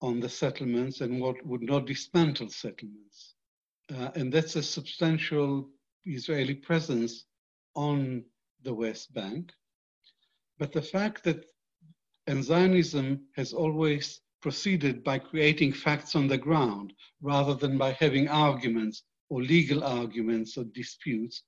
on 0.00 0.20
the 0.20 0.28
settlements 0.28 1.00
and 1.00 1.20
what 1.20 1.44
would 1.44 1.62
not 1.62 1.86
dismantle 1.86 2.50
settlements. 2.50 3.34
Uh, 3.92 4.10
and 4.14 4.32
that's 4.32 4.54
a 4.54 4.62
substantial 4.62 5.68
Israeli 6.04 6.54
presence 6.54 7.24
on 7.74 8.24
the 8.62 8.74
West 8.74 9.12
Bank. 9.14 9.52
But 10.58 10.72
the 10.72 10.82
fact 10.82 11.24
that 11.24 11.44
and 12.26 12.44
Zionism 12.44 13.20
has 13.36 13.54
always 13.54 14.20
proceeded 14.42 15.02
by 15.02 15.18
creating 15.18 15.72
facts 15.72 16.14
on 16.14 16.28
the 16.28 16.36
ground 16.36 16.92
rather 17.22 17.54
than 17.54 17.78
by 17.78 17.92
having 17.92 18.28
arguments 18.28 19.02
or 19.30 19.42
legal 19.42 19.82
arguments 19.82 20.58
or 20.58 20.64
disputes 20.74 21.42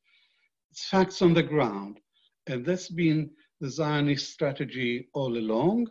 it's 0.70 0.86
facts 0.86 1.20
on 1.22 1.34
the 1.34 1.42
ground. 1.42 2.00
And 2.46 2.64
that's 2.64 2.88
been 2.88 3.30
the 3.60 3.68
Zionist 3.68 4.32
strategy 4.32 5.08
all 5.14 5.36
along 5.36 5.88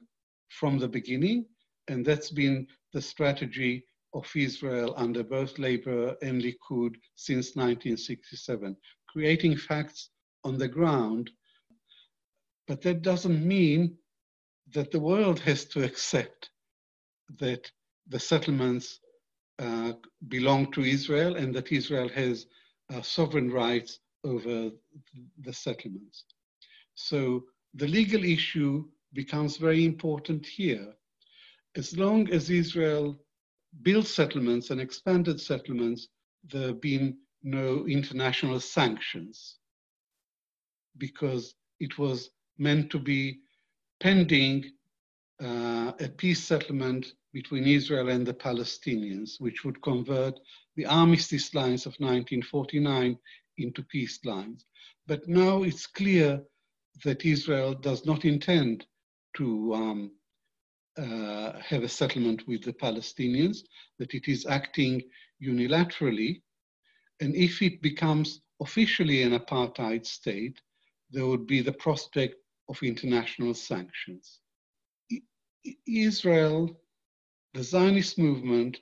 from 0.49 0.79
the 0.79 0.87
beginning. 0.87 1.45
And 1.87 2.05
that's 2.05 2.31
been 2.31 2.67
the 2.93 3.01
strategy 3.01 3.83
of 4.13 4.29
Israel 4.35 4.93
under 4.97 5.23
both 5.23 5.59
Labour 5.59 6.15
and 6.21 6.41
Likud 6.41 6.95
since 7.15 7.55
1967, 7.55 8.75
creating 9.07 9.57
facts 9.57 10.09
on 10.43 10.57
the 10.57 10.67
ground. 10.67 11.29
But 12.67 12.81
that 12.81 13.01
doesn't 13.01 13.45
mean 13.45 13.97
that 14.73 14.91
the 14.91 14.99
world 14.99 15.39
has 15.39 15.65
to 15.65 15.83
accept 15.83 16.49
that 17.39 17.71
the 18.07 18.19
settlements 18.19 18.99
uh, 19.59 19.93
belong 20.27 20.71
to 20.71 20.81
Israel 20.81 21.35
and 21.35 21.53
that 21.55 21.71
Israel 21.71 22.09
has 22.09 22.45
uh, 22.93 23.01
sovereign 23.01 23.51
rights 23.51 23.99
over 24.23 24.71
the 25.41 25.53
settlements. 25.53 26.25
So 26.95 27.43
the 27.73 27.87
legal 27.87 28.23
issue 28.23 28.85
becomes 29.13 29.57
very 29.57 29.85
important 29.85 30.45
here. 30.45 30.93
As 31.75 31.97
long 31.97 32.29
as 32.31 32.49
Israel 32.49 33.19
built 33.81 34.07
settlements 34.07 34.69
and 34.69 34.81
expanded 34.81 35.39
settlements, 35.39 36.07
there 36.51 36.67
have 36.67 36.81
been 36.81 37.17
no 37.43 37.85
international 37.87 38.59
sanctions 38.59 39.57
because 40.97 41.55
it 41.79 41.97
was 41.97 42.31
meant 42.57 42.89
to 42.91 42.99
be 42.99 43.39
pending 43.99 44.65
uh, 45.41 45.93
a 45.99 46.09
peace 46.17 46.43
settlement 46.43 47.13
between 47.31 47.65
Israel 47.65 48.09
and 48.09 48.25
the 48.25 48.33
Palestinians, 48.33 49.39
which 49.39 49.63
would 49.63 49.81
convert 49.81 50.39
the 50.75 50.85
armistice 50.85 51.53
lines 51.53 51.85
of 51.85 51.93
1949 51.99 53.17
into 53.57 53.83
peace 53.83 54.19
lines. 54.25 54.65
But 55.07 55.27
now 55.27 55.63
it's 55.63 55.87
clear 55.87 56.41
that 57.03 57.25
Israel 57.25 57.73
does 57.73 58.05
not 58.05 58.25
intend 58.25 58.85
to 59.37 59.73
um, 59.73 60.11
uh, 60.99 61.59
have 61.59 61.83
a 61.83 61.89
settlement 61.89 62.47
with 62.47 62.63
the 62.63 62.73
Palestinians, 62.73 63.59
that 63.99 64.13
it 64.13 64.27
is 64.27 64.45
acting 64.45 65.01
unilaterally. 65.41 66.41
And 67.21 67.35
if 67.35 67.61
it 67.61 67.81
becomes 67.81 68.41
officially 68.61 69.23
an 69.23 69.37
apartheid 69.37 70.05
state, 70.05 70.59
there 71.11 71.25
would 71.25 71.47
be 71.47 71.61
the 71.61 71.73
prospect 71.73 72.35
of 72.67 72.83
international 72.83 73.53
sanctions. 73.53 74.39
Israel, 75.87 76.79
the 77.53 77.63
Zionist 77.63 78.17
movement, 78.17 78.77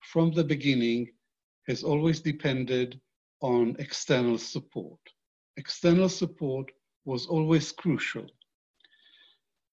from 0.00 0.32
the 0.32 0.44
beginning, 0.44 1.08
has 1.66 1.82
always 1.82 2.20
depended 2.20 3.00
on 3.40 3.76
external 3.78 4.38
support. 4.38 5.00
External 5.56 6.08
support 6.08 6.70
was 7.04 7.26
always 7.26 7.72
crucial. 7.72 8.26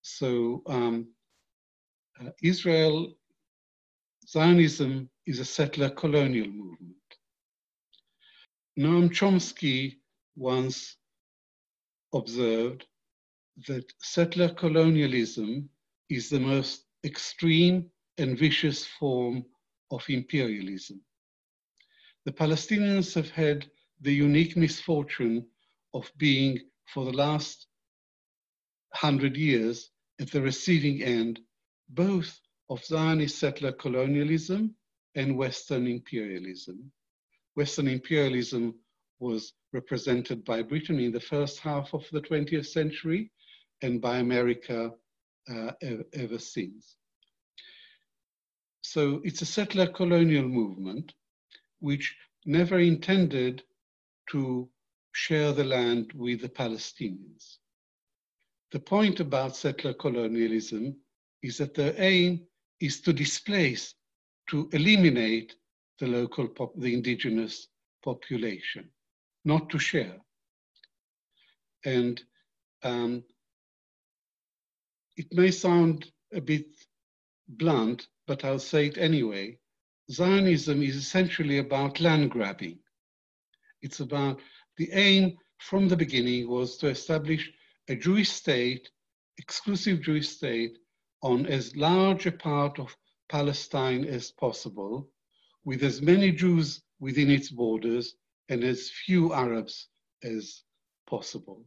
So 0.02 0.62
um, 0.68 1.08
uh, 2.22 2.30
Israel, 2.42 3.14
Zionism 4.28 5.10
is 5.26 5.40
a 5.40 5.46
settler 5.46 5.90
colonial 5.90 6.48
movement. 6.48 6.96
Noam 8.78 9.10
Chomsky 9.10 9.98
once 10.36 10.98
observed 12.14 12.86
that 13.68 13.86
settler 14.02 14.50
colonialism 14.50 15.70
is 16.10 16.30
the 16.30 16.40
most 16.40 16.86
extreme 17.04 17.90
and 18.18 18.38
vicious 18.38 18.86
form 18.86 19.46
of 19.92 20.04
imperialism. 20.10 21.02
The 22.26 22.32
Palestinians 22.32 23.14
have 23.14 23.30
had 23.30 23.66
the 24.02 24.14
unique 24.14 24.58
misfortune 24.58 25.46
of 25.94 26.12
being, 26.18 26.60
for 26.94 27.06
the 27.06 27.14
last 27.14 27.68
hundred 28.94 29.38
years, 29.38 29.92
at 30.20 30.32
the 30.32 30.42
receiving 30.42 31.04
end 31.04 31.40
both 31.90 32.40
of 32.70 32.84
Zionist 32.84 33.38
settler 33.38 33.72
colonialism 33.72 34.76
and 35.16 35.38
Western 35.38 35.88
imperialism. 35.88 36.92
Western 37.56 37.88
imperialism 37.88 38.76
was 39.20 39.54
represented 39.72 40.44
by 40.44 40.62
Britain 40.62 41.00
in 41.00 41.12
the 41.12 41.20
first 41.20 41.60
half 41.60 41.94
of 41.94 42.06
the 42.12 42.22
20th 42.22 42.68
century 42.68 43.32
and 43.82 44.02
by 44.02 44.18
America 44.18 44.92
uh, 45.50 45.72
ever 46.14 46.40
since. 46.40 46.96
So 48.82 49.22
it's 49.24 49.42
a 49.42 49.46
settler 49.46 49.88
colonial 49.88 50.48
movement 50.48 51.14
which 51.80 52.16
never 52.46 52.80
intended 52.80 53.64
to 54.32 54.70
share 55.12 55.52
the 55.54 55.64
land 55.64 56.12
with 56.14 56.42
the 56.42 56.50
Palestinians. 56.50 57.58
The 58.72 58.80
point 58.80 59.20
about 59.20 59.56
settler 59.56 59.94
colonialism 59.94 60.98
is 61.46 61.60
that 61.60 61.76
their 61.76 61.94
aim 61.98 62.42
is 62.80 63.02
to 63.02 63.14
displace, 63.14 63.94
to 64.50 64.68
eliminate 64.74 65.56
the 66.00 66.08
local, 66.08 66.50
the 66.78 66.92
indigenous 66.92 67.68
population, 68.04 68.90
not 69.46 69.70
to 69.70 69.78
share. 69.78 70.18
And 71.86 72.20
um, 72.84 73.24
it 75.16 75.28
may 75.32 75.52
sound 75.52 76.12
a 76.34 76.42
bit 76.42 76.66
blunt, 77.48 78.08
but 78.26 78.44
I'll 78.44 78.60
say 78.74 78.88
it 78.88 78.98
anyway. 78.98 79.60
Zionism 80.12 80.82
is 80.82 80.96
essentially 80.96 81.60
about 81.60 82.00
land 82.00 82.32
grabbing. 82.32 82.80
It's 83.84 84.00
about 84.00 84.40
the 84.78 84.90
aim 84.92 85.38
from 85.60 85.88
the 85.88 85.96
beginning 85.96 86.50
was 86.50 86.78
to 86.78 86.88
establish 86.88 87.52
a 87.88 87.96
Jewish 87.96 88.30
state, 88.30 88.90
exclusive 89.38 90.02
Jewish 90.02 90.30
state, 90.30 90.80
on 91.26 91.48
as 91.48 91.76
large 91.76 92.28
a 92.28 92.32
part 92.32 92.78
of 92.78 92.96
Palestine 93.30 94.06
as 94.06 94.30
possible, 94.30 95.10
with 95.64 95.82
as 95.82 96.00
many 96.00 96.32
Jews 96.32 96.84
within 97.00 97.32
its 97.32 97.50
borders 97.50 98.16
and 98.50 98.64
as 98.64 98.92
few 98.92 99.34
Arabs 99.34 99.88
as 100.24 100.62
possible. 101.08 101.66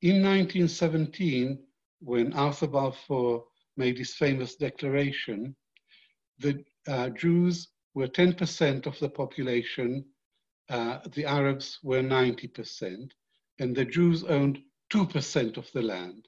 In 0.00 0.22
1917, 0.22 1.58
when 2.00 2.32
Arthur 2.32 2.66
Balfour 2.66 3.44
made 3.76 3.98
his 3.98 4.14
famous 4.14 4.56
declaration, 4.56 5.54
the 6.38 6.64
uh, 6.88 7.10
Jews 7.10 7.68
were 7.92 8.08
10% 8.08 8.86
of 8.86 8.98
the 9.00 9.10
population, 9.10 10.02
uh, 10.70 11.00
the 11.12 11.26
Arabs 11.26 11.78
were 11.82 12.02
90%, 12.02 13.10
and 13.58 13.76
the 13.76 13.84
Jews 13.84 14.24
owned 14.24 14.60
2% 14.94 15.58
of 15.58 15.70
the 15.72 15.82
land. 15.82 16.26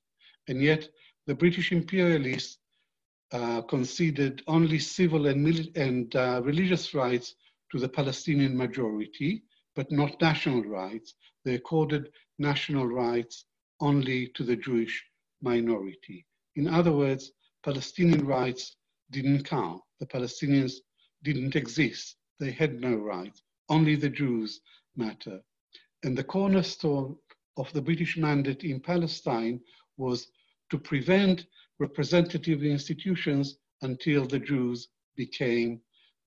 And 0.48 0.62
yet 0.62 0.88
the 1.28 1.34
British 1.34 1.72
imperialists 1.72 2.56
uh, 3.32 3.60
conceded 3.60 4.42
only 4.46 4.78
civil 4.78 5.26
and, 5.26 5.76
and 5.76 6.16
uh, 6.16 6.40
religious 6.42 6.94
rights 6.94 7.34
to 7.70 7.78
the 7.78 7.88
Palestinian 7.88 8.56
majority, 8.56 9.42
but 9.76 9.92
not 9.92 10.18
national 10.22 10.62
rights. 10.62 11.14
They 11.44 11.54
accorded 11.54 12.08
national 12.38 12.86
rights 12.86 13.44
only 13.80 14.28
to 14.36 14.42
the 14.42 14.56
Jewish 14.56 15.04
minority. 15.42 16.24
In 16.56 16.66
other 16.66 16.92
words, 16.92 17.30
Palestinian 17.62 18.26
rights 18.26 18.76
didn't 19.10 19.44
count. 19.44 19.82
The 20.00 20.06
Palestinians 20.06 20.76
didn't 21.24 21.56
exist. 21.56 22.16
They 22.40 22.52
had 22.52 22.80
no 22.80 22.94
rights. 22.94 23.42
Only 23.68 23.96
the 23.96 24.08
Jews 24.08 24.62
matter. 24.96 25.40
And 26.04 26.16
the 26.16 26.24
cornerstone 26.24 27.16
of 27.58 27.70
the 27.74 27.82
British 27.82 28.16
mandate 28.16 28.64
in 28.64 28.80
Palestine 28.80 29.60
was 29.98 30.28
to 30.70 30.78
prevent 30.78 31.46
representative 31.78 32.62
institutions 32.62 33.58
until 33.82 34.26
the 34.26 34.38
Jews 34.38 34.88
became 35.16 35.80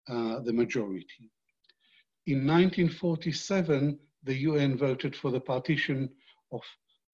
uh, 0.10 0.40
the 0.40 0.54
majority. 0.54 1.32
In 2.28 2.46
1947, 2.48 4.00
the 4.24 4.36
UN 4.36 4.78
voted 4.78 5.16
for 5.16 5.32
the 5.32 5.40
partition 5.40 6.10
of 6.52 6.62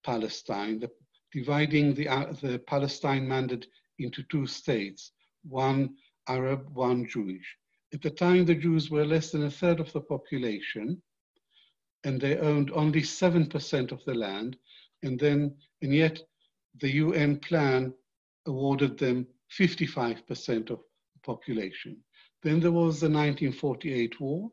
Palestine, 0.06 0.80
the, 0.80 0.90
dividing 1.32 1.94
the, 1.94 2.08
uh, 2.08 2.34
the 2.42 2.60
Palestine 2.60 3.28
mandate 3.28 3.68
into 4.00 4.24
two 4.24 4.46
states, 4.46 5.12
one 5.44 5.96
Arab, 6.28 6.68
one 6.74 7.08
Jewish. 7.08 7.56
At 7.94 8.02
the 8.02 8.10
time, 8.10 8.46
the 8.46 8.56
Jews 8.56 8.90
were 8.90 9.06
less 9.06 9.32
than 9.32 9.44
a 9.46 9.52
third 9.52 9.80
of 9.80 9.92
the 9.94 10.02
population, 10.02 11.02
and 12.04 12.20
they 12.20 12.38
owned 12.38 12.72
only 12.72 13.02
7% 13.02 13.92
of 13.92 14.04
the 14.06 14.14
land, 14.14 14.58
and 15.04 15.20
then, 15.20 15.56
and 15.82 15.94
yet 15.94 16.22
the 16.80 16.96
UN 16.96 17.40
plan 17.40 17.94
awarded 18.46 18.98
them 18.98 19.28
55% 19.58 20.70
of 20.70 20.80
the 20.80 21.20
population. 21.24 21.98
Then 22.44 22.60
there 22.60 22.72
was 22.72 23.00
the 23.00 23.10
1948 23.10 24.20
war, 24.20 24.50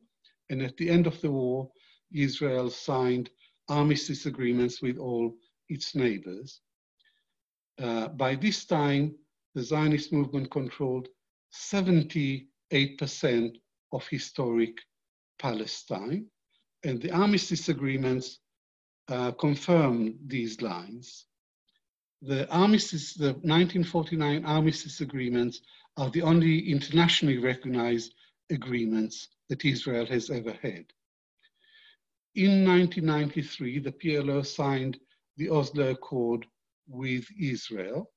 and 0.50 0.62
at 0.62 0.76
the 0.76 0.88
end 0.88 1.06
of 1.06 1.20
the 1.20 1.30
war, 1.30 1.70
Israel 2.12 2.70
signed 2.70 3.30
armistice 3.68 4.26
agreements 4.26 4.82
with 4.82 4.98
all 4.98 5.34
its 5.68 5.94
neighbors. 5.94 6.60
Uh, 7.78 8.08
by 8.08 8.34
this 8.34 8.64
time, 8.64 9.14
the 9.54 9.62
Zionist 9.62 10.12
movement 10.12 10.50
controlled 10.50 11.08
78% 11.52 12.46
of 13.92 14.06
historic 14.08 14.78
Palestine, 15.38 16.26
and 16.84 17.00
the 17.00 17.10
armistice 17.10 17.68
agreements 17.68 18.40
uh, 19.08 19.32
confirmed 19.32 20.16
these 20.26 20.60
lines 20.62 21.26
the 22.26 22.50
armistice, 22.50 23.14
the 23.14 23.32
1949 23.42 24.46
armistice 24.46 25.00
agreements 25.02 25.60
are 25.98 26.10
the 26.10 26.22
only 26.22 26.70
internationally 26.70 27.36
recognized 27.38 28.14
agreements 28.50 29.28
that 29.48 29.64
Israel 29.64 30.06
has 30.06 30.30
ever 30.30 30.52
had. 30.62 30.86
In 32.34 32.66
1993, 32.66 33.78
the 33.78 33.92
PLO 33.92 34.44
signed 34.44 34.98
the 35.36 35.50
Oslo 35.50 35.90
Accord 35.90 36.46
with 36.88 37.26
Israel. 37.38 38.10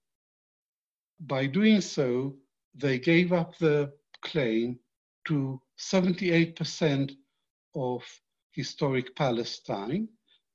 By 1.19 1.45
doing 1.45 1.81
so, 1.81 2.35
they 2.75 2.99
gave 2.99 3.33
up 3.33 3.57
the 3.57 3.91
claim 4.21 4.79
to 5.25 5.61
78% 5.77 7.11
of 7.75 8.03
historic 8.51 9.15
Palestine 9.15 10.07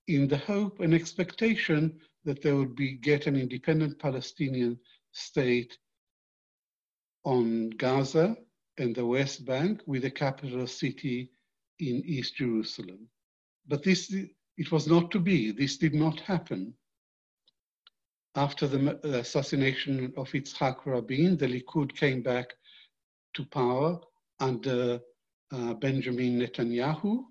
in 0.09 0.27
the 0.27 0.39
hope 0.39 0.81
and 0.81 0.95
expectation 0.95 2.01
that 2.25 2.43
they 2.43 2.53
would 2.53 2.75
be 2.77 2.93
get 2.93 3.27
an 3.27 3.37
independent 3.37 3.99
Palestinian 3.99 4.79
state 5.13 5.77
on 7.25 7.71
Gaza 7.71 8.37
and 8.79 8.95
the 8.95 9.07
West 9.07 9.45
Bank 9.45 9.81
with 9.87 10.05
a 10.05 10.11
capital 10.11 10.67
city 10.67 11.31
in 11.79 12.03
East 12.05 12.37
Jerusalem. 12.37 13.09
But 13.67 13.83
this, 13.83 14.13
it 14.57 14.73
was 14.73 14.87
not 14.87 15.11
to 15.13 15.21
be. 15.21 15.53
This 15.53 15.77
did 15.77 15.95
not 15.95 16.21
happen. 16.21 16.75
After 18.35 18.67
the 18.67 19.19
assassination 19.19 20.13
of 20.17 20.31
Yitzhak 20.31 20.87
Rabin, 20.87 21.37
the 21.37 21.47
Likud 21.47 21.95
came 21.95 22.23
back 22.23 22.49
to 23.35 23.45
power 23.47 24.01
under 24.41 25.01
uh, 25.53 25.75
Benjamin 25.75 26.41
Netanyahu. 26.41 27.25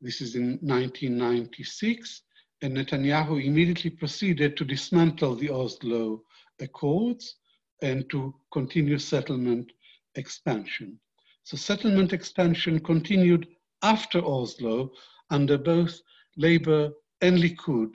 This 0.00 0.20
is 0.20 0.34
in 0.34 0.58
1996. 0.62 2.22
And 2.66 2.76
Netanyahu 2.76 3.42
immediately 3.44 3.90
proceeded 3.90 4.56
to 4.56 4.64
dismantle 4.64 5.36
the 5.36 5.50
Oslo 5.50 6.24
Accords 6.58 7.36
and 7.80 8.10
to 8.10 8.34
continue 8.52 8.98
settlement 8.98 9.70
expansion. 10.16 10.98
So 11.44 11.56
settlement 11.56 12.12
expansion 12.12 12.80
continued 12.80 13.46
after 13.82 14.18
Oslo 14.18 14.90
under 15.30 15.56
both 15.56 16.00
Labour 16.36 16.90
and 17.20 17.38
Likud 17.38 17.94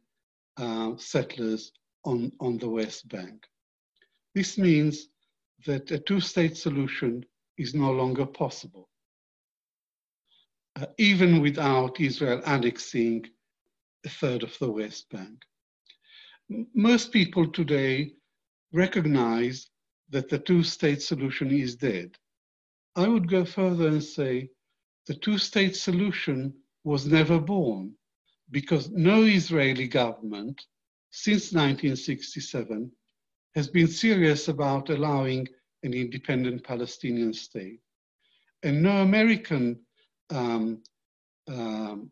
uh, 0.57 0.97
settlers 0.97 1.73
on, 2.07 2.33
on 2.41 2.57
the 2.57 2.71
West 2.71 3.11
Bank. 3.11 3.45
This 4.35 4.57
means 4.57 5.09
that 5.67 5.91
a 5.91 5.99
two-state 5.99 6.57
solution 6.57 7.25
is 7.59 7.75
no 7.75 7.91
longer 7.93 8.27
possible, 8.27 8.89
uh, 10.77 10.87
even 10.99 11.41
without 11.41 12.01
Israel 12.01 12.43
annexing 12.47 13.27
a 14.05 14.09
third 14.09 14.43
of 14.43 14.57
the 14.59 14.71
West 14.71 15.09
Bank. 15.11 15.43
Most 16.75 17.13
people 17.13 17.51
today 17.51 18.13
recognize 18.73 19.69
that 20.11 20.29
the 20.29 20.39
two-state 20.39 21.03
solution 21.03 21.51
is 21.51 21.77
dead. 21.77 22.17
I 22.97 23.09
would 23.09 23.29
go 23.29 23.45
further 23.45 23.89
and 23.89 24.03
say 24.03 24.51
the 25.07 25.15
two-state 25.15 25.77
solution 25.77 26.55
was 26.85 27.07
never 27.07 27.39
born 27.39 27.95
because 28.51 28.91
no 28.91 29.23
Israeli 29.23 29.89
government 29.89 30.61
since 31.11 31.53
1967 31.53 32.91
has 33.55 33.69
been 33.69 33.89
serious 33.89 34.49
about 34.49 34.91
allowing 34.91 35.47
an 35.83 35.95
independent 35.95 36.65
Palestinian 36.65 37.33
state. 37.33 37.81
And 38.63 38.83
no 38.83 39.03
American 39.03 39.81
um, 40.31 40.83
um, 41.49 42.11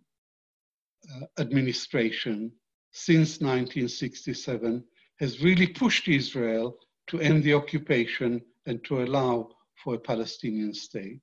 uh, 1.14 1.26
administration 1.38 2.53
since 2.93 3.41
1967 3.41 4.84
has 5.20 5.43
really 5.43 5.66
pushed 5.66 6.09
Israel 6.09 6.76
to 7.09 7.20
end 7.20 7.43
the 7.45 7.55
occupation 7.55 8.41
and 8.66 8.84
to 8.84 9.03
allow 9.03 9.49
for 9.82 9.95
a 9.95 9.99
Palestinian 9.99 10.74
state. 10.74 11.20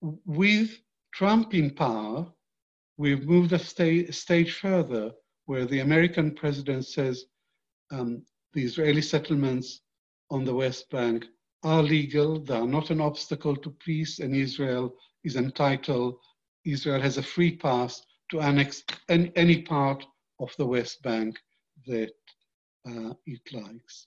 With 0.00 0.70
Trump 1.14 1.54
in 1.54 1.70
power, 1.70 2.26
we've 2.96 3.26
moved 3.26 3.52
a 3.52 3.58
sta 3.58 4.10
stage 4.10 4.54
further 4.54 5.12
where 5.46 5.66
the 5.66 5.80
American 5.80 6.34
president 6.34 6.86
says 6.86 7.24
um, 7.90 8.22
the 8.56 8.64
Israeli 8.64 9.02
settlements 9.02 9.82
on 10.30 10.44
the 10.46 10.54
West 10.54 10.90
Bank 10.90 11.26
are 11.62 11.82
legal, 11.82 12.40
they 12.40 12.56
are 12.56 12.66
not 12.66 12.88
an 12.90 13.02
obstacle 13.02 13.54
to 13.54 13.70
peace, 13.70 14.18
and 14.18 14.34
Israel 14.34 14.94
is 15.24 15.36
entitled, 15.36 16.14
Israel 16.64 17.00
has 17.02 17.18
a 17.18 17.22
free 17.22 17.54
pass 17.54 18.02
to 18.30 18.40
annex 18.40 18.82
any, 19.10 19.30
any 19.36 19.60
part 19.60 20.04
of 20.40 20.50
the 20.56 20.64
West 20.64 21.02
Bank 21.02 21.38
that 21.86 22.12
uh, 22.88 23.12
it 23.26 23.42
likes. 23.52 24.06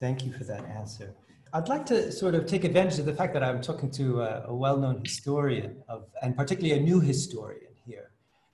Thank 0.00 0.24
you 0.24 0.32
for 0.32 0.44
that 0.44 0.64
answer. 0.64 1.14
I'd 1.52 1.68
like 1.68 1.84
to 1.86 2.10
sort 2.10 2.34
of 2.34 2.46
take 2.46 2.64
advantage 2.64 2.98
of 2.98 3.04
the 3.04 3.14
fact 3.14 3.34
that 3.34 3.44
I'm 3.44 3.60
talking 3.60 3.90
to 3.92 4.22
a, 4.22 4.44
a 4.48 4.54
well-known 4.54 5.02
historian 5.04 5.82
of, 5.88 6.06
and 6.22 6.34
particularly 6.34 6.80
a 6.80 6.82
new 6.82 7.00
historian 7.00 7.72
here. 7.86 8.10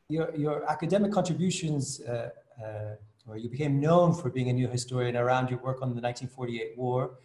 Your, 0.08 0.34
your 0.36 0.68
academic 0.68 1.12
contributions, 1.12 2.00
uh, 2.00 2.30
uh, 2.62 2.96
or 3.26 3.36
you 3.36 3.48
became 3.48 3.80
known 3.80 4.14
for 4.14 4.30
being 4.30 4.48
a 4.48 4.52
new 4.52 4.68
historian 4.68 5.16
around 5.16 5.50
your 5.50 5.60
work 5.60 5.82
on 5.82 5.94
the 5.94 6.00
1948 6.00 6.76
war 6.76 7.18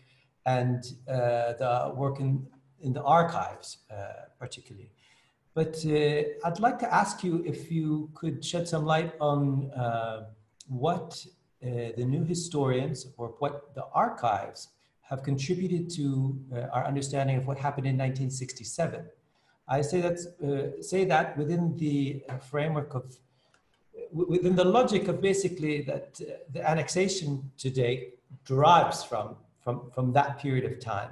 and 0.45 0.83
uh, 1.07 1.53
the 1.53 1.93
work 1.95 2.19
in, 2.19 2.45
in 2.81 2.93
the 2.93 3.01
archives, 3.03 3.79
uh, 3.91 4.27
particularly. 4.39 4.91
But 5.53 5.75
uh, 5.85 6.47
I'd 6.47 6.59
like 6.59 6.77
to 6.79 6.93
ask 6.93 7.23
you 7.23 7.43
if 7.45 7.71
you 7.71 8.09
could 8.13 8.43
shed 8.43 8.67
some 8.67 8.85
light 8.85 9.13
on 9.19 9.71
what 10.67 11.25
uh, 11.63 11.91
the 11.97 12.05
new 12.05 12.23
historians 12.23 13.07
or 13.17 13.29
what 13.39 13.73
the 13.73 13.85
archives 13.93 14.69
have 15.01 15.23
contributed 15.23 15.89
to 15.89 16.37
uh, 16.53 16.67
our 16.73 16.85
understanding 16.85 17.37
of 17.37 17.47
what 17.47 17.57
happened 17.57 17.87
in 17.87 17.93
1967. 17.93 19.05
I 19.67 19.81
say 19.81 20.01
that, 20.01 20.19
uh, 20.43 20.81
say 20.81 21.05
that 21.05 21.37
within 21.37 21.75
the 21.77 22.23
framework 22.49 22.93
of, 22.93 23.15
within 24.15 24.55
the 24.55 24.63
logic 24.63 25.07
of 25.09 25.21
basically 25.21 25.81
that 25.81 26.19
the 26.53 26.69
annexation 26.69 27.51
today 27.57 28.13
derives 28.45 29.03
from, 29.03 29.35
from, 29.61 29.91
from 29.93 30.13
that 30.13 30.39
period 30.39 30.65
of 30.71 30.79
time. 30.79 31.11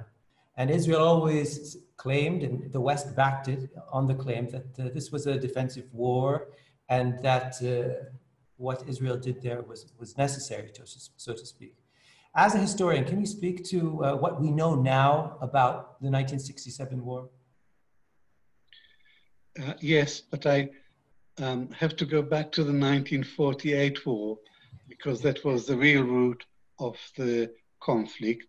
And 0.56 0.70
Israel 0.70 1.02
always 1.02 1.76
claimed, 1.96 2.42
and 2.42 2.72
the 2.72 2.80
West 2.80 3.14
backed 3.14 3.48
it 3.48 3.70
on 3.92 4.06
the 4.06 4.14
claim 4.14 4.48
that 4.48 4.66
uh, 4.78 4.88
this 4.94 5.12
was 5.12 5.26
a 5.26 5.38
defensive 5.38 5.92
war 5.92 6.48
and 6.88 7.22
that 7.22 7.60
uh, 7.62 8.06
what 8.56 8.82
Israel 8.88 9.16
did 9.16 9.42
there 9.42 9.62
was, 9.62 9.92
was 9.98 10.16
necessary, 10.16 10.70
to, 10.70 10.82
so 10.86 11.32
to 11.34 11.44
speak. 11.44 11.74
As 12.34 12.54
a 12.54 12.58
historian, 12.58 13.04
can 13.04 13.20
you 13.20 13.26
speak 13.26 13.64
to 13.66 14.04
uh, 14.04 14.16
what 14.16 14.40
we 14.40 14.50
know 14.50 14.74
now 14.74 15.36
about 15.40 16.00
the 16.00 16.10
1967 16.10 17.04
war? 17.04 17.28
Uh, 19.60 19.74
yes, 19.80 20.20
but 20.20 20.46
I 20.46 20.70
um, 21.38 21.70
have 21.72 21.96
to 21.96 22.06
go 22.06 22.22
back 22.22 22.52
to 22.52 22.62
the 22.62 22.72
1948 22.72 24.06
war 24.06 24.38
because 24.88 25.20
that 25.22 25.44
was 25.44 25.66
the 25.66 25.76
real 25.76 26.02
root 26.02 26.44
of 26.78 26.96
the 27.16 27.50
conflict. 27.80 28.46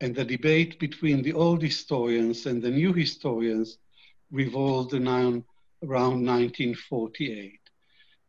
And 0.00 0.14
the 0.14 0.24
debate 0.24 0.78
between 0.78 1.22
the 1.22 1.32
old 1.32 1.62
historians 1.62 2.46
and 2.46 2.62
the 2.62 2.70
new 2.70 2.92
historians 2.92 3.78
revolved 4.30 4.92
around, 4.92 5.44
around 5.82 6.24
1948. 6.26 7.60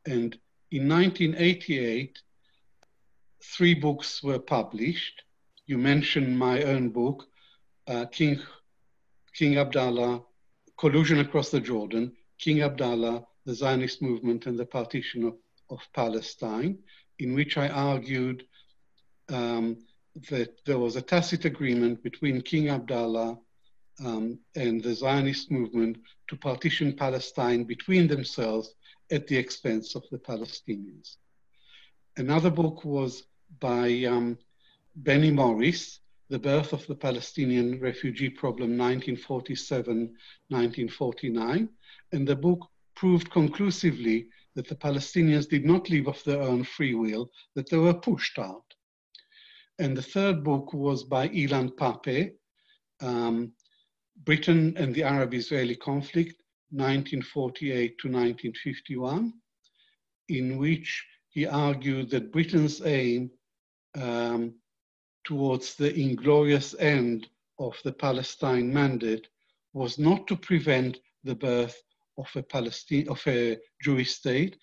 And 0.05 0.37
in 0.71 0.87
1988, 0.87 2.19
three 3.43 3.73
books 3.73 4.21
were 4.21 4.39
published. 4.39 5.23
You 5.65 5.77
mentioned 5.77 6.37
my 6.37 6.63
own 6.63 6.89
book, 6.89 7.25
uh, 7.87 8.05
King, 8.05 8.39
King 9.33 9.57
Abdallah, 9.57 10.21
Collusion 10.77 11.19
Across 11.19 11.51
the 11.51 11.59
Jordan, 11.59 12.13
King 12.37 12.61
Abdallah, 12.61 13.25
the 13.45 13.53
Zionist 13.53 14.01
Movement 14.01 14.47
and 14.47 14.57
the 14.57 14.65
Partition 14.65 15.23
of, 15.23 15.35
of 15.69 15.79
Palestine, 15.93 16.79
in 17.19 17.33
which 17.33 17.57
I 17.57 17.69
argued 17.69 18.45
um, 19.29 19.77
that 20.29 20.65
there 20.65 20.79
was 20.79 20.95
a 20.95 21.01
tacit 21.01 21.45
agreement 21.45 22.03
between 22.03 22.41
King 22.41 22.69
Abdallah 22.69 23.37
um, 24.03 24.39
and 24.55 24.83
the 24.83 24.93
Zionist 24.93 25.49
movement 25.51 25.97
to 26.27 26.35
partition 26.35 26.93
Palestine 26.93 27.63
between 27.63 28.07
themselves 28.07 28.75
at 29.11 29.27
the 29.27 29.37
expense 29.37 29.95
of 29.95 30.03
the 30.11 30.17
Palestinians. 30.17 31.17
Another 32.17 32.49
book 32.49 32.83
was 32.83 33.23
by 33.59 34.03
um, 34.05 34.37
Benny 34.95 35.29
Morris, 35.31 35.99
The 36.29 36.39
Birth 36.39 36.73
of 36.73 36.85
the 36.87 36.95
Palestinian 36.95 37.79
Refugee 37.79 38.29
Problem 38.29 38.75
1947-1949, 38.77 41.69
and 42.11 42.27
the 42.27 42.35
book 42.35 42.67
proved 42.95 43.31
conclusively 43.31 44.27
that 44.55 44.67
the 44.67 44.75
Palestinians 44.75 45.47
did 45.47 45.65
not 45.65 45.89
leave 45.89 46.07
of 46.07 46.23
their 46.23 46.41
own 46.41 46.63
free 46.63 46.95
will, 46.95 47.29
that 47.55 47.69
they 47.69 47.77
were 47.77 47.93
pushed 47.93 48.39
out. 48.39 48.63
And 49.79 49.95
the 49.95 50.01
third 50.01 50.43
book 50.43 50.73
was 50.73 51.03
by 51.03 51.27
Ilan 51.29 51.75
Pappé, 51.75 52.31
um, 53.01 53.51
Britain 54.23 54.73
and 54.77 54.95
the 54.95 55.03
Arab-Israeli 55.03 55.75
Conflict, 55.75 56.41
1948 56.71 57.97
to 57.99 58.07
1951, 58.07 59.33
in 60.29 60.57
which 60.57 61.05
he 61.29 61.45
argued 61.45 62.09
that 62.09 62.31
Britain's 62.31 62.81
aim 62.85 63.29
um, 63.95 64.55
towards 65.25 65.75
the 65.75 65.93
inglorious 65.93 66.75
end 66.79 67.27
of 67.59 67.77
the 67.83 67.91
Palestine 67.91 68.73
Mandate 68.73 69.27
was 69.73 69.99
not 69.99 70.27
to 70.27 70.37
prevent 70.37 70.97
the 71.23 71.35
birth 71.35 71.81
of 72.17 72.27
a 72.35 72.43
Palestine 72.43 73.07
of 73.09 73.21
a 73.27 73.57
Jewish 73.81 74.13
state, 74.13 74.57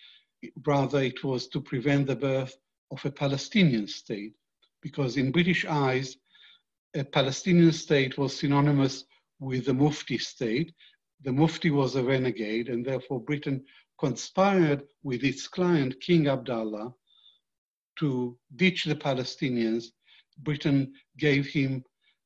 rather 0.66 1.02
it 1.02 1.22
was 1.24 1.48
to 1.48 1.60
prevent 1.60 2.06
the 2.06 2.16
birth 2.16 2.56
of 2.90 3.04
a 3.04 3.10
Palestinian 3.10 3.86
state, 3.86 4.34
because 4.80 5.16
in 5.16 5.32
British 5.32 5.64
eyes, 5.64 6.16
a 6.94 7.04
Palestinian 7.04 7.72
state 7.72 8.18
was 8.18 8.36
synonymous 8.36 9.04
with 9.40 9.66
the 9.66 9.74
Mufti 9.74 10.18
state. 10.18 10.74
The 11.22 11.32
Mufti 11.32 11.70
was 11.70 11.96
a 11.96 12.04
renegade, 12.04 12.68
and 12.68 12.84
therefore 12.84 13.20
Britain 13.20 13.64
conspired 13.98 14.82
with 15.02 15.24
its 15.24 15.46
client, 15.48 16.00
King 16.00 16.28
Abdullah, 16.28 16.92
to 17.98 18.36
ditch 18.56 18.84
the 18.84 18.96
Palestinians, 18.96 19.86
Britain 20.38 20.92
gave 21.18 21.46
him 21.46 21.84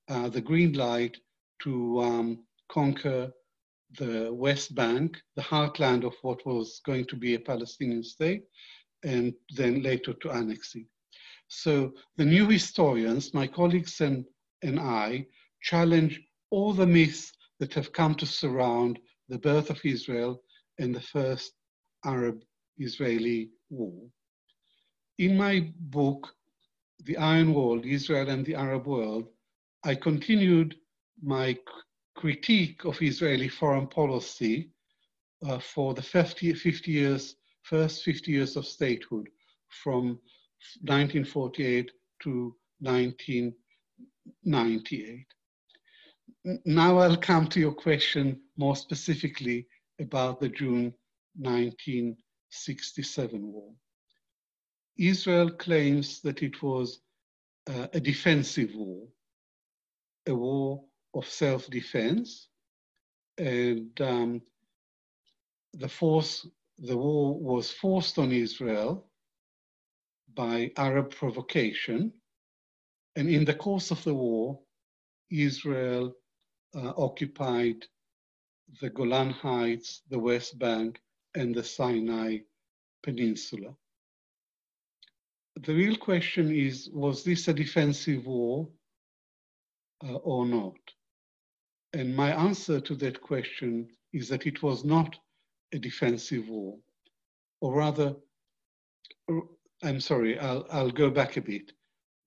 uh, 0.08 0.28
the 0.28 0.40
green 0.40 0.72
light 0.72 1.16
to 1.62 2.00
um, 2.00 2.44
conquer 2.68 3.32
the 3.96 4.32
West 4.32 4.74
Bank, 4.74 5.16
the 5.36 5.42
heartland 5.42 6.04
of 6.04 6.14
what 6.22 6.44
was 6.46 6.80
going 6.84 7.06
to 7.06 7.16
be 7.16 7.34
a 7.34 7.40
Palestinian 7.40 8.02
state, 8.02 8.44
and 9.04 9.34
then 9.50 9.82
later 9.82 10.12
to 10.14 10.30
annex 10.30 10.74
it. 10.74 10.86
So 11.48 11.92
the 12.16 12.24
new 12.24 12.46
historians, 12.48 13.34
my 13.34 13.46
colleagues 13.46 14.00
and, 14.00 14.24
and 14.62 14.80
I, 14.80 15.26
challenge 15.62 16.20
all 16.50 16.72
the 16.72 16.86
myths 16.86 17.32
that 17.60 17.74
have 17.74 17.92
come 17.92 18.14
to 18.16 18.26
surround 18.26 18.98
the 19.28 19.38
birth 19.38 19.70
of 19.70 19.80
Israel 19.84 20.42
and 20.78 20.94
the 20.94 21.00
first 21.00 21.52
Arab 22.04 22.42
Israeli 22.78 23.50
war. 23.70 24.08
In 25.18 25.36
my 25.36 25.72
book, 25.78 26.28
The 27.04 27.16
Iron 27.16 27.54
Wall 27.54 27.80
Israel 27.84 28.28
and 28.28 28.44
the 28.44 28.54
Arab 28.54 28.86
World, 28.86 29.28
I 29.84 29.94
continued 29.94 30.76
my 31.22 31.56
critique 32.16 32.84
of 32.84 33.00
Israeli 33.00 33.48
foreign 33.48 33.86
policy 33.86 34.70
uh, 35.46 35.58
for 35.58 35.94
the 35.94 36.02
50, 36.02 36.54
50 36.54 36.90
years, 36.90 37.36
first 37.62 38.02
50 38.02 38.32
years 38.32 38.56
of 38.56 38.66
statehood 38.66 39.28
from 39.68 40.18
1948 40.82 41.92
to 42.22 42.56
1998. 42.80 45.26
Now 46.64 46.98
I'll 46.98 47.16
come 47.16 47.46
to 47.48 47.60
your 47.60 47.72
question 47.72 48.40
more 48.56 48.76
specifically 48.76 49.66
about 50.00 50.40
the 50.40 50.48
June 50.48 50.94
1967 51.38 53.52
war. 53.52 53.70
Israel 54.98 55.50
claims 55.50 56.22
that 56.22 56.42
it 56.42 56.62
was 56.62 57.00
uh, 57.68 57.88
a 57.92 58.00
defensive 58.00 58.74
war, 58.74 59.06
a 60.26 60.34
war 60.34 60.82
of 61.16 61.26
self-defense, 61.26 62.48
and 63.38 64.00
um, 64.00 64.42
the 65.74 65.88
force, 65.88 66.46
the 66.78 66.96
war 66.96 67.38
was 67.38 67.70
forced 67.70 68.18
on 68.18 68.32
Israel 68.32 69.06
by 70.34 70.70
Arab 70.76 71.10
provocation, 71.10 72.12
and 73.16 73.28
in 73.28 73.44
the 73.44 73.54
course 73.54 73.90
of 73.90 74.02
the 74.04 74.14
war, 74.14 74.60
Israel 75.30 76.14
uh, 76.74 76.92
occupied 76.96 77.86
the 78.80 78.90
Golan 78.90 79.30
Heights, 79.30 80.02
the 80.10 80.18
West 80.18 80.58
Bank, 80.58 81.00
and 81.34 81.54
the 81.54 81.64
Sinai 81.64 82.38
Peninsula. 83.02 83.74
The 85.62 85.74
real 85.74 85.96
question 85.96 86.54
is, 86.54 86.90
was 86.92 87.24
this 87.24 87.48
a 87.48 87.54
defensive 87.54 88.26
war 88.26 88.68
uh, 90.04 90.16
or 90.16 90.44
not? 90.44 90.76
And 91.96 92.14
my 92.14 92.30
answer 92.30 92.78
to 92.78 92.94
that 92.96 93.22
question 93.22 93.88
is 94.12 94.28
that 94.28 94.46
it 94.46 94.62
was 94.62 94.84
not 94.84 95.16
a 95.72 95.78
defensive 95.78 96.46
war, 96.46 96.76
or 97.62 97.72
rather, 97.72 98.14
I'm 99.82 100.00
sorry, 100.00 100.38
I'll, 100.38 100.66
I'll 100.70 100.90
go 100.90 101.08
back 101.08 101.38
a 101.38 101.40
bit. 101.40 101.72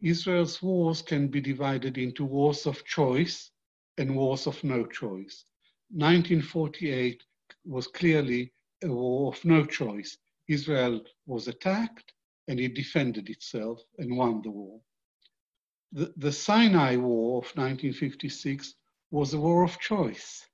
Israel's 0.01 0.59
wars 0.63 1.03
can 1.03 1.28
be 1.28 1.39
divided 1.39 1.99
into 1.99 2.26
wars 2.26 2.65
of 2.65 2.84
choice 2.84 3.51
and 3.99 4.15
wars 4.15 4.47
of 4.47 4.63
no 4.63 4.88
choice. 4.88 5.45
1948 5.91 7.22
was 7.63 7.86
clearly 7.86 8.51
a 8.84 8.88
war 8.88 9.32
of 9.32 9.45
no 9.45 9.65
choice. 9.65 10.17
Israel 10.47 10.99
was 11.28 11.47
attacked 11.47 12.11
and 12.47 12.59
it 12.59 12.74
defended 12.74 13.30
itself 13.30 13.84
and 13.99 14.17
won 14.17 14.41
the 14.41 14.49
war. 14.49 14.82
The, 15.91 16.11
the 16.17 16.32
Sinai 16.32 16.95
War 16.95 17.38
of 17.38 17.55
1956 17.55 18.74
was 19.12 19.34
a 19.34 19.39
war 19.39 19.64
of 19.64 19.80
choice. 19.80 20.45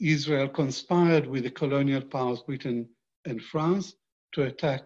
Israel 0.00 0.48
conspired 0.48 1.26
with 1.26 1.44
the 1.44 1.50
colonial 1.50 2.02
powers, 2.02 2.42
Britain 2.42 2.88
and 3.24 3.42
France, 3.42 3.94
to 4.32 4.44
attack 4.44 4.82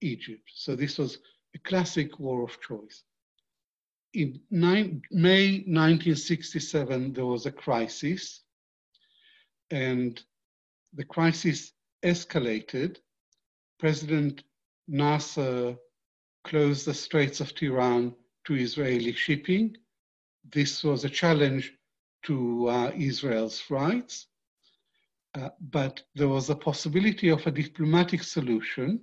Egypt. 0.00 0.48
So 0.54 0.76
this 0.76 0.98
was 0.98 1.18
a 1.54 1.58
classic 1.58 2.18
war 2.18 2.44
of 2.44 2.60
choice. 2.60 3.02
In 4.12 4.40
nine, 4.50 5.02
May 5.10 5.64
1967, 5.66 7.12
there 7.14 7.26
was 7.26 7.46
a 7.46 7.50
crisis, 7.50 8.42
and 9.70 10.22
the 10.92 11.04
crisis 11.04 11.72
escalated. 12.04 12.98
President 13.80 14.44
Nasser 14.86 15.76
closed 16.44 16.86
the 16.86 16.94
Straits 16.94 17.40
of 17.40 17.54
Tiran 17.54 18.14
to 18.44 18.54
Israeli 18.54 19.12
shipping. 19.12 19.76
This 20.50 20.84
was 20.84 21.04
a 21.04 21.10
challenge 21.10 21.72
to 22.24 22.68
uh, 22.68 22.92
Israel's 22.96 23.62
rights, 23.70 24.26
uh, 25.34 25.50
but 25.60 26.02
there 26.14 26.28
was 26.28 26.50
a 26.50 26.56
possibility 26.56 27.28
of 27.30 27.46
a 27.46 27.50
diplomatic 27.50 28.22
solution, 28.22 29.00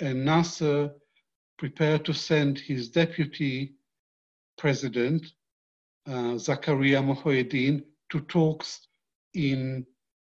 and 0.00 0.24
Nasser 0.24 0.90
prepared 1.58 2.04
to 2.04 2.14
send 2.14 2.58
his 2.58 2.88
deputy 2.88 3.74
president, 4.56 5.26
uh, 6.06 6.36
Zakaria 6.36 7.02
Mohieddin, 7.02 7.84
to 8.10 8.20
talks 8.20 8.88
in 9.34 9.84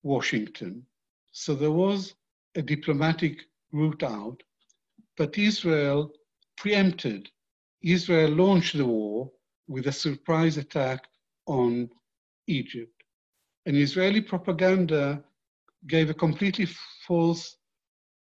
Washington. 0.03 0.87
So 1.33 1.55
there 1.55 1.73
was 1.73 2.15
a 2.55 2.63
diplomatic 2.63 3.41
route 3.73 4.03
out, 4.03 4.43
but 5.17 5.37
Israel 5.39 6.13
preempted. 6.57 7.31
Israel 7.83 8.31
launched 8.31 8.77
the 8.77 8.87
war 8.87 9.31
with 9.69 9.87
a 9.87 9.93
surprise 9.93 10.57
attack 10.57 11.05
on 11.47 11.91
Egypt. 12.47 13.03
And 13.67 13.77
Israeli 13.77 14.21
propaganda 14.21 15.23
gave 15.87 16.11
a 16.11 16.15
completely 16.15 16.67
false 17.07 17.57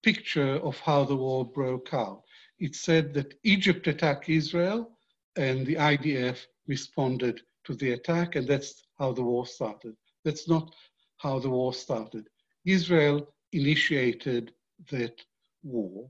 picture 0.03 0.55
of 0.57 0.79
how 0.81 1.05
the 1.05 1.17
war 1.17 1.45
broke 1.45 1.93
out 1.95 2.23
it 2.63 2.77
said 2.77 3.13
that 3.15 3.35
Egypt 3.43 3.89
attacked 3.89 4.29
Israel 4.29 4.89
and 5.35 5.67
the 5.67 5.75
IDF 5.75 6.39
responded 6.69 7.41
to 7.65 7.75
the 7.75 7.91
attack, 7.93 8.37
and 8.37 8.47
that's 8.47 8.85
how 8.99 9.13
the 9.13 9.23
war 9.23 9.45
started. 9.47 9.97
That's 10.25 10.49
not 10.49 10.73
how 11.17 11.41
the 11.41 11.51
war 11.51 11.75
started. 11.75 12.29
Israel 12.65 13.27
initiated 13.53 14.53
that 14.93 15.21
war. 15.65 16.09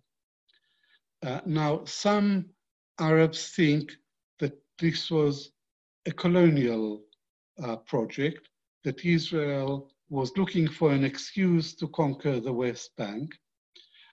Uh, 1.22 1.40
now, 1.46 1.84
some 1.86 2.50
Arabs 3.00 3.48
think 3.56 3.92
this 4.78 5.10
was 5.10 5.52
a 6.06 6.12
colonial 6.12 7.02
uh, 7.62 7.76
project, 7.76 8.48
that 8.84 9.04
Israel 9.04 9.90
was 10.08 10.36
looking 10.36 10.68
for 10.68 10.92
an 10.92 11.04
excuse 11.04 11.74
to 11.76 11.88
conquer 11.88 12.40
the 12.40 12.52
West 12.52 12.90
Bank, 12.96 13.32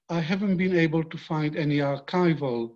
I 0.09 0.19
haven't 0.19 0.57
been 0.57 0.75
able 0.75 1.03
to 1.03 1.17
find 1.17 1.55
any 1.55 1.77
archival 1.77 2.75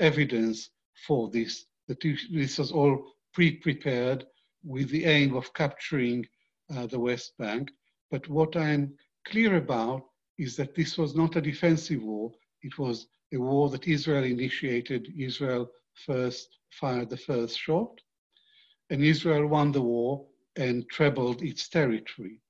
evidence 0.00 0.70
for 1.06 1.30
this, 1.30 1.66
that 1.88 2.00
this 2.00 2.58
was 2.58 2.72
all 2.72 3.12
pre-prepared 3.34 4.24
with 4.64 4.90
the 4.90 5.04
aim 5.04 5.34
of 5.36 5.52
capturing 5.54 6.26
uh, 6.74 6.86
the 6.86 6.98
West 6.98 7.34
Bank. 7.38 7.70
But 8.10 8.28
what 8.28 8.56
I'm 8.56 8.94
clear 9.26 9.56
about 9.56 10.02
is 10.38 10.56
that 10.56 10.74
this 10.74 10.98
was 10.98 11.14
not 11.14 11.36
a 11.36 11.40
defensive 11.40 12.02
war. 12.02 12.32
It 12.62 12.78
was 12.78 13.06
a 13.32 13.38
war 13.38 13.70
that 13.70 13.88
Israel 13.88 14.24
initiated. 14.24 15.12
Israel 15.16 15.70
first 16.06 16.58
fired 16.72 17.10
the 17.10 17.16
first 17.16 17.58
shot, 17.58 18.00
and 18.90 19.02
Israel 19.02 19.46
won 19.46 19.72
the 19.72 19.82
war 19.82 20.26
and 20.56 20.88
trebled 20.88 21.42
its 21.42 21.68
territory. 21.68 22.40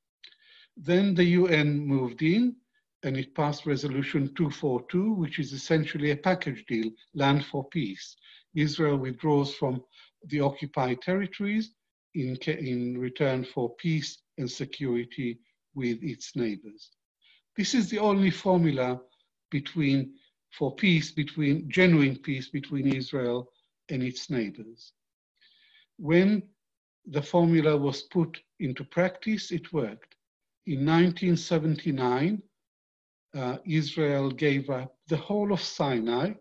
Then 0.77 1.15
the 1.15 1.25
UN 1.25 1.79
moved 1.79 2.23
in 2.23 2.57
and 3.05 3.17
it 3.17 3.35
passed 3.35 3.67
Resolution 3.67 4.33
242, 4.35 5.13
which 5.15 5.39
is 5.39 5.53
essentially 5.53 6.13
a 6.13 6.17
package 6.17 6.65
deal, 6.67 6.91
land 7.15 7.45
for 7.45 7.69
peace. 7.69 8.17
Israel 8.55 8.97
withdraws 8.97 9.55
from 9.55 9.83
the 10.27 10.41
occupied 10.41 11.03
territories 11.03 11.73
in, 12.15 12.37
in 12.37 12.99
return 12.99 13.45
for 13.45 13.75
peace 13.77 14.19
and 14.39 14.51
security 14.51 15.39
with 15.75 16.03
its 16.03 16.37
neighbors. 16.37 16.91
This 17.57 17.75
is 17.75 17.91
the 17.91 17.99
only 17.99 18.31
formula 18.31 19.01
between, 19.51 20.15
for 20.51 20.75
peace, 20.75 21.11
between 21.11 21.69
genuine 21.69 22.17
peace 22.17 22.49
between 22.49 22.95
Israel 22.95 23.49
and 23.93 24.03
its 24.03 24.31
neighbors. 24.31 24.93
When 25.99 26.43
the 27.07 27.23
formula 27.23 27.77
was 27.77 28.03
put 28.03 28.41
into 28.59 28.85
practice, 28.85 29.51
it 29.53 29.73
worked. 29.73 30.15
In 30.67 30.87
1979, 30.87 32.43
uh, 33.35 33.59
Israel 33.67 34.31
gave 34.31 34.71
up 34.71 34.95
the 35.09 35.17
whole 35.17 35.53
of 35.53 35.61
Sinai 35.61 36.33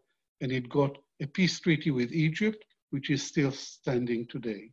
and 0.42 0.52
it 0.52 0.70
got 0.70 0.98
a 1.22 1.28
peace 1.28 1.60
treaty 1.60 1.92
with 1.92 2.12
Egypt, 2.12 2.64
which 2.90 3.10
is 3.10 3.24
still 3.24 3.52
standing 3.52 4.26
today. 4.28 4.72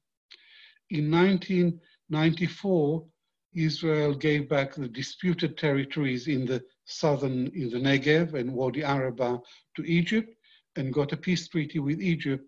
In 0.91 1.11
1994, 1.11 3.07
Israel 3.55 4.14
gave 4.14 4.49
back 4.49 4.74
the 4.74 4.89
disputed 4.89 5.57
territories 5.59 6.29
in 6.29 6.47
the 6.47 6.62
southern, 6.85 7.49
in 7.55 7.70
the 7.70 7.79
Negev 7.79 8.35
and 8.35 8.53
Wadi 8.53 8.85
Araba 8.85 9.41
to 9.76 9.85
Egypt, 9.85 10.35
and 10.76 10.93
got 10.93 11.12
a 11.12 11.16
peace 11.16 11.49
treaty 11.49 11.79
with 11.79 12.01
Egypt, 12.01 12.45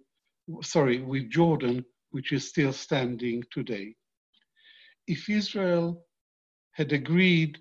sorry, 0.63 1.01
with 1.01 1.31
Jordan, 1.31 1.85
which 2.11 2.33
is 2.33 2.49
still 2.49 2.73
standing 2.73 3.43
today. 3.53 3.95
If 5.07 5.29
Israel 5.29 6.05
had 6.73 6.93
agreed 6.93 7.59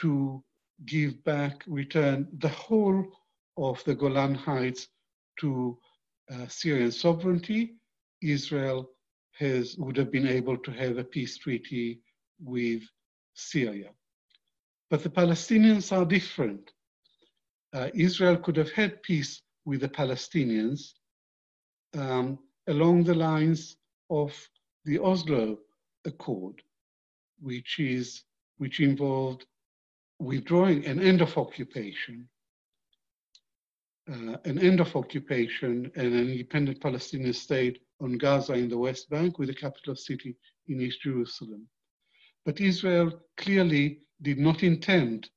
to 0.00 0.42
give 0.86 1.22
back, 1.24 1.62
return 1.66 2.28
the 2.38 2.48
whole 2.48 3.04
of 3.56 3.82
the 3.84 3.94
Golan 3.94 4.34
Heights 4.34 4.88
to 5.40 5.78
uh, 6.30 6.46
Syrian 6.48 6.92
sovereignty, 6.92 7.74
Israel 8.22 8.90
has, 9.38 9.76
would 9.78 9.96
have 9.96 10.10
been 10.10 10.28
able 10.28 10.56
to 10.58 10.70
have 10.72 10.98
a 10.98 11.04
peace 11.04 11.36
treaty 11.38 12.00
with 12.40 12.82
Syria. 13.34 13.90
But 14.90 15.02
the 15.02 15.10
Palestinians 15.10 15.90
are 15.96 16.04
different. 16.04 16.70
Uh, 17.72 17.88
Israel 17.94 18.36
could 18.36 18.56
have 18.56 18.70
had 18.72 19.02
peace 19.02 19.42
with 19.64 19.80
the 19.80 19.88
Palestinians 19.88 20.92
um, 21.94 22.38
along 22.68 23.04
the 23.04 23.14
lines 23.14 23.76
of 24.10 24.32
the 24.84 24.98
Oslo 24.98 25.58
Accord, 26.04 26.62
which 27.40 27.78
is 27.78 28.24
which 28.58 28.80
involved 28.80 29.46
withdrawing 30.18 30.84
an 30.86 31.00
end 31.00 31.20
of 31.20 31.36
occupation, 31.36 32.28
uh, 34.10 34.36
an 34.44 34.58
end 34.58 34.80
of 34.80 34.94
occupation 34.94 35.90
and 35.96 36.14
an 36.14 36.30
independent 36.30 36.80
Palestinian 36.80 37.32
state 37.32 37.80
on 38.00 38.18
Gaza 38.18 38.52
in 38.54 38.68
the 38.68 38.78
West 38.78 39.10
Bank 39.10 39.38
with 39.38 39.48
the 39.48 39.54
capital 39.54 39.96
city 39.96 40.36
in 40.68 40.80
East 40.80 41.02
Jerusalem. 41.02 41.68
But 42.44 42.60
Israel 42.60 43.20
clearly 43.36 44.00
did 44.22 44.38
not 44.38 44.62
intend 44.62 45.28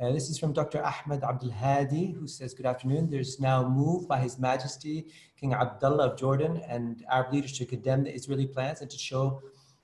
Uh, 0.02 0.14
this 0.14 0.30
is 0.30 0.39
from 0.39 0.54
Dr. 0.54 0.82
Ahmed 0.82 1.24
Abdul 1.26 1.52
Hadi, 1.52 2.12
who 2.12 2.26
says, 2.26 2.54
Good 2.54 2.66
afternoon. 2.66 3.10
There's 3.10 3.38
now 3.38 3.66
a 3.66 3.70
move 3.70 4.08
by 4.08 4.20
His 4.20 4.39
Majesty 4.39 5.08
King 5.38 5.54
Abdullah 5.54 6.12
of 6.12 6.18
Jordan 6.18 6.62
and 6.70 7.04
Arab 7.12 7.34
leaders 7.34 7.52
to 7.58 7.66
condemn 7.66 8.06
the 8.06 8.14
Israeli 8.14 8.47
plans 8.47 8.80
and 8.80 8.89
to 8.89 8.97
show 8.97 9.41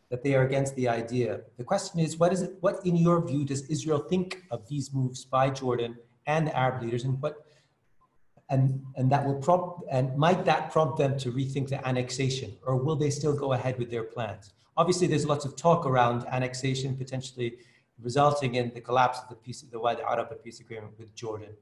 that 0.09 0.23
they 0.23 0.33
are 0.33 0.45
against 0.45 0.73
the 0.77 0.87
idea. 0.87 1.41
The 1.57 1.65
question 1.65 1.99
is, 1.99 2.15
what 2.17 2.31
is 2.31 2.43
it, 2.43 2.55
what 2.61 2.77
in 2.85 2.95
your 2.95 3.27
view 3.27 3.43
does 3.43 3.63
Israel 3.63 3.99
think 3.99 4.43
of 4.51 4.65
these 4.69 4.93
moves 4.93 5.25
by 5.25 5.49
Jordan 5.49 5.97
and 6.27 6.47
the 6.47 6.57
Arab 6.57 6.83
leaders 6.83 7.03
and 7.03 7.21
what 7.21 7.35
and 8.49 8.81
and 8.95 9.11
that 9.11 9.25
will 9.25 9.41
prompt 9.41 9.83
and 9.91 10.15
might 10.15 10.45
that 10.45 10.71
prompt 10.71 10.97
them 10.97 11.17
to 11.17 11.31
rethink 11.31 11.67
the 11.67 11.85
annexation 11.85 12.55
or 12.65 12.77
will 12.77 12.95
they 12.95 13.09
still 13.09 13.33
go 13.33 13.51
ahead 13.51 13.77
with 13.77 13.91
their 13.91 14.03
plans? 14.03 14.53
Obviously 14.77 15.07
there's 15.07 15.25
lots 15.25 15.43
of 15.43 15.57
talk 15.57 15.85
around 15.85 16.25
annexation 16.27 16.95
potentially 16.95 17.57
resulting 18.01 18.55
in 18.55 18.71
the 18.73 18.81
collapse 18.81 19.19
of 19.19 19.29
the 19.29 19.35
peace 19.35 19.63
of 19.63 19.71
the 19.71 19.79
Wadi 19.79 20.01
Arab 20.01 20.27
peace 20.43 20.59
agreement 20.59 20.93
with 20.97 21.13
Jordan. 21.15 21.53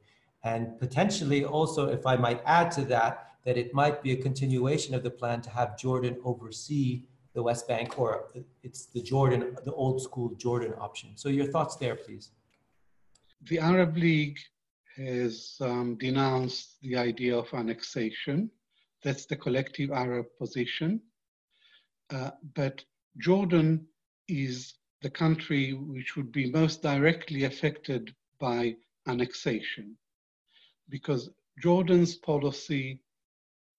And 0.43 0.77
potentially 0.79 1.45
also, 1.45 1.89
if 1.89 2.05
I 2.05 2.15
might 2.15 2.41
add 2.45 2.71
to 2.71 2.81
that, 2.85 3.29
that 3.45 3.57
it 3.57 3.73
might 3.73 4.01
be 4.01 4.11
a 4.13 4.15
continuation 4.15 4.95
of 4.95 5.03
the 5.03 5.09
plan 5.09 5.41
to 5.41 5.49
have 5.49 5.77
Jordan 5.77 6.17
oversee 6.23 7.03
the 7.33 7.43
West 7.43 7.67
Bank, 7.67 7.97
or 7.97 8.29
it's 8.61 8.85
the 8.87 9.01
Jordan, 9.01 9.57
the 9.65 9.73
old 9.73 10.01
school 10.01 10.33
Jordan 10.35 10.73
option. 10.79 11.11
So 11.15 11.29
your 11.29 11.47
thoughts 11.47 11.75
there, 11.77 11.95
please. 11.95 12.31
The 13.49 13.59
Arab 13.59 13.97
League 13.97 14.37
has 14.95 15.57
um, 15.59 15.95
denounced 15.95 16.79
the 16.81 16.95
idea 16.95 17.35
of 17.35 17.51
annexation. 17.53 18.51
That's 19.03 19.25
the 19.25 19.35
collective 19.35 19.91
Arab 19.91 20.27
position. 20.39 21.01
Uh, 22.13 22.31
but 22.55 22.83
Jordan 23.17 23.87
is 24.27 24.75
the 25.03 25.09
country 25.09 25.73
which 25.73 26.15
would 26.15 26.31
be 26.31 26.49
most 26.49 26.81
directly 26.81 27.43
affected 27.43 28.15
by 28.39 28.73
annexation 29.07 29.95
because 30.89 31.29
Jordan's 31.61 32.15
policy 32.15 33.01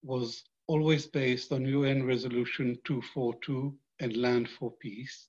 was 0.02 0.44
always 0.66 1.06
based 1.06 1.50
on 1.50 1.64
UN 1.64 2.06
Resolution 2.06 2.78
242 2.84 3.74
and 4.00 4.16
Land 4.16 4.48
for 4.50 4.72
Peace. 4.80 5.28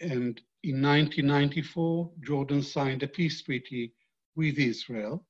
And 0.00 0.40
in 0.62 0.82
1994, 0.82 2.10
Jordan 2.26 2.62
signed 2.62 3.02
a 3.02 3.08
peace 3.08 3.42
treaty 3.42 3.92
with 4.36 4.58
Israel. 4.58 5.24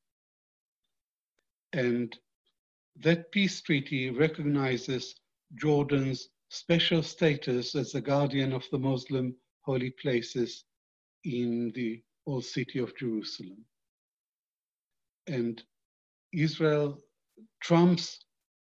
And 1.72 2.16
that 2.96 3.32
peace 3.32 3.60
treaty 3.60 4.10
recognizes 4.10 5.14
Jordan's 5.56 6.28
special 6.52 7.02
status 7.02 7.74
as 7.74 7.92
the 7.92 8.00
guardian 8.00 8.52
of 8.52 8.62
the 8.70 8.78
Muslim 8.78 9.34
holy 9.62 9.90
places 10.02 10.64
in 11.24 11.72
the 11.74 12.02
old 12.26 12.44
city 12.44 12.78
of 12.78 12.94
Jerusalem. 12.94 13.64
And 15.26 15.62
Israel, 16.34 16.98
Trump's 17.62 18.26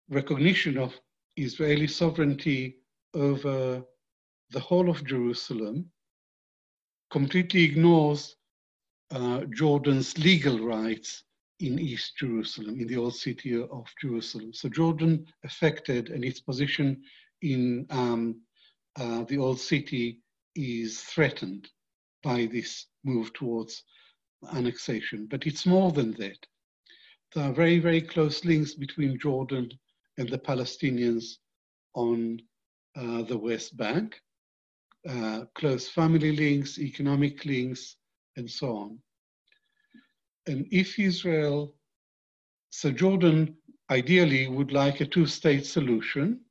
recognition 0.09 0.77
of 0.77 0.93
Israeli 1.37 1.87
sovereignty 1.87 2.79
over 3.13 3.81
the 4.51 4.59
whole 4.59 4.89
of 4.89 5.05
Jerusalem 5.05 5.85
completely 7.11 7.63
ignores 7.63 8.35
uh, 9.11 9.45
Jordan's 9.55 10.17
legal 10.17 10.59
rights 10.59 11.23
in 11.61 11.79
East 11.79 12.17
Jerusalem, 12.17 12.77
in 12.81 12.87
the 12.87 12.97
old 12.97 13.15
city 13.15 13.55
of 13.55 13.85
Jerusalem. 14.01 14.53
So 14.53 14.67
Jordan 14.67 15.25
affected 15.45 16.09
and 16.09 16.25
its 16.25 16.41
position 16.41 17.01
in 17.41 17.85
um, 17.89 18.41
uh, 18.99 19.23
the 19.23 19.37
old 19.37 19.59
city 19.59 20.19
is 20.55 21.01
threatened 21.01 21.69
by 22.23 22.47
this 22.51 22.87
move 23.03 23.31
towards 23.33 23.83
annexation. 24.53 25.27
But 25.29 25.45
it's 25.45 25.65
more 25.65 25.91
than 25.91 26.13
that. 26.13 26.45
There 27.33 27.49
are 27.49 27.53
very, 27.53 27.79
very 27.79 28.01
close 28.01 28.43
links 28.43 28.73
between 28.73 29.19
Jordan 29.19 29.69
and 30.17 30.27
the 30.27 30.39
Palestinians 30.39 31.37
on 31.93 32.41
uh, 32.95 33.21
the 33.23 33.37
West 33.37 33.77
Bank, 33.77 34.19
uh, 35.07 35.45
close 35.55 35.87
family 35.87 36.35
links, 36.35 36.79
economic 36.79 37.45
links, 37.45 37.95
and 38.35 38.49
so 38.49 38.75
on. 38.75 38.99
And 40.47 40.67
if 40.71 40.97
Israel, 40.97 41.75
so 42.71 42.91
Jordan 42.91 43.55
ideally 43.91 44.47
would 44.47 44.71
like 44.71 45.01
a 45.01 45.05
two 45.05 45.25
state 45.25 45.65
solution, 45.65 46.41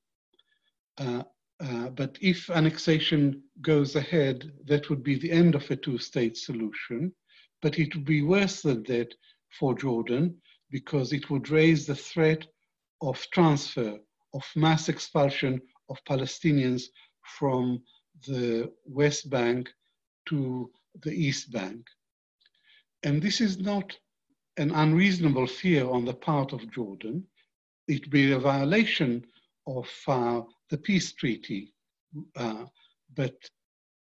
Uh, 0.98 1.22
uh, 1.60 1.88
but 1.90 2.16
if 2.20 2.50
annexation 2.50 3.42
goes 3.62 3.96
ahead, 3.96 4.52
that 4.66 4.88
would 4.90 5.02
be 5.02 5.18
the 5.18 5.30
end 5.30 5.54
of 5.54 5.68
a 5.70 5.76
two-state 5.76 6.36
solution. 6.36 7.12
But 7.62 7.78
it 7.78 7.94
would 7.94 8.04
be 8.04 8.22
worse 8.22 8.62
than 8.62 8.84
that 8.84 9.12
for 9.58 9.74
Jordan 9.74 10.36
because 10.70 11.12
it 11.12 11.30
would 11.30 11.50
raise 11.50 11.86
the 11.86 11.94
threat 11.94 12.46
of 13.00 13.24
transfer, 13.32 13.98
of 14.34 14.44
mass 14.54 14.88
expulsion 14.88 15.60
of 15.88 16.04
Palestinians 16.04 16.84
from 17.38 17.82
the 18.26 18.70
West 18.84 19.30
Bank 19.30 19.68
to 20.26 20.70
the 21.02 21.12
East 21.12 21.50
Bank. 21.50 21.84
And 23.02 23.22
this 23.22 23.40
is 23.40 23.58
not 23.58 23.96
an 24.56 24.70
unreasonable 24.72 25.46
fear 25.46 25.88
on 25.88 26.04
the 26.04 26.14
part 26.14 26.52
of 26.52 26.70
Jordan. 26.72 27.24
It 27.86 28.00
would 28.00 28.10
be 28.10 28.32
a 28.32 28.38
violation 28.38 29.24
of 29.68 29.88
uh, 30.08 30.40
the 30.70 30.78
peace 30.78 31.12
treaty. 31.12 31.72
Uh, 32.36 32.64
but 33.14 33.36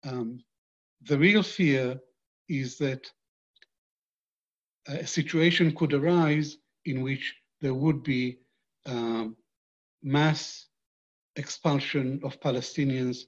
um, 0.05 0.39
the 1.03 1.19
real 1.19 1.43
fear 1.43 1.99
is 2.49 2.79
that 2.79 3.11
a 4.87 5.07
situation 5.07 5.75
could 5.75 5.93
arise 5.93 6.59
in 6.85 7.03
which 7.03 7.35
there 7.61 7.75
would 7.75 8.03
be 8.05 8.39
um, 8.87 9.37
mass 10.03 10.67
expulsion 11.35 12.21
of 12.23 12.41
Palestinians 12.41 13.25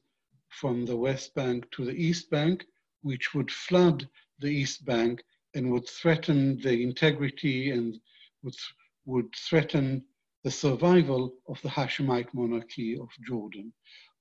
from 0.48 0.86
the 0.86 0.96
West 0.96 1.34
Bank 1.34 1.68
to 1.72 1.84
the 1.84 1.92
East 1.92 2.30
Bank, 2.30 2.64
which 3.02 3.34
would 3.34 3.50
flood 3.50 4.08
the 4.38 4.48
East 4.48 4.84
Bank 4.84 5.22
and 5.54 5.70
would 5.72 5.88
threaten 5.88 6.60
the 6.60 6.82
integrity 6.82 7.70
and 7.70 7.98
would, 8.42 8.54
would 9.06 9.34
threaten 9.34 10.04
the 10.44 10.50
survival 10.50 11.34
of 11.48 11.60
the 11.62 11.68
Hashemite 11.68 12.32
monarchy 12.32 12.96
of 12.96 13.08
Jordan, 13.26 13.72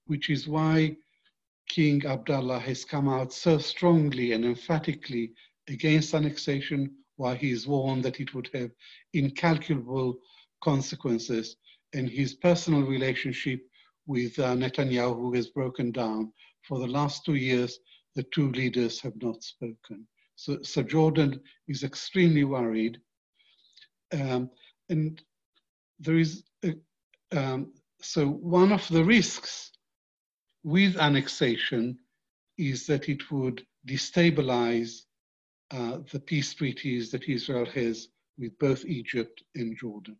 which 0.05 0.29
is 0.29 0.47
why 0.47 0.95
King 1.69 2.05
Abdullah 2.05 2.59
has 2.59 2.85
come 2.85 3.09
out 3.09 3.33
so 3.33 3.57
strongly 3.57 4.31
and 4.31 4.45
emphatically 4.45 5.33
against 5.67 6.13
annexation, 6.13 6.95
why 7.17 7.35
he 7.35 7.51
is 7.51 7.67
warned 7.67 8.03
that 8.03 8.19
it 8.19 8.33
would 8.33 8.49
have 8.53 8.71
incalculable 9.13 10.17
consequences, 10.63 11.57
and 11.93 12.09
his 12.09 12.33
personal 12.33 12.83
relationship 12.83 13.61
with 14.07 14.37
uh, 14.39 14.55
Netanyahu 14.55 15.35
has 15.35 15.47
broken 15.47 15.91
down. 15.91 16.31
For 16.67 16.79
the 16.79 16.87
last 16.87 17.25
two 17.25 17.35
years, 17.35 17.79
the 18.15 18.23
two 18.33 18.51
leaders 18.51 18.99
have 19.01 19.21
not 19.21 19.43
spoken. 19.43 20.07
So, 20.35 20.59
so 20.61 20.83
Jordan 20.83 21.39
is 21.67 21.83
extremely 21.83 22.43
worried. 22.43 22.99
Um, 24.13 24.49
and 24.89 25.21
there 25.99 26.17
is, 26.17 26.43
a, 26.63 26.75
um, 27.31 27.73
so 28.01 28.27
one 28.27 28.71
of 28.71 28.87
the 28.89 29.03
risks 29.03 29.71
with 30.63 30.97
annexation 30.97 31.97
is 32.57 32.85
that 32.87 33.09
it 33.09 33.31
would 33.31 33.65
destabilize 33.87 35.01
uh, 35.71 35.99
the 36.11 36.19
peace 36.19 36.53
treaties 36.53 37.11
that 37.11 37.27
Israel 37.27 37.65
has 37.65 38.07
with 38.37 38.57
both 38.59 38.85
Egypt 38.85 39.43
and 39.55 39.77
Jordan. 39.77 40.17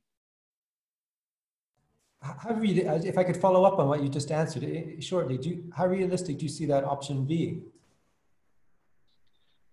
How 2.21 2.55
real, 2.55 2.80
if 3.05 3.17
I 3.17 3.23
could 3.23 3.38
follow 3.38 3.63
up 3.63 3.78
on 3.80 3.88
what 3.88 4.01
you 4.01 4.09
just 4.09 4.32
answered 4.32 4.63
eh, 4.63 4.99
shortly, 4.99 5.38
do 5.38 5.49
you, 5.49 5.71
how 5.75 5.86
realistic 5.86 6.39
do 6.39 6.45
you 6.45 6.49
see 6.49 6.65
that 6.65 6.84
option 6.84 7.25
being? 7.25 7.63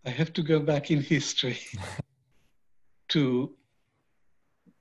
I 0.07 0.11
have 0.11 0.32
to 0.34 0.42
go 0.42 0.61
back 0.61 0.90
in 0.90 1.00
history 1.00 1.59
to 3.09 3.55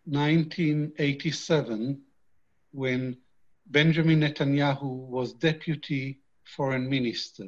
1987 0.05 2.01
when 2.71 3.17
Benjamin 3.67 4.19
Netanyahu 4.21 5.07
was 5.07 5.33
deputy 5.33 6.19
foreign 6.43 6.89
minister 6.89 7.47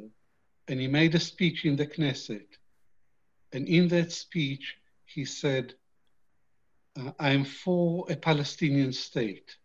and 0.67 0.79
he 0.79 0.87
made 0.87 1.13
a 1.15 1.19
speech 1.19 1.65
in 1.65 1.75
the 1.75 1.85
Knesset. 1.85 2.47
And 3.53 3.67
in 3.67 3.87
that 3.89 4.11
speech, 4.11 4.75
he 5.05 5.25
said, 5.25 5.73
I 7.19 7.31
am 7.31 7.43
for 7.43 8.05
a 8.09 8.15
Palestinian 8.15 8.93
state. 8.93 9.55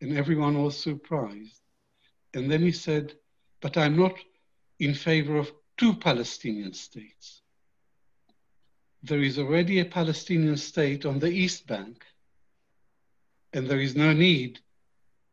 And 0.00 0.16
everyone 0.16 0.62
was 0.62 0.76
surprised. 0.76 1.60
And 2.34 2.50
then 2.50 2.62
he 2.62 2.72
said, 2.72 3.14
But 3.60 3.76
I'm 3.76 3.96
not 3.96 4.14
in 4.78 4.94
favor 4.94 5.36
of 5.36 5.52
two 5.76 5.94
Palestinian 5.94 6.74
states. 6.74 7.39
There 9.02 9.22
is 9.22 9.38
already 9.38 9.80
a 9.80 9.84
Palestinian 9.84 10.56
state 10.56 11.06
on 11.06 11.18
the 11.18 11.30
East 11.30 11.66
Bank, 11.66 12.04
and 13.52 13.66
there 13.66 13.80
is 13.80 13.96
no 13.96 14.12
need 14.12 14.60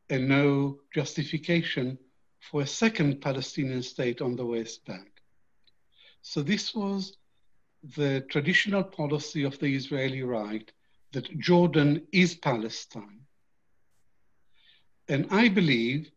and 0.09 0.27
no 0.27 0.79
justification 0.93 1.97
for 2.39 2.61
a 2.61 2.67
second 2.67 3.21
Palestinian 3.21 3.83
state 3.83 4.21
on 4.21 4.35
the 4.35 4.45
West 4.45 4.85
Bank. 4.85 5.09
So 6.21 6.41
this 6.41 6.73
was 6.73 7.17
the 7.95 8.21
traditional 8.29 8.83
policy 8.83 9.43
of 9.43 9.59
the 9.59 9.75
Israeli 9.75 10.23
right 10.23 10.71
that 11.11 11.39
Jordan 11.39 12.07
is 12.11 12.35
Palestine. 12.35 13.21
And 15.09 15.27
I 15.31 15.47
believe 15.47 16.11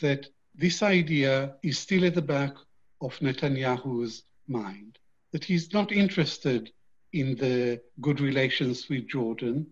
that 0.00 0.28
this 0.54 0.82
idea 0.82 1.54
is 1.62 1.78
still 1.78 2.04
at 2.04 2.14
the 2.14 2.22
back 2.22 2.54
of 3.00 3.18
Netanyahu's 3.18 4.24
mind, 4.46 4.98
that 5.32 5.44
he's 5.44 5.72
not 5.72 5.92
interested 5.92 6.70
in 7.12 7.36
the 7.36 7.80
good 8.00 8.20
relations 8.20 8.88
with 8.88 9.08
Jordan. 9.08 9.66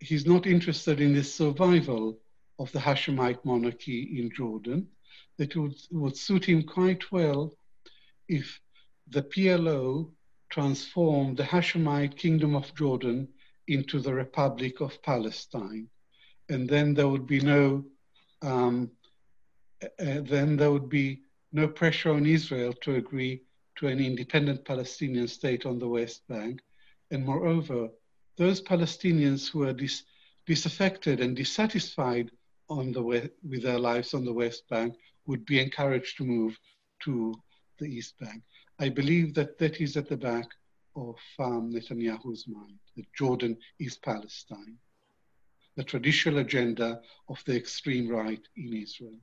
He's 0.00 0.26
not 0.26 0.46
interested 0.46 1.00
in 1.00 1.14
the 1.14 1.24
survival 1.24 2.18
of 2.58 2.70
the 2.72 2.78
Hashemite 2.78 3.44
monarchy 3.44 4.18
in 4.20 4.30
Jordan, 4.30 4.86
that 5.38 5.56
would, 5.56 5.74
would 5.90 6.16
suit 6.16 6.44
him 6.44 6.62
quite 6.62 7.10
well 7.10 7.54
if 8.28 8.60
the 9.08 9.22
PLO 9.22 10.10
transformed 10.50 11.38
the 11.38 11.42
Hashemite 11.42 12.16
kingdom 12.16 12.54
of 12.54 12.74
Jordan 12.74 13.28
into 13.66 14.00
the 14.00 14.12
Republic 14.12 14.80
of 14.80 15.02
Palestine. 15.02 15.88
And 16.50 16.68
then 16.68 16.92
there 16.92 17.08
would 17.08 17.26
be 17.26 17.40
no, 17.40 17.84
um, 18.42 18.90
uh, 19.82 19.86
then 19.98 20.56
there 20.56 20.70
would 20.70 20.90
be 20.90 21.22
no 21.52 21.66
pressure 21.66 22.12
on 22.12 22.26
Israel 22.26 22.74
to 22.82 22.96
agree 22.96 23.42
to 23.80 23.86
an 23.86 23.98
independent 23.98 24.62
Palestinian 24.66 25.26
state 25.26 25.64
on 25.64 25.78
the 25.78 25.88
West 25.88 26.28
Bank. 26.28 26.60
And 27.10 27.24
moreover, 27.24 27.88
those 28.36 28.60
Palestinians 28.60 29.50
who 29.50 29.62
are 29.62 29.72
dis- 29.72 30.04
disaffected 30.46 31.20
and 31.20 31.34
dissatisfied 31.34 32.30
on 32.68 32.92
the 32.92 33.02
West, 33.02 33.30
with 33.42 33.62
their 33.62 33.78
lives 33.78 34.12
on 34.12 34.26
the 34.26 34.32
West 34.32 34.68
Bank 34.68 34.94
would 35.26 35.46
be 35.46 35.60
encouraged 35.60 36.18
to 36.18 36.24
move 36.24 36.58
to 37.04 37.34
the 37.78 37.86
East 37.86 38.18
Bank. 38.20 38.42
I 38.78 38.90
believe 38.90 39.32
that 39.34 39.56
that 39.58 39.80
is 39.80 39.96
at 39.96 40.10
the 40.10 40.16
back 40.16 40.48
of 40.94 41.16
um, 41.38 41.72
Netanyahu's 41.72 42.46
mind, 42.46 42.78
that 42.96 43.06
Jordan 43.16 43.56
is 43.78 43.96
Palestine, 43.96 44.76
the 45.76 45.84
traditional 45.84 46.40
agenda 46.40 47.00
of 47.30 47.42
the 47.46 47.56
extreme 47.56 48.08
right 48.10 48.42
in 48.56 48.74
Israel. 48.74 49.18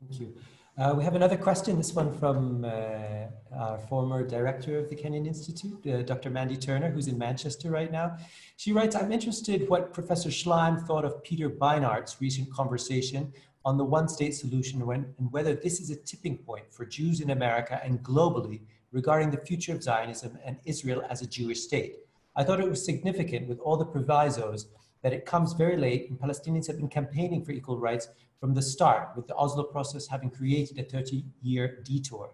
Thank 0.00 0.20
you. 0.20 0.34
Uh, 0.80 0.94
we 0.94 1.04
have 1.04 1.14
another 1.14 1.36
question, 1.36 1.76
this 1.76 1.92
one 1.92 2.10
from 2.18 2.64
uh, 2.64 3.26
our 3.54 3.78
former 3.80 4.26
director 4.26 4.78
of 4.78 4.88
the 4.88 4.96
Kenyon 4.96 5.26
Institute, 5.26 5.86
uh, 5.86 6.00
Dr. 6.00 6.30
Mandy 6.30 6.56
Turner, 6.56 6.90
who's 6.90 7.06
in 7.06 7.18
Manchester 7.18 7.70
right 7.70 7.92
now. 7.92 8.16
She 8.56 8.72
writes, 8.72 8.96
I'm 8.96 9.12
interested 9.12 9.68
what 9.68 9.92
Professor 9.92 10.30
Shlaim 10.30 10.80
thought 10.86 11.04
of 11.04 11.22
Peter 11.22 11.50
Beinart's 11.50 12.18
recent 12.22 12.50
conversation 12.50 13.30
on 13.66 13.76
the 13.76 13.84
one-state 13.84 14.34
solution 14.34 14.86
when, 14.86 15.12
and 15.18 15.30
whether 15.30 15.54
this 15.54 15.80
is 15.80 15.90
a 15.90 15.96
tipping 15.96 16.38
point 16.38 16.72
for 16.72 16.86
Jews 16.86 17.20
in 17.20 17.28
America 17.28 17.78
and 17.84 18.02
globally 18.02 18.62
regarding 18.90 19.30
the 19.30 19.44
future 19.44 19.74
of 19.74 19.82
Zionism 19.82 20.38
and 20.46 20.56
Israel 20.64 21.02
as 21.10 21.20
a 21.20 21.26
Jewish 21.26 21.60
state. 21.60 21.96
I 22.36 22.42
thought 22.42 22.58
it 22.58 22.70
was 22.70 22.82
significant 22.82 23.48
with 23.48 23.58
all 23.58 23.76
the 23.76 23.84
provisos 23.84 24.68
that 25.02 25.12
it 25.12 25.26
comes 25.26 25.52
very 25.54 25.76
late 25.76 26.10
and 26.10 26.18
Palestinians 26.18 26.66
have 26.66 26.76
been 26.76 26.88
campaigning 26.88 27.44
for 27.44 27.52
equal 27.52 27.78
rights 27.78 28.08
from 28.38 28.54
the 28.54 28.62
start, 28.62 29.10
with 29.16 29.26
the 29.26 29.36
Oslo 29.36 29.64
process 29.64 30.06
having 30.06 30.30
created 30.30 30.78
a 30.78 30.84
30 30.84 31.24
year 31.42 31.80
detour. 31.84 32.30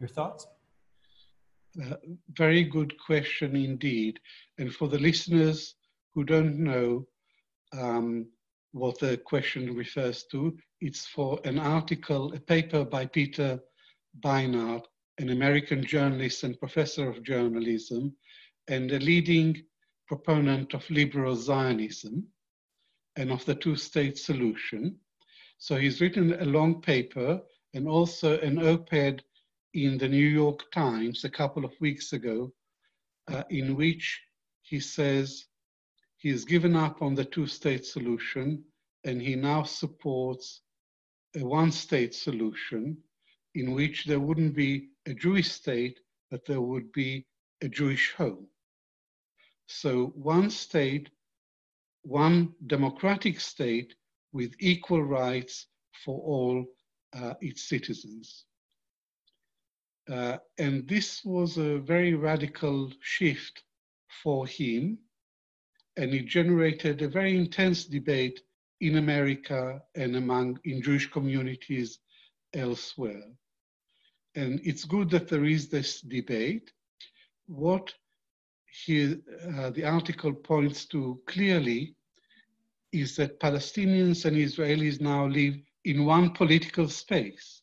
Your 0.00 0.08
thoughts? 0.08 0.46
Uh, 1.82 1.96
very 2.30 2.62
good 2.62 2.94
question 3.04 3.56
indeed. 3.56 4.20
And 4.58 4.72
for 4.72 4.88
the 4.88 4.98
listeners 4.98 5.74
who 6.14 6.24
don't 6.24 6.58
know 6.58 7.06
um, 7.72 8.26
what 8.72 8.98
the 8.98 9.18
question 9.18 9.74
refers 9.74 10.24
to, 10.30 10.56
it's 10.80 11.06
for 11.06 11.40
an 11.44 11.58
article, 11.58 12.32
a 12.32 12.40
paper 12.40 12.84
by 12.84 13.06
Peter 13.06 13.60
Beinart, 14.20 14.84
an 15.18 15.30
American 15.30 15.84
journalist 15.84 16.44
and 16.44 16.58
professor 16.58 17.08
of 17.08 17.22
journalism, 17.22 18.14
and 18.68 18.92
a 18.92 18.98
leading 18.98 19.62
proponent 20.06 20.74
of 20.74 20.88
liberal 20.90 21.34
Zionism 21.34 22.26
and 23.16 23.30
of 23.30 23.44
the 23.44 23.54
two 23.54 23.76
state 23.76 24.18
solution. 24.18 24.98
So 25.58 25.76
he's 25.76 26.00
written 26.00 26.34
a 26.34 26.44
long 26.44 26.82
paper 26.82 27.40
and 27.74 27.88
also 27.88 28.38
an 28.40 28.58
op-ed 28.58 29.22
in 29.72 29.98
the 29.98 30.08
New 30.08 30.28
York 30.28 30.70
Times 30.72 31.24
a 31.24 31.30
couple 31.30 31.64
of 31.64 31.72
weeks 31.80 32.12
ago, 32.12 32.52
uh, 33.28 33.42
in 33.50 33.76
which 33.76 34.20
he 34.62 34.80
says 34.80 35.46
he 36.16 36.30
has 36.30 36.44
given 36.44 36.76
up 36.76 37.02
on 37.02 37.14
the 37.14 37.24
two-state 37.24 37.84
solution 37.84 38.64
and 39.04 39.20
he 39.20 39.34
now 39.34 39.62
supports 39.62 40.62
a 41.36 41.44
one-state 41.44 42.14
solution 42.14 42.96
in 43.54 43.72
which 43.72 44.04
there 44.04 44.20
wouldn't 44.20 44.54
be 44.54 44.88
a 45.06 45.14
Jewish 45.14 45.50
state, 45.50 46.00
but 46.30 46.44
there 46.46 46.60
would 46.60 46.90
be 46.92 47.26
a 47.62 47.68
Jewish 47.68 48.12
home. 48.14 48.46
So 49.66 50.06
one 50.14 50.50
state, 50.50 51.10
one 52.02 52.54
democratic 52.66 53.40
state 53.40 53.94
with 54.32 54.54
equal 54.58 55.02
rights 55.02 55.66
for 56.04 56.20
all 56.20 56.66
uh, 57.14 57.34
its 57.40 57.68
citizens. 57.68 58.44
Uh, 60.10 60.36
and 60.58 60.86
this 60.86 61.24
was 61.24 61.56
a 61.56 61.78
very 61.78 62.14
radical 62.14 62.92
shift 63.00 63.62
for 64.22 64.46
him, 64.46 64.98
and 65.96 66.12
it 66.12 66.26
generated 66.26 67.00
a 67.00 67.08
very 67.08 67.36
intense 67.36 67.84
debate 67.84 68.40
in 68.80 68.96
America 68.96 69.80
and 69.94 70.16
among 70.16 70.58
in 70.64 70.82
Jewish 70.82 71.10
communities 71.10 72.00
elsewhere. 72.52 73.24
And 74.34 74.60
it's 74.64 74.84
good 74.84 75.08
that 75.10 75.28
there 75.28 75.44
is 75.44 75.68
this 75.68 76.00
debate. 76.00 76.72
What 77.46 77.94
he, 78.74 79.16
uh, 79.56 79.70
the 79.70 79.84
article 79.84 80.32
points 80.32 80.84
to 80.86 81.20
clearly 81.26 81.94
is 82.92 83.16
that 83.16 83.38
Palestinians 83.38 84.24
and 84.24 84.36
Israelis 84.36 85.00
now 85.00 85.26
live 85.26 85.54
in 85.84 86.04
one 86.04 86.30
political 86.30 86.88
space. 86.88 87.62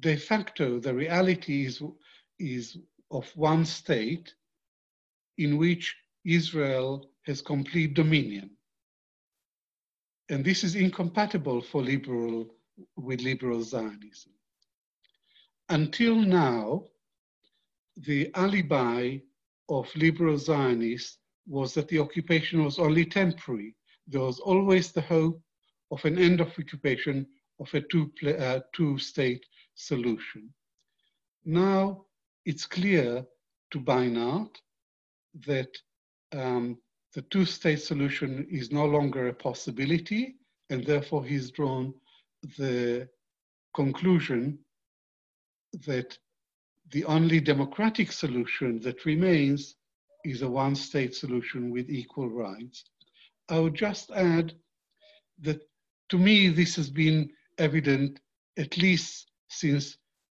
De 0.00 0.16
facto, 0.16 0.80
the 0.80 0.94
reality 0.94 1.66
is, 1.66 1.82
is 2.38 2.78
of 3.10 3.30
one 3.36 3.64
state 3.64 4.34
in 5.36 5.58
which 5.58 5.94
Israel 6.24 7.10
has 7.26 7.42
complete 7.42 7.94
dominion. 7.94 8.50
And 10.30 10.44
this 10.44 10.64
is 10.64 10.76
incompatible 10.76 11.60
for 11.60 11.82
liberal, 11.82 12.54
with 12.96 13.20
liberal 13.20 13.62
Zionism. 13.62 14.32
Until 15.68 16.14
now, 16.14 16.84
the 18.06 18.30
alibi 18.34 19.18
of 19.68 19.94
liberal 19.94 20.38
Zionists 20.38 21.18
was 21.46 21.74
that 21.74 21.88
the 21.88 21.98
occupation 21.98 22.64
was 22.64 22.78
only 22.78 23.04
temporary. 23.04 23.74
There 24.06 24.20
was 24.20 24.40
always 24.40 24.92
the 24.92 25.00
hope 25.02 25.40
of 25.90 26.04
an 26.04 26.18
end 26.18 26.40
of 26.40 26.48
occupation 26.58 27.26
of 27.60 27.72
a 27.74 27.80
two, 27.80 28.10
uh, 28.26 28.60
two 28.74 28.98
state 28.98 29.44
solution. 29.74 30.52
Now 31.44 32.04
it's 32.44 32.66
clear 32.66 33.24
to 33.72 33.80
Beinart 33.80 34.56
that 35.46 35.70
um, 36.32 36.78
the 37.14 37.22
two 37.22 37.44
state 37.44 37.80
solution 37.80 38.46
is 38.50 38.70
no 38.70 38.84
longer 38.86 39.28
a 39.28 39.34
possibility, 39.34 40.36
and 40.70 40.84
therefore 40.84 41.24
he's 41.24 41.50
drawn 41.50 41.92
the 42.56 43.08
conclusion 43.74 44.58
that 45.86 46.16
the 46.90 47.04
only 47.04 47.40
democratic 47.40 48.10
solution 48.10 48.80
that 48.80 49.04
remains 49.04 49.76
is 50.24 50.42
a 50.42 50.50
one 50.50 50.74
state 50.74 51.14
solution 51.14 51.70
with 51.70 51.88
equal 51.88 52.28
rights. 52.28 52.84
I 53.48 53.58
would 53.58 53.74
just 53.74 54.10
add 54.10 54.52
that 55.40 55.60
to 56.10 56.18
me, 56.18 56.48
this 56.48 56.76
has 56.76 56.90
been 56.90 57.30
evident 57.58 58.20
at 58.58 58.76
least 58.76 59.30
since 59.48 59.96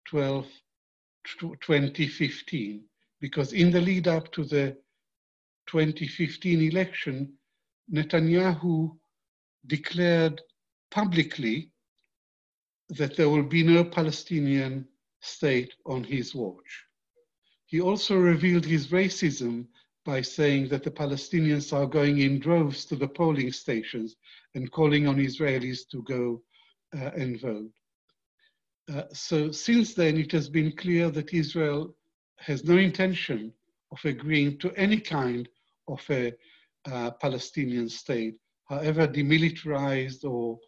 12, 0.08 0.46
2015, 1.40 2.84
because 3.20 3.52
in 3.52 3.70
the 3.70 3.80
lead 3.80 4.08
up 4.08 4.32
to 4.32 4.44
the 4.44 4.76
2015 5.68 6.70
election, 6.70 7.32
Netanyahu 7.92 8.96
declared 9.66 10.40
publicly 10.90 11.70
that 12.88 13.16
there 13.16 13.28
will 13.28 13.44
be 13.44 13.62
no 13.62 13.84
Palestinian 13.84 14.86
state 15.20 15.74
on 15.86 16.04
his 16.04 16.34
watch. 16.34 16.84
He 17.66 17.80
also 17.80 18.16
revealed 18.16 18.64
his 18.64 18.88
racism 18.88 19.66
by 20.04 20.22
saying 20.22 20.68
that 20.68 20.82
the 20.82 20.90
Palestinians 20.90 21.72
are 21.72 21.86
going 21.86 22.18
in 22.18 22.40
droves 22.40 22.84
to 22.86 22.96
the 22.96 23.08
polling 23.08 23.52
stations 23.52 24.16
and 24.54 24.72
calling 24.72 25.06
on 25.06 25.16
Israelis 25.16 25.88
to 25.90 26.02
go 26.02 26.42
uh, 26.96 27.10
and 27.16 27.40
vote. 27.40 27.70
Uh, 28.92 29.04
so 29.12 29.52
since 29.52 29.94
then, 29.94 30.16
it 30.16 30.32
has 30.32 30.48
been 30.48 30.72
clear 30.72 31.10
that 31.10 31.32
Israel 31.32 31.94
has 32.38 32.64
no 32.64 32.76
intention 32.76 33.52
of 33.92 33.98
agreeing 34.04 34.58
to 34.58 34.72
any 34.76 34.98
kind 34.98 35.48
of 35.86 36.00
a 36.10 36.32
uh, 36.90 37.10
Palestinian 37.12 37.88
state, 37.88 38.36
however 38.68 39.06
demilitarized 39.06 40.24
or 40.24 40.58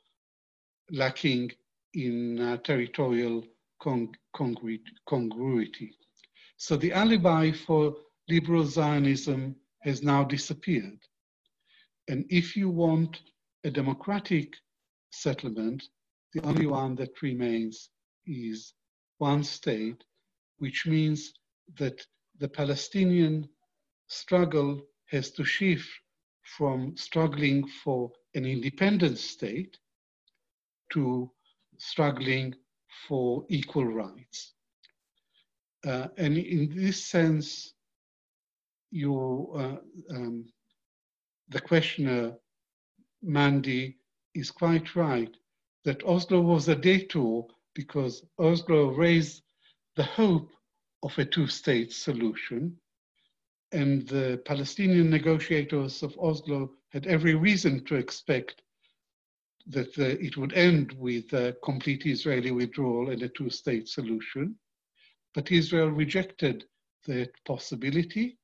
lacking 0.90 1.50
in 1.94 2.38
uh, 2.40 2.56
territorial 2.58 3.44
congruity. 4.34 5.96
So 6.56 6.76
the 6.76 6.92
alibi 6.92 7.52
for 7.52 7.94
liberal 8.28 8.64
Zionism 8.64 9.56
has 9.82 10.02
now 10.02 10.24
disappeared. 10.24 10.98
And 12.08 12.24
if 12.30 12.56
you 12.56 12.70
want 12.70 13.20
a 13.64 13.70
democratic 13.70 14.54
settlement, 15.10 15.82
the 16.34 16.42
only 16.42 16.66
one 16.66 16.94
that 16.96 17.20
remains 17.22 17.90
is 18.26 18.74
one 19.18 19.44
state, 19.44 20.02
which 20.58 20.86
means 20.86 21.32
that 21.78 22.04
the 22.38 22.48
Palestinian 22.48 23.48
struggle 24.08 24.80
has 25.10 25.30
to 25.32 25.44
shift 25.44 25.88
from 26.56 26.96
struggling 26.96 27.66
for 27.84 28.10
an 28.34 28.44
independent 28.44 29.18
state 29.18 29.78
to 30.92 31.30
struggling 31.78 32.54
for 33.08 33.44
equal 33.48 33.86
rights. 33.86 34.52
Uh, 35.86 36.08
and 36.16 36.36
in 36.36 36.74
this 36.74 37.04
sense, 37.04 37.74
you, 38.90 39.50
uh, 39.56 40.14
um, 40.14 40.44
the 41.48 41.60
questioner, 41.60 42.34
Mandy, 43.22 43.96
is 44.34 44.50
quite 44.50 44.94
right 44.94 45.34
that 45.84 46.04
Oslo 46.04 46.40
was 46.40 46.68
a 46.68 46.76
detour 46.76 47.46
because 47.74 48.24
Oslo 48.38 48.90
raised 48.90 49.42
the 49.96 50.04
hope 50.04 50.50
of 51.02 51.18
a 51.18 51.24
two-state 51.24 51.92
solution 51.92 52.76
and 53.72 54.06
the 54.06 54.40
Palestinian 54.44 55.10
negotiators 55.10 56.02
of 56.02 56.16
Oslo 56.18 56.70
had 56.90 57.06
every 57.06 57.34
reason 57.34 57.84
to 57.86 57.96
expect 57.96 58.62
that 59.66 59.98
uh, 59.98 60.16
it 60.26 60.36
would 60.36 60.52
end 60.54 60.92
with 60.98 61.32
a 61.32 61.56
complete 61.62 62.06
Israeli 62.06 62.50
withdrawal 62.50 63.10
and 63.10 63.22
a 63.22 63.28
two-state 63.28 63.88
solution. 63.88 64.56
But 65.34 65.50
Israel 65.50 65.90
rejected 65.90 66.64
that 67.06 67.30
possibility, 67.46 68.38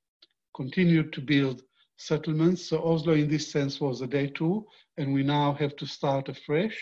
continued 0.54 1.12
to 1.12 1.20
build 1.20 1.62
settlements. 1.96 2.68
So 2.68 2.82
Oslo, 2.82 3.14
in 3.14 3.28
this 3.28 3.50
sense, 3.50 3.80
was 3.80 4.00
a 4.00 4.06
day 4.06 4.28
two, 4.28 4.66
and 4.96 5.12
we 5.12 5.22
now 5.22 5.52
have 5.54 5.76
to 5.76 5.86
start 5.86 6.28
afresh 6.28 6.78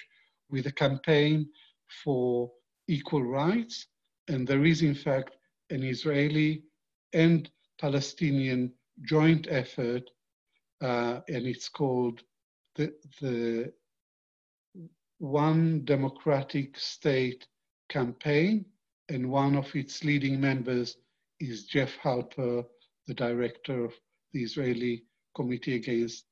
with 0.50 0.66
a 0.66 0.72
campaign 0.72 1.48
for 2.04 2.50
equal 2.88 3.22
rights. 3.22 3.86
And 4.28 4.46
there 4.46 4.64
is, 4.64 4.82
in 4.82 4.94
fact, 4.94 5.36
an 5.70 5.82
Israeli 5.82 6.62
and 7.12 7.50
Palestinian 7.80 8.72
joint 9.02 9.46
effort, 9.50 10.08
uh, 10.82 11.20
and 11.28 11.46
it's 11.46 11.68
called 11.68 12.22
the, 12.76 12.92
the 13.20 13.72
One 15.18 15.84
Democratic 15.84 16.78
State 16.78 17.46
campaign, 17.88 18.66
and 19.08 19.30
one 19.30 19.56
of 19.56 19.74
its 19.74 20.04
leading 20.04 20.40
members 20.40 20.98
is 21.40 21.64
Jeff 21.64 21.96
Halper, 22.02 22.64
the 23.06 23.14
director 23.14 23.84
of 23.84 23.94
the 24.32 24.42
Israeli 24.42 25.04
Committee 25.34 25.76
Against 25.76 26.24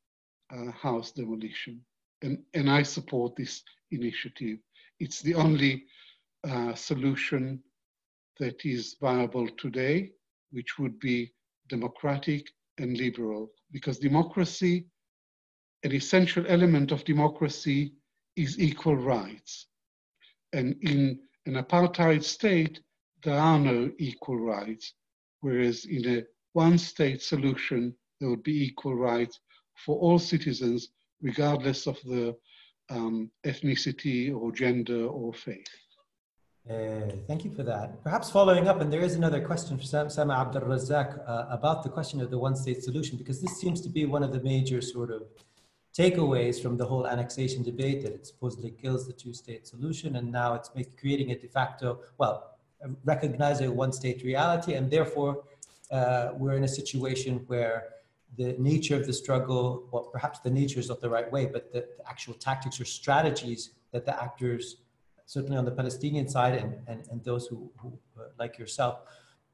uh, 0.53 0.71
House 0.73 1.13
Demolition. 1.13 1.81
And, 2.23 2.43
and 2.53 2.71
I 2.71 2.83
support 2.83 3.37
this 3.37 3.63
initiative. 3.91 4.59
It's 5.01 5.23
the 5.23 5.35
only 5.35 5.85
uh, 6.47 6.75
solution 6.75 7.63
that 8.39 8.67
is 8.67 8.97
viable 9.01 9.49
today, 9.57 10.13
which 10.51 10.79
would 10.79 10.99
be 10.99 11.33
democratic 11.69 12.47
and 12.79 12.97
liberal, 12.99 13.51
because 13.73 13.99
democracy, 13.99 14.87
an 15.85 15.93
essential 15.93 16.45
element 16.49 16.93
of 16.93 17.05
democracy 17.05 17.95
is 18.37 18.59
equal 18.59 18.97
rights. 18.97 19.67
And 20.53 20.77
in 20.83 21.21
an 21.47 21.55
apartheid 21.55 22.23
state, 22.23 22.81
there 23.23 23.39
are 23.39 23.59
no 23.59 23.91
equal 23.99 24.39
rights, 24.39 24.95
whereas 25.41 25.85
in 25.87 26.19
a 26.19 26.25
one 26.53 26.79
state 26.79 27.23
solution, 27.23 27.95
there 28.21 28.31
would 28.31 28.43
be 28.43 28.65
equal 28.65 28.95
rights 28.95 29.41
for 29.85 29.99
all 29.99 30.19
citizens, 30.19 30.89
regardless 31.21 31.87
of 31.87 31.99
the 32.05 32.37
um, 32.91 33.31
ethnicity 33.45 34.35
or 34.35 34.53
gender 34.53 35.07
or 35.07 35.33
faith. 35.33 35.67
Uh, 36.71 37.11
thank 37.27 37.45
you 37.45 37.51
for 37.51 37.63
that. 37.63 38.03
Perhaps 38.03 38.31
following 38.31 38.69
up, 38.69 38.81
and 38.81 38.91
there 38.91 39.03
is 39.03 39.17
another 39.17 39.45
question 39.45 39.77
for 39.77 39.85
Sam, 39.85 40.09
Sama 40.09 40.35
Abdul 40.35 40.63
Razak 40.63 41.29
uh, 41.29 41.47
about 41.51 41.83
the 41.83 41.91
question 41.91 42.23
of 42.23 42.31
the 42.31 42.39
one 42.39 42.57
state 42.57 42.83
solution, 42.83 43.19
because 43.19 43.43
this 43.43 43.59
seems 43.59 43.81
to 43.83 43.91
be 43.91 44.07
one 44.07 44.23
of 44.23 44.33
the 44.33 44.41
major 44.41 44.81
sort 44.81 45.11
of 45.11 45.25
takeaways 45.97 46.61
from 46.61 46.77
the 46.77 46.85
whole 46.85 47.07
annexation 47.07 47.63
debate 47.63 48.03
that 48.03 48.13
it 48.13 48.27
supposedly 48.27 48.71
kills 48.71 49.07
the 49.07 49.13
two 49.13 49.33
state 49.33 49.67
solution, 49.67 50.17
and 50.17 50.31
now 50.31 50.55
it's 50.55 50.71
make, 50.75 50.99
creating 50.99 51.31
a 51.31 51.39
de 51.39 51.47
facto, 51.47 52.01
well, 52.19 52.57
recognizing 53.05 53.69
a 53.69 53.73
one 53.73 53.93
state 53.93 54.23
reality, 54.25 54.75
and 54.75 54.91
therefore 54.91 55.45
uh, 55.91 56.31
we're 56.37 56.57
in 56.57 56.65
a 56.65 56.69
situation 56.69 57.45
where 57.47 57.85
the 58.37 58.57
nature 58.59 58.97
of 58.97 59.07
the 59.07 59.13
struggle, 59.13 59.89
well, 59.93 60.05
perhaps 60.05 60.41
the 60.41 60.51
nature 60.51 60.81
is 60.81 60.89
not 60.89 61.01
the 61.01 61.09
right 61.09 61.31
way, 61.31 61.47
but 61.47 61.73
the, 61.73 61.87
the 61.97 62.09
actual 62.09 62.35
tactics 62.35 62.81
or 62.81 62.85
strategies 62.85 63.71
that 63.93 64.05
the 64.05 64.23
actors, 64.23 64.79
certainly 65.27 65.57
on 65.57 65.65
the 65.65 65.71
Palestinian 65.71 66.29
side 66.29 66.55
and, 66.55 66.75
and, 66.89 67.07
and 67.11 67.23
those 67.23 67.47
who, 67.47 67.71
who 67.79 67.97
uh, 68.19 68.25
like 68.39 68.59
yourself, 68.59 69.03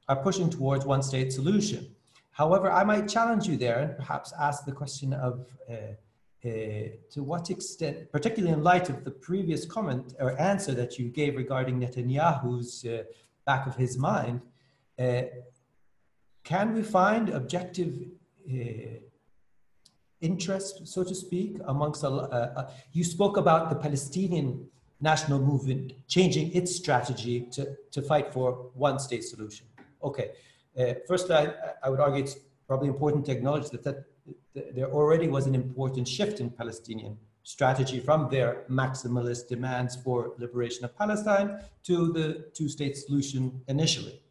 are 0.09 0.15
pushing 0.15 0.49
towards 0.49 0.83
one 0.83 1.03
state 1.03 1.31
solution. 1.31 1.95
However, 2.31 2.71
I 2.71 2.83
might 2.83 3.07
challenge 3.07 3.45
you 3.47 3.55
there 3.55 3.79
and 3.79 3.95
perhaps 3.95 4.33
ask 4.39 4.65
the 4.65 4.71
question 4.71 5.13
of 5.13 5.45
uh, 5.69 5.73
to 6.43 7.23
what 7.23 7.49
extent, 7.49 8.11
particularly 8.11 8.53
in 8.53 8.63
light 8.63 8.89
of 8.89 9.03
the 9.03 9.11
previous 9.11 9.65
comment 9.65 10.15
or 10.19 10.39
answer 10.41 10.73
that 10.73 10.97
you 10.97 11.09
gave 11.09 11.35
regarding 11.35 11.79
Netanyahu's 11.79 12.83
uh, 12.85 13.03
back 13.45 13.67
of 13.67 13.75
his 13.75 13.97
mind, 13.97 14.41
uh, 14.97 15.23
can 16.43 16.73
we 16.73 16.81
find 16.81 17.29
objective 17.29 17.93
uh, 18.49 18.99
interest, 20.21 20.87
so 20.87 21.03
to 21.03 21.15
speak, 21.15 21.57
amongst 21.65 22.03
uh, 22.03 22.69
you 22.91 23.03
spoke 23.03 23.37
about 23.37 23.69
the 23.69 23.75
Palestinian 23.75 24.67
national 24.99 25.39
movement 25.39 25.93
changing 26.07 26.51
its 26.53 26.75
strategy 26.75 27.47
to, 27.51 27.75
to 27.91 28.01
fight 28.01 28.31
for 28.31 28.69
one 28.75 28.99
state 28.99 29.23
solution. 29.23 29.65
Okay, 30.03 30.31
uh, 30.79 30.93
first 31.07 31.29
I, 31.31 31.53
I 31.83 31.89
would 31.89 31.99
argue 31.99 32.23
it's 32.23 32.37
probably 32.67 32.87
important 32.87 33.25
to 33.25 33.31
acknowledge 33.31 33.69
that, 33.71 33.83
that 33.83 34.05
there 34.53 34.91
already 34.91 35.27
was 35.27 35.47
an 35.47 35.55
important 35.55 36.07
shift 36.07 36.39
in 36.39 36.49
Palestinian 36.49 37.17
strategy 37.43 37.99
from 37.99 38.29
their 38.29 38.63
maximalist 38.69 39.47
demands 39.47 39.95
for 39.95 40.33
liberation 40.37 40.85
of 40.85 40.95
Palestine 40.97 41.59
to 41.83 42.11
the 42.13 42.45
two 42.53 42.69
state 42.69 42.95
solution 42.97 43.61
initially. 43.67 44.21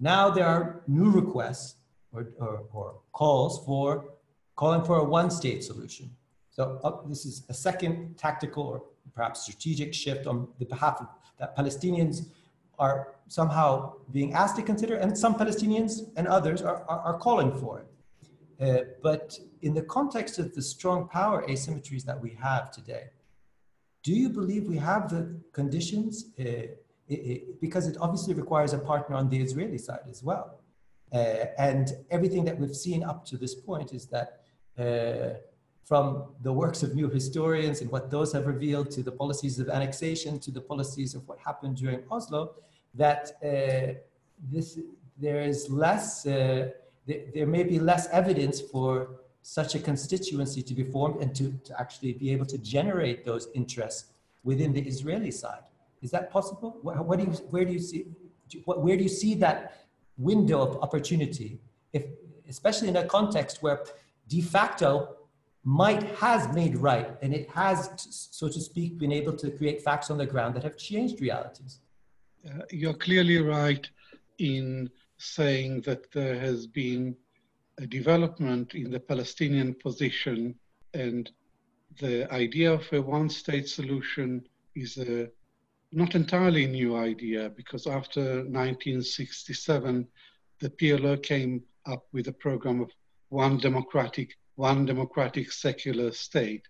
Now 0.00 0.30
there 0.30 0.46
are 0.46 0.82
new 0.86 1.10
requests 1.10 1.76
or, 2.12 2.28
or, 2.38 2.64
or 2.72 2.94
calls 3.12 3.64
for 3.66 4.14
calling 4.56 4.84
for 4.84 4.98
a 4.98 5.04
one 5.04 5.30
state 5.30 5.62
solution. 5.62 6.10
So 6.50 6.80
uh, 6.84 7.06
this 7.08 7.26
is 7.26 7.44
a 7.48 7.54
second 7.54 8.16
tactical 8.16 8.62
or 8.62 8.82
perhaps 9.14 9.42
strategic 9.42 9.92
shift 9.92 10.26
on 10.26 10.48
the 10.58 10.64
behalf 10.64 11.00
of 11.00 11.08
that 11.38 11.56
Palestinians 11.56 12.28
are 12.78 13.14
somehow 13.28 13.94
being 14.12 14.34
asked 14.34 14.56
to 14.56 14.62
consider, 14.62 14.96
and 14.96 15.16
some 15.16 15.34
Palestinians 15.34 16.10
and 16.16 16.26
others 16.26 16.62
are, 16.62 16.84
are, 16.88 17.00
are 17.00 17.18
calling 17.18 17.56
for 17.58 17.80
it. 17.80 17.86
Uh, 18.60 18.78
but 19.02 19.38
in 19.62 19.74
the 19.74 19.82
context 19.82 20.38
of 20.38 20.54
the 20.54 20.62
strong 20.62 21.08
power 21.08 21.44
asymmetries 21.48 22.04
that 22.04 22.20
we 22.20 22.30
have 22.40 22.70
today, 22.70 23.04
do 24.02 24.12
you 24.12 24.28
believe 24.28 24.68
we 24.68 24.76
have 24.76 25.08
the 25.08 25.40
conditions? 25.52 26.26
Uh, 26.38 26.42
it, 26.42 27.20
it, 27.32 27.60
because 27.60 27.86
it 27.86 27.96
obviously 28.00 28.34
requires 28.34 28.72
a 28.72 28.78
partner 28.78 29.16
on 29.16 29.28
the 29.28 29.40
Israeli 29.40 29.78
side 29.78 30.06
as 30.08 30.22
well. 30.22 30.60
Uh, 31.12 31.46
and 31.58 31.92
everything 32.10 32.44
that 32.44 32.58
we've 32.58 32.76
seen 32.76 33.02
up 33.04 33.24
to 33.26 33.36
this 33.36 33.54
point 33.54 33.92
is 33.92 34.06
that 34.06 34.40
uh, 34.78 35.38
from 35.84 36.24
the 36.42 36.52
works 36.52 36.82
of 36.82 36.94
new 36.94 37.08
historians 37.08 37.80
and 37.82 37.90
what 37.90 38.10
those 38.10 38.32
have 38.32 38.46
revealed 38.46 38.90
to 38.90 39.02
the 39.02 39.12
policies 39.12 39.58
of 39.58 39.68
annexation 39.68 40.38
to 40.38 40.50
the 40.50 40.60
policies 40.60 41.14
of 41.14 41.26
what 41.28 41.38
happened 41.38 41.76
during 41.76 42.02
Oslo, 42.10 42.54
that 42.94 43.32
uh, 43.44 43.94
this 44.50 44.78
there 45.16 45.42
is 45.42 45.70
less 45.70 46.26
there, 47.06 47.46
may 47.46 47.64
be 47.64 47.78
less 47.78 48.08
evidence 48.08 48.60
for 48.60 49.20
such 49.42 49.74
a 49.74 49.78
constituency 49.78 50.62
to 50.62 50.74
be 50.74 50.84
formed 50.84 51.20
and 51.20 51.34
to, 51.34 51.52
to 51.64 51.78
actually 51.78 52.12
be 52.14 52.30
able 52.30 52.46
to 52.46 52.58
generate 52.58 53.24
those 53.24 53.48
interests 53.54 54.12
within 54.42 54.72
the 54.72 54.80
Israeli 54.80 55.30
side. 55.30 55.62
Is 56.02 56.10
that 56.12 56.30
possible? 56.30 56.78
What, 56.82 57.04
what 57.04 57.18
do 57.18 57.26
you, 57.26 57.32
where 57.50 57.64
do 57.64 57.72
you 57.72 57.78
see, 57.78 58.06
where 58.64 58.96
do 58.96 59.02
you 59.02 59.08
see 59.08 59.34
that 59.36 59.86
window 60.16 60.60
of 60.62 60.82
opportunity, 60.82 61.60
if, 61.92 62.04
especially 62.48 62.88
in 62.88 62.96
a 62.96 63.04
context 63.04 63.62
where 63.62 63.84
de 64.28 64.40
facto 64.40 65.16
might 65.64 66.02
has 66.14 66.52
made 66.54 66.76
right 66.76 67.10
and 67.22 67.34
it 67.34 67.48
has, 67.50 67.90
so 67.96 68.48
to 68.48 68.60
speak, 68.60 68.98
been 68.98 69.12
able 69.12 69.32
to 69.32 69.50
create 69.50 69.82
facts 69.82 70.10
on 70.10 70.18
the 70.18 70.26
ground 70.26 70.54
that 70.54 70.62
have 70.62 70.76
changed 70.76 71.20
realities? 71.20 71.80
Uh, 72.46 72.62
you're 72.70 72.94
clearly 72.94 73.38
right 73.40 73.88
in 74.38 74.90
saying 75.18 75.80
that 75.82 76.10
there 76.12 76.38
has 76.38 76.66
been 76.66 77.16
a 77.78 77.86
development 77.86 78.74
in 78.74 78.90
the 78.90 79.00
Palestinian 79.00 79.74
position 79.74 80.54
and 80.92 81.30
the 82.00 82.32
idea 82.32 82.72
of 82.72 82.84
a 82.92 83.00
one 83.00 83.28
state 83.28 83.68
solution 83.68 84.46
is 84.74 84.96
a 84.98 85.28
not 85.92 86.14
entirely 86.14 86.66
new 86.66 86.96
idea 86.96 87.50
because 87.50 87.86
after 87.86 88.20
1967 88.20 90.06
the 90.60 90.70
PLO 90.70 91.22
came 91.22 91.62
up 91.86 92.04
with 92.12 92.28
a 92.28 92.32
program 92.32 92.80
of 92.80 92.90
one 93.28 93.58
democratic 93.58 94.36
one 94.56 94.86
democratic 94.86 95.50
secular 95.50 96.12
state. 96.12 96.62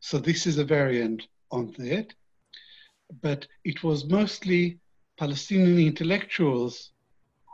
So 0.00 0.18
this 0.18 0.46
is 0.46 0.58
a 0.58 0.64
variant 0.64 1.22
on 1.50 1.74
that 1.78 2.12
but 3.22 3.46
it 3.64 3.82
was 3.82 4.06
mostly 4.06 4.78
Palestinian 5.18 5.78
intellectuals 5.78 6.92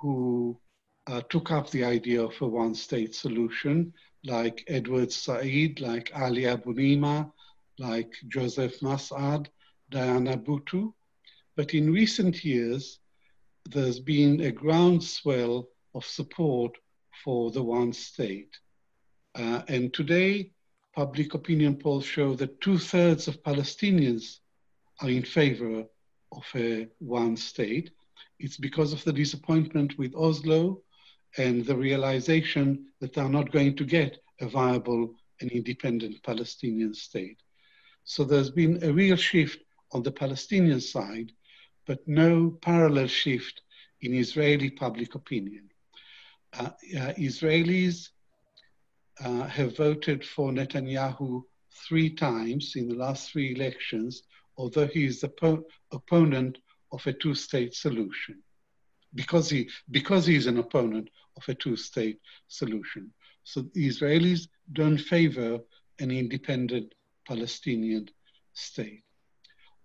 who 0.00 0.58
uh, 1.06 1.20
took 1.28 1.50
up 1.50 1.70
the 1.70 1.84
idea 1.84 2.22
of 2.22 2.34
a 2.40 2.46
one 2.46 2.74
state 2.74 3.14
solution, 3.14 3.92
like 4.24 4.64
Edward 4.68 5.12
Said, 5.12 5.80
like 5.80 6.10
Ali 6.14 6.42
Abunimah, 6.42 7.30
like 7.78 8.12
Joseph 8.28 8.80
Massad, 8.80 9.46
Diana 9.90 10.36
Buttu. 10.36 10.92
But 11.56 11.74
in 11.74 11.92
recent 11.92 12.44
years, 12.44 13.00
there's 13.68 14.00
been 14.00 14.40
a 14.40 14.52
groundswell 14.52 15.68
of 15.94 16.04
support 16.04 16.76
for 17.24 17.50
the 17.50 17.62
one 17.62 17.92
state. 17.92 18.56
Uh, 19.34 19.62
and 19.68 19.92
today, 19.92 20.52
public 20.94 21.34
opinion 21.34 21.76
polls 21.76 22.04
show 22.04 22.34
that 22.34 22.60
two 22.60 22.78
thirds 22.78 23.28
of 23.28 23.42
Palestinians 23.42 24.38
are 25.00 25.10
in 25.10 25.22
favor 25.22 25.84
of 26.32 26.44
a 26.54 26.88
one 26.98 27.36
state. 27.36 27.90
It's 28.38 28.56
because 28.56 28.92
of 28.92 29.04
the 29.04 29.12
disappointment 29.12 29.98
with 29.98 30.14
Oslo 30.14 30.82
and 31.36 31.64
the 31.64 31.76
realization 31.76 32.86
that 33.00 33.12
they're 33.12 33.28
not 33.28 33.52
going 33.52 33.76
to 33.76 33.84
get 33.84 34.18
a 34.40 34.48
viable 34.48 35.14
and 35.40 35.50
independent 35.50 36.22
Palestinian 36.22 36.94
state. 36.94 37.38
So 38.04 38.24
there's 38.24 38.50
been 38.50 38.82
a 38.82 38.92
real 38.92 39.16
shift 39.16 39.60
on 39.92 40.02
the 40.02 40.12
Palestinian 40.12 40.80
side, 40.80 41.32
but 41.86 42.06
no 42.06 42.58
parallel 42.62 43.06
shift 43.06 43.62
in 44.00 44.14
Israeli 44.14 44.70
public 44.70 45.14
opinion. 45.14 45.68
Uh, 46.58 46.70
uh, 46.98 47.12
Israelis 47.18 48.08
uh, 49.24 49.46
have 49.46 49.76
voted 49.76 50.24
for 50.24 50.50
Netanyahu 50.50 51.42
three 51.88 52.10
times 52.10 52.74
in 52.76 52.88
the 52.88 52.94
last 52.94 53.30
three 53.30 53.54
elections, 53.54 54.22
although 54.56 54.86
he 54.86 55.04
is 55.04 55.20
the 55.20 55.62
opponent 55.92 56.58
of 56.92 57.06
a 57.06 57.12
two-state 57.12 57.74
solution 57.74 58.42
because 59.14 59.50
he 59.50 59.68
because 59.90 60.26
he's 60.26 60.46
an 60.46 60.58
opponent 60.58 61.08
of 61.36 61.42
a 61.48 61.54
two-state 61.54 62.18
solution. 62.48 63.12
So 63.44 63.62
the 63.74 63.88
Israelis 63.88 64.48
don't 64.72 64.98
favor 64.98 65.58
an 65.98 66.10
independent 66.10 66.94
Palestinian 67.26 68.08
state. 68.52 69.02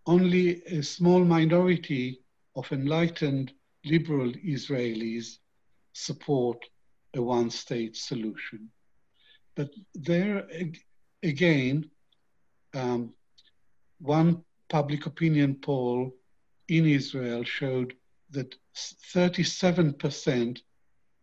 Only 0.06 0.64
a 0.66 0.84
small 0.84 1.24
minority 1.24 2.22
of 2.56 2.72
enlightened 2.72 3.54
liberal 3.86 4.32
Israelis 4.34 5.38
support 5.94 6.58
a 7.16 7.22
one-state 7.22 7.96
solution. 7.96 8.70
But 9.56 9.70
there 9.94 10.48
again, 11.24 11.90
um, 12.74 13.14
one 14.00 14.44
public 14.70 15.06
opinion 15.06 15.56
poll 15.56 16.12
in 16.68 16.86
Israel 16.86 17.44
showed 17.44 17.94
that 18.32 18.56
37% 18.76 20.60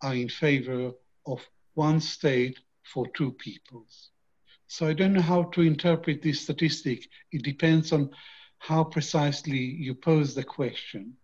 are 0.02 0.14
in 0.14 0.28
favor 0.28 0.92
of 1.26 1.46
one 1.74 2.00
state 2.00 2.58
for 2.82 3.06
two 3.08 3.32
peoples. 3.32 4.10
So 4.66 4.86
I 4.86 4.92
don't 4.92 5.12
know 5.12 5.20
how 5.20 5.44
to 5.44 5.62
interpret 5.62 6.22
this 6.22 6.40
statistic. 6.40 7.08
It 7.30 7.42
depends 7.42 7.92
on 7.92 8.10
how 8.58 8.84
precisely 8.84 9.58
you 9.58 9.94
pose 9.94 10.34
the 10.34 10.44
question. 10.44 11.14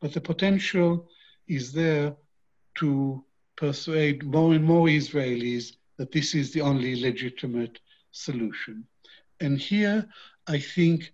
But 0.00 0.12
the 0.12 0.20
potential 0.20 1.08
is 1.46 1.72
there 1.72 2.16
to 2.76 3.24
persuade 3.56 4.24
more 4.24 4.54
and 4.54 4.64
more 4.64 4.86
Israelis 4.86 5.76
that 5.96 6.12
this 6.12 6.34
is 6.34 6.52
the 6.52 6.60
only 6.60 7.00
legitimate 7.00 7.80
solution. 8.12 8.84
And 9.40 9.58
here 9.58 10.08
I 10.46 10.58
think 10.58 11.12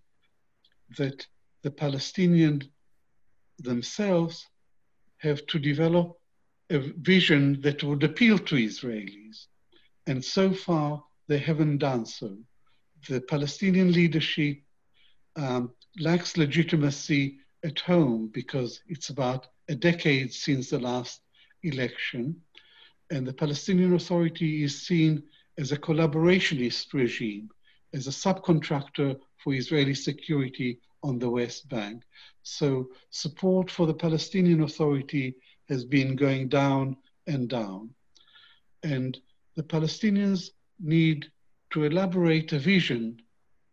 that 0.96 1.26
the 1.64 1.70
Palestinians 1.70 2.68
themselves 3.58 4.46
have 5.16 5.44
to 5.46 5.58
develop 5.58 6.16
a 6.70 6.78
vision 6.78 7.60
that 7.62 7.82
would 7.82 8.02
appeal 8.04 8.38
to 8.38 8.56
Israelis. 8.56 9.46
And 10.06 10.22
so 10.22 10.52
far, 10.52 11.02
they 11.26 11.38
haven't 11.38 11.78
done 11.78 12.04
so. 12.04 12.36
The 13.08 13.22
Palestinian 13.22 13.92
leadership 13.92 14.58
um, 15.36 15.72
lacks 15.98 16.36
legitimacy 16.36 17.38
at 17.64 17.80
home 17.80 18.30
because 18.32 18.80
it's 18.86 19.08
about 19.08 19.46
a 19.70 19.74
decade 19.74 20.34
since 20.34 20.68
the 20.68 20.78
last 20.78 21.22
election. 21.62 22.36
And 23.10 23.26
the 23.26 23.32
Palestinian 23.32 23.94
Authority 23.94 24.64
is 24.64 24.86
seen 24.86 25.22
as 25.56 25.72
a 25.72 25.78
collaborationist 25.78 26.92
regime, 26.92 27.48
as 27.94 28.06
a 28.06 28.10
subcontractor 28.10 29.18
for 29.44 29.52
Israeli 29.52 29.94
security 29.94 30.80
on 31.02 31.18
the 31.18 31.28
West 31.28 31.68
Bank. 31.68 32.02
So 32.42 32.88
support 33.10 33.70
for 33.70 33.86
the 33.86 33.94
Palestinian 33.94 34.62
Authority 34.62 35.36
has 35.68 35.84
been 35.84 36.16
going 36.16 36.48
down 36.48 36.96
and 37.26 37.48
down. 37.48 37.90
And 38.82 39.20
the 39.54 39.62
Palestinians 39.62 40.50
need 40.80 41.30
to 41.70 41.84
elaborate 41.84 42.52
a 42.54 42.58
vision 42.58 43.20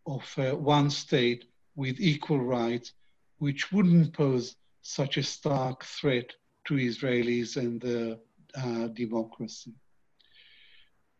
of 0.06 0.22
uh, 0.36 0.50
one 0.56 0.90
state 0.90 1.46
with 1.74 2.00
equal 2.00 2.40
rights, 2.40 2.92
which 3.38 3.72
wouldn't 3.72 4.12
pose 4.12 4.56
such 4.82 5.16
a 5.16 5.22
stark 5.22 5.84
threat 5.84 6.30
to 6.66 6.74
Israelis 6.74 7.56
and 7.56 7.80
their 7.80 8.16
uh, 8.54 8.88
democracy. 8.88 9.72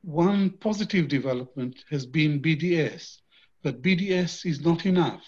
One 0.03 0.51
positive 0.51 1.09
development 1.09 1.85
has 1.91 2.05
been 2.05 2.43
BDS, 2.43 3.22
but 3.63 3.83
BDS 3.83 4.45
is 4.45 4.61
not 4.61 4.87
enough. 4.87 5.23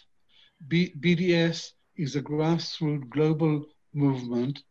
B- 0.69 0.95
BDS 1.01 1.71
is 1.97 2.17
a 2.17 2.23
grassroots 2.23 3.09
global 3.11 3.65
movement 3.93 4.63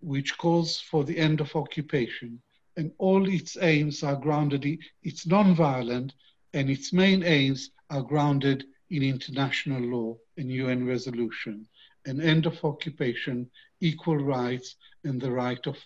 which 0.00 0.36
calls 0.38 0.80
for 0.80 1.04
the 1.04 1.18
end 1.18 1.40
of 1.40 1.54
occupation, 1.54 2.40
and 2.76 2.92
all 2.98 3.28
its 3.28 3.56
aims 3.60 4.02
are 4.02 4.16
grounded, 4.16 4.64
in, 4.64 4.78
it's 5.02 5.26
non-violent, 5.26 6.12
and 6.52 6.70
its 6.70 6.92
main 6.92 7.22
aims 7.22 7.70
are 7.90 8.02
grounded 8.02 8.64
in 8.90 9.02
international 9.02 9.82
law 9.82 10.16
and 10.36 10.50
UN 10.50 10.86
resolution, 10.86 11.66
an 12.06 12.20
end 12.20 12.46
of 12.46 12.62
occupation, 12.64 13.50
equal 13.80 14.16
rights, 14.16 14.76
and 15.04 15.20
the 15.20 15.30
right 15.30 15.66
of 15.66 15.76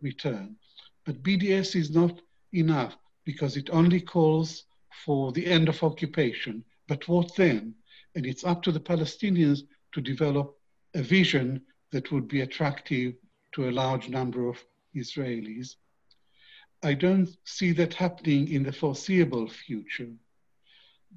return. 0.00 0.56
But 1.04 1.22
BDS 1.22 1.76
is 1.76 1.90
not 1.90 2.20
enough 2.52 2.96
because 3.24 3.56
it 3.56 3.70
only 3.70 4.00
calls 4.00 4.64
for 5.04 5.32
the 5.32 5.46
end 5.46 5.68
of 5.68 5.82
occupation. 5.82 6.64
But 6.86 7.06
what 7.08 7.34
then? 7.36 7.74
And 8.14 8.26
it's 8.26 8.44
up 8.44 8.62
to 8.62 8.72
the 8.72 8.80
Palestinians 8.80 9.60
to 9.92 10.00
develop 10.00 10.56
a 10.94 11.02
vision 11.02 11.62
that 11.92 12.10
would 12.12 12.28
be 12.28 12.40
attractive 12.40 13.14
to 13.52 13.68
a 13.68 13.72
large 13.72 14.08
number 14.08 14.48
of 14.48 14.58
Israelis. 14.94 15.76
I 16.82 16.94
don't 16.94 17.28
see 17.44 17.72
that 17.72 17.94
happening 17.94 18.48
in 18.48 18.62
the 18.62 18.72
foreseeable 18.72 19.48
future. 19.48 20.10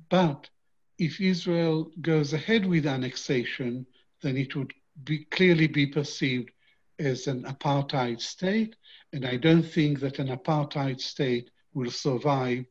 But 0.10 0.50
if 0.98 1.20
Israel 1.20 1.92
goes 2.02 2.34
ahead 2.34 2.66
with 2.66 2.86
annexation, 2.86 3.86
then 4.22 4.38
it 4.38 4.56
would 4.56 4.74
be, 5.04 5.26
clearly 5.26 5.68
be 5.68 5.88
perceived 5.88 6.52
as 7.00 7.28
an 7.28 7.44
apartheid 7.44 8.22
state. 8.22 8.76
And 9.14 9.26
I 9.26 9.38
don't 9.38 9.64
think 9.64 10.00
that 10.00 10.20
an 10.20 10.30
apartheid 10.30 11.02
state 11.02 11.50
will 11.74 11.92
survive, 11.92 12.66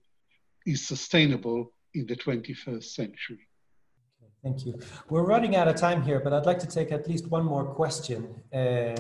is 0.67 0.87
sustainable 0.87 1.73
in 1.95 2.07
the 2.07 2.17
21st 2.17 2.85
century. 2.85 3.49
Thank 4.43 4.65
you. 4.65 4.79
We're 5.11 5.25
running 5.25 5.57
out 5.57 5.69
of 5.69 5.77
time 5.77 6.03
here, 6.03 6.21
but 6.21 6.33
I'd 6.33 6.47
like 6.47 6.59
to 6.61 6.67
take 6.67 6.93
at 6.93 7.07
least 7.09 7.27
one 7.27 7.45
more 7.45 7.65
question. 7.65 8.35
Uh, 8.53 8.97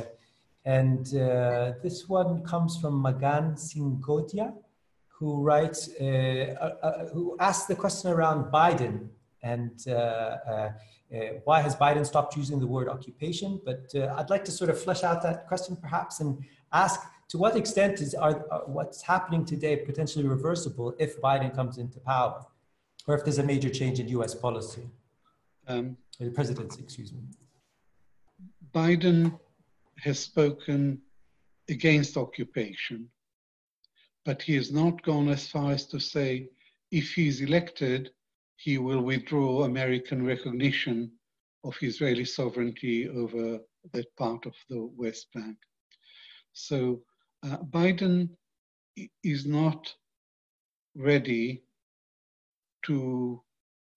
and 0.67 1.07
uh, 1.15 1.73
this 1.83 2.09
one 2.09 2.43
comes 2.43 2.77
from 2.77 3.01
Magan 3.01 3.55
Singodia, 3.55 4.53
who 5.09 5.43
writes, 5.43 5.89
uh, 5.99 6.05
uh, 6.05 6.87
uh 6.87 7.07
who 7.07 7.37
asks 7.41 7.67
the 7.67 7.75
question 7.75 8.11
around 8.11 8.53
Biden 8.53 9.09
and 9.43 9.89
uh, 9.89 10.71
why 11.45 11.63
has 11.63 11.75
Biden 11.75 12.05
stopped 12.05 12.37
using 12.37 12.61
the 12.61 12.67
word 12.67 12.89
occupation? 12.89 13.59
But 13.65 13.91
I'd 13.95 14.29
like 14.29 14.45
to 14.45 14.51
sort 14.51 14.69
of 14.69 14.81
flesh 14.81 15.03
out 15.03 15.23
that 15.23 15.49
question 15.49 15.77
perhaps 15.77 16.21
and 16.21 16.39
ask 16.73 17.01
to 17.31 17.39
what 17.39 17.57
extent 17.57 18.01
is 18.01 18.15
are, 18.15 18.35
what's 18.67 19.03
happening 19.03 19.45
today 19.45 19.77
potentially 19.77 20.27
reversible 20.27 20.95
if 20.99 21.21
Biden 21.23 21.55
comes 21.55 21.79
into 21.79 22.01
power, 22.01 22.45
or 23.07 23.15
if 23.15 23.25
there's 23.25 23.39
a 23.39 23.43
major 23.43 23.71
change 23.71 24.01
in 24.01 24.09
U.S. 24.09 24.35
policy, 24.35 24.83
um, 25.69 25.97
presidency, 26.35 26.83
excuse 26.83 27.13
me. 27.13 27.21
Biden 28.75 29.39
has 29.99 30.19
spoken 30.19 31.01
against 31.69 32.17
occupation, 32.17 33.09
but 34.25 34.43
he 34.43 34.57
has 34.57 34.73
not 34.73 35.01
gone 35.03 35.29
as 35.29 35.47
far 35.47 35.71
as 35.71 35.87
to 35.87 36.01
say 36.01 36.49
if 36.91 37.13
he 37.13 37.29
is 37.29 37.41
elected, 37.41 38.11
he 38.57 38.79
will 38.79 39.03
withdraw 39.03 39.63
American 39.63 40.27
recognition 40.27 41.13
of 41.63 41.77
Israeli 41.81 42.25
sovereignty 42.25 43.09
over 43.09 43.61
that 43.93 44.17
part 44.17 44.47
of 44.47 44.55
the 44.69 44.91
West 44.97 45.29
Bank. 45.33 45.57
So 46.53 47.01
uh, 47.45 47.59
Biden 47.59 48.31
is 49.23 49.47
not 49.47 49.95
ready 50.95 51.63
to 52.85 53.43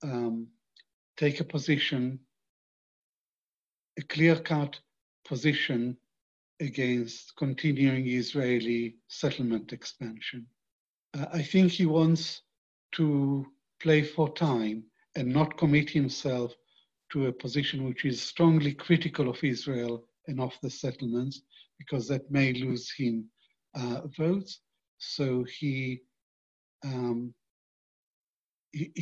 um, 0.03 0.47
take 1.17 1.39
a 1.39 1.43
position, 1.43 2.19
a 3.97 4.01
clear 4.03 4.35
cut 4.35 4.79
position 5.25 5.97
against 6.59 7.35
continuing 7.37 8.07
Israeli 8.07 8.95
settlement 9.07 9.73
expansion. 9.73 10.45
Uh, 11.17 11.25
I 11.33 11.41
think 11.41 11.71
he 11.71 11.85
wants 11.85 12.41
to 12.93 13.45
play 13.81 14.03
for 14.03 14.33
time 14.33 14.83
and 15.15 15.27
not 15.27 15.57
commit 15.57 15.89
himself 15.89 16.53
to 17.11 17.27
a 17.27 17.33
position 17.33 17.85
which 17.85 18.05
is 18.05 18.21
strongly 18.21 18.73
critical 18.73 19.29
of 19.29 19.43
Israel 19.43 20.05
and 20.27 20.39
of 20.39 20.53
the 20.61 20.69
settlements, 20.69 21.41
because 21.83 22.07
that 22.07 22.29
may 22.31 22.53
lose 22.53 22.85
him 22.99 23.25
uh, 23.75 24.01
votes. 24.17 24.51
So 24.97 25.43
he, 25.57 26.01
um, 26.83 27.33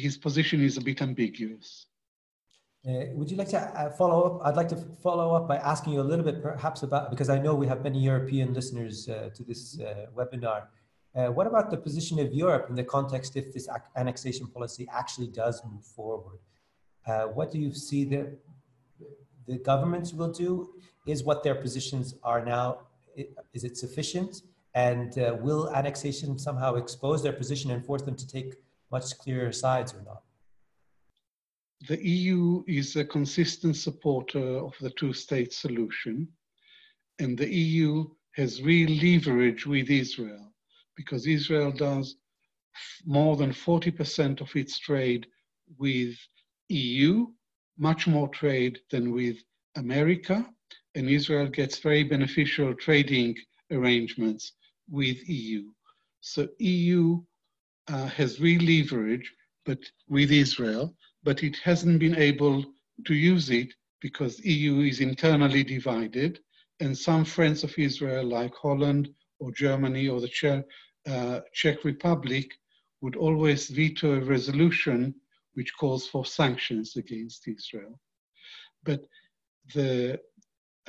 his 0.04 0.18
position 0.18 0.62
is 0.62 0.78
a 0.78 0.82
bit 0.82 1.02
ambiguous. 1.02 1.88
Uh, 2.88 3.06
would 3.14 3.30
you 3.30 3.38
like 3.38 3.50
to 3.50 3.60
uh, 3.60 3.92
follow 3.92 4.20
up? 4.28 4.36
I'd 4.46 4.56
like 4.62 4.70
to 4.70 4.80
follow 5.04 5.36
up 5.36 5.48
by 5.48 5.58
asking 5.58 5.94
you 5.94 6.02
a 6.02 6.10
little 6.12 6.26
bit 6.26 6.42
perhaps 6.42 6.82
about, 6.82 7.12
because 7.12 7.30
I 7.30 7.38
know 7.38 7.54
we 7.54 7.68
have 7.68 7.84
many 7.84 8.00
European 8.00 8.54
listeners 8.54 9.08
uh, 9.08 9.30
to 9.36 9.44
this 9.44 9.80
uh, 9.80 10.08
webinar. 10.18 10.62
Uh, 11.14 11.28
what 11.28 11.46
about 11.46 11.70
the 11.70 11.78
position 11.78 12.18
of 12.20 12.34
Europe 12.34 12.66
in 12.70 12.76
the 12.76 12.84
context 12.84 13.36
if 13.36 13.54
this 13.54 13.68
annexation 13.96 14.48
policy 14.48 14.88
actually 14.92 15.28
does 15.28 15.62
move 15.72 15.84
forward? 15.84 16.40
Uh, 17.06 17.26
what 17.38 17.52
do 17.52 17.60
you 17.60 17.72
see 17.74 18.04
that 18.06 18.28
the 19.48 19.58
governments 19.60 20.14
will 20.14 20.32
do? 20.32 20.70
Is 21.06 21.24
what 21.24 21.44
their 21.44 21.56
positions 21.56 22.16
are 22.24 22.46
now, 22.46 22.80
is 23.54 23.64
it 23.64 23.78
sufficient? 23.78 24.44
And 24.76 25.18
uh, 25.18 25.36
will 25.42 25.74
annexation 25.76 26.38
somehow 26.38 26.76
expose 26.76 27.24
their 27.24 27.34
position 27.34 27.72
and 27.72 27.86
force 27.86 28.04
them 28.04 28.16
to 28.16 28.28
take 28.28 28.56
much 28.92 29.18
clearer 29.18 29.52
sides 29.52 29.94
or 29.94 30.02
not? 30.04 30.22
the 31.88 32.08
EU 32.08 32.64
is 32.68 32.96
a 32.96 33.06
consistent 33.06 33.76
supporter 33.76 34.58
of 34.60 34.76
the 34.82 34.92
two-state 34.92 35.52
solution, 35.52 36.28
and 37.20 37.38
the 37.38 37.52
EU 37.52 38.08
has 38.36 38.62
real 38.62 38.90
leverage 38.90 39.66
with 39.66 39.90
Israel 39.90 40.54
because 40.96 41.26
Israel 41.26 41.72
does 41.72 42.18
more 43.06 43.36
than 43.36 43.52
40% 43.52 44.42
of 44.42 44.56
its 44.56 44.78
trade 44.78 45.26
with 45.78 46.16
EU, 46.70 47.28
much 47.78 48.08
more 48.08 48.30
trade 48.30 48.80
than 48.92 49.12
with 49.12 49.38
America, 49.76 50.48
and 50.96 51.10
Israel 51.10 51.48
gets 51.48 51.80
very 51.80 52.04
beneficial 52.04 52.74
trading 52.74 53.36
arrangements 53.72 54.54
with 54.90 55.18
EU. 55.28 55.70
So 56.20 56.48
EU 56.60 57.22
uh, 57.88 58.08
has 58.08 58.40
real 58.40 58.62
leverage, 58.62 59.34
but 59.66 59.80
with 60.08 60.32
Israel, 60.32 60.96
but 61.24 61.44
it 61.44 61.58
hasn't 61.58 62.00
been 62.00 62.18
able 62.18 62.66
to 63.06 63.14
use 63.14 63.50
it 63.50 63.74
because 64.02 64.44
EU 64.44 64.82
is 64.82 65.00
internally 65.00 65.64
divided, 65.64 66.40
and 66.80 66.98
some 66.98 67.24
friends 67.24 67.64
of 67.64 67.78
Israel, 67.78 68.26
like 68.26 68.54
Holland 68.56 69.10
or 69.40 69.52
Germany 69.52 70.08
or 70.08 70.20
the 70.20 70.28
Czech, 70.28 70.66
uh, 71.08 71.42
Czech 71.54 71.84
Republic, 71.84 72.52
would 73.02 73.16
always 73.16 73.70
veto 73.70 74.16
a 74.16 74.20
resolution 74.20 75.14
which 75.54 75.76
calls 75.78 76.08
for 76.08 76.26
sanctions 76.26 76.96
against 76.96 77.48
Israel. 77.48 78.00
But 78.84 79.06
the 79.74 80.20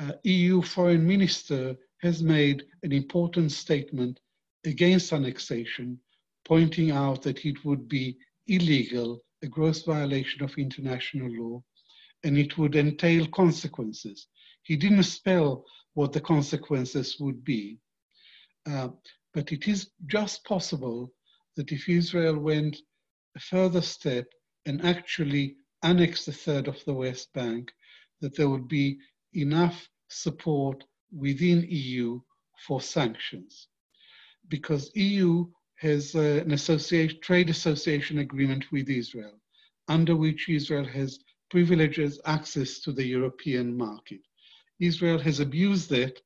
uh, 0.03 0.13
EU 0.25 0.63
foreign 0.63 1.07
minister 1.07 1.77
has 2.01 2.23
made 2.23 2.65
an 2.83 2.93
important 2.93 3.53
statement 3.53 4.19
against 4.65 5.13
annexation, 5.13 5.99
pointing 6.45 6.91
out 6.91 7.23
that 7.23 7.45
it 7.45 7.65
would 7.65 7.89
be 7.89 8.17
illegal 8.49 9.23
a 9.45 9.47
gross 9.47 9.83
violation 9.83 10.43
of 10.43 10.57
international 10.57 11.31
law, 11.31 11.63
and 12.25 12.37
it 12.37 12.59
would 12.59 12.75
entail 12.75 13.27
consequences. 13.29 14.27
He 14.63 14.77
didn't 14.77 15.03
spell 15.05 15.65
what 15.95 16.13
the 16.13 16.21
consequences 16.21 17.17
would 17.21 17.45
be. 17.45 17.79
Uh, 18.67 18.89
but 19.35 19.53
it 19.53 19.69
is 19.69 19.91
just 20.07 20.45
possible 20.45 21.13
that 21.57 21.73
if 21.73 21.89
Israel 21.89 22.39
went 22.39 22.77
a 23.37 23.41
further 23.41 23.83
step 23.83 24.27
and 24.67 24.85
actually 24.85 25.57
annexed 25.83 26.29
a 26.29 26.33
third 26.33 26.69
of 26.69 26.83
the 26.85 26.95
West 26.95 27.33
Bank, 27.33 27.73
that 28.21 28.37
there 28.37 28.49
would 28.49 28.69
be 28.69 28.99
enough 29.35 29.89
support 30.13 30.85
within 31.11 31.67
EU 31.69 32.21
for 32.67 32.81
sanctions 32.81 33.69
because 34.49 34.91
EU 34.95 35.47
has 35.77 36.15
uh, 36.15 36.43
an 36.45 36.53
association, 36.53 37.19
trade 37.23 37.51
association 37.51 38.19
agreement 38.19 38.65
with 38.71 38.89
Israel, 38.89 39.41
under 39.89 40.15
which 40.15 40.49
Israel 40.49 40.85
has 40.85 41.19
privileges 41.51 42.21
access 42.25 42.81
to 42.81 42.93
the 42.93 43.05
European 43.05 43.77
market. 43.77 44.21
Israel 44.81 45.19
has 45.19 45.41
abused 45.41 45.91
that 45.91 46.21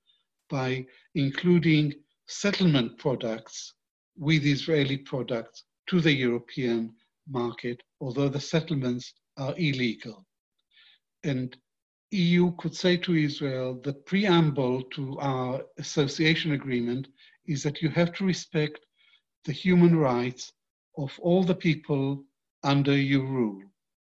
by 0.49 0.87
including 1.15 1.93
settlement 2.27 2.99
products 2.99 3.75
with 4.17 4.45
Israeli 4.45 4.99
products 4.99 5.65
to 5.89 6.01
the 6.01 6.13
European 6.13 6.93
market, 7.29 7.83
although 8.01 8.29
the 8.29 8.41
settlements 8.41 9.15
are 9.37 9.55
illegal. 9.57 10.27
And 11.25 11.57
EU 12.17 12.53
could 12.57 12.75
say 12.75 12.97
to 12.97 13.15
Israel, 13.15 13.79
the 13.85 13.93
preamble 13.93 14.83
to 14.85 15.19
our 15.19 15.63
association 15.77 16.53
agreement 16.53 17.09
is 17.47 17.63
that 17.63 17.83
you 17.83 17.91
have 17.91 18.13
to 18.15 18.25
respect 18.25 18.81
the 19.45 19.53
human 19.53 19.95
rights 19.95 20.53
of 20.97 21.19
all 21.21 21.45
the 21.45 21.55
people 21.55 22.25
under 22.63 22.97
your 22.97 23.25
rule. 23.25 23.63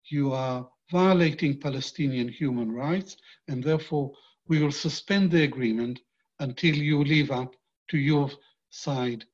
You 0.04 0.32
are 0.32 0.68
violating 0.92 1.58
Palestinian 1.58 2.28
human 2.28 2.70
rights, 2.70 3.16
and 3.48 3.62
therefore 3.62 4.12
we 4.46 4.62
will 4.62 4.72
suspend 4.72 5.30
the 5.30 5.42
agreement 5.42 5.98
until 6.38 6.74
you 6.76 7.04
live 7.04 7.32
up 7.32 7.54
to 7.88 7.98
your 7.98 8.30
side, 8.70 9.24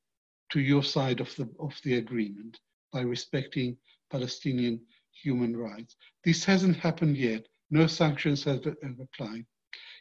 to 0.51 0.59
your 0.59 0.83
side 0.83 1.19
of 1.19 1.33
the, 1.35 1.47
of 1.59 1.73
the 1.83 1.95
agreement 1.95 2.59
by 2.91 3.01
respecting 3.01 3.77
Palestinian 4.09 4.81
human 5.11 5.55
rights. 5.55 5.95
This 6.23 6.43
hasn't 6.43 6.77
happened 6.77 7.15
yet. 7.15 7.45
No 7.71 7.87
sanctions 7.87 8.43
have, 8.43 8.63
been 8.63 8.97
applied. 9.01 9.45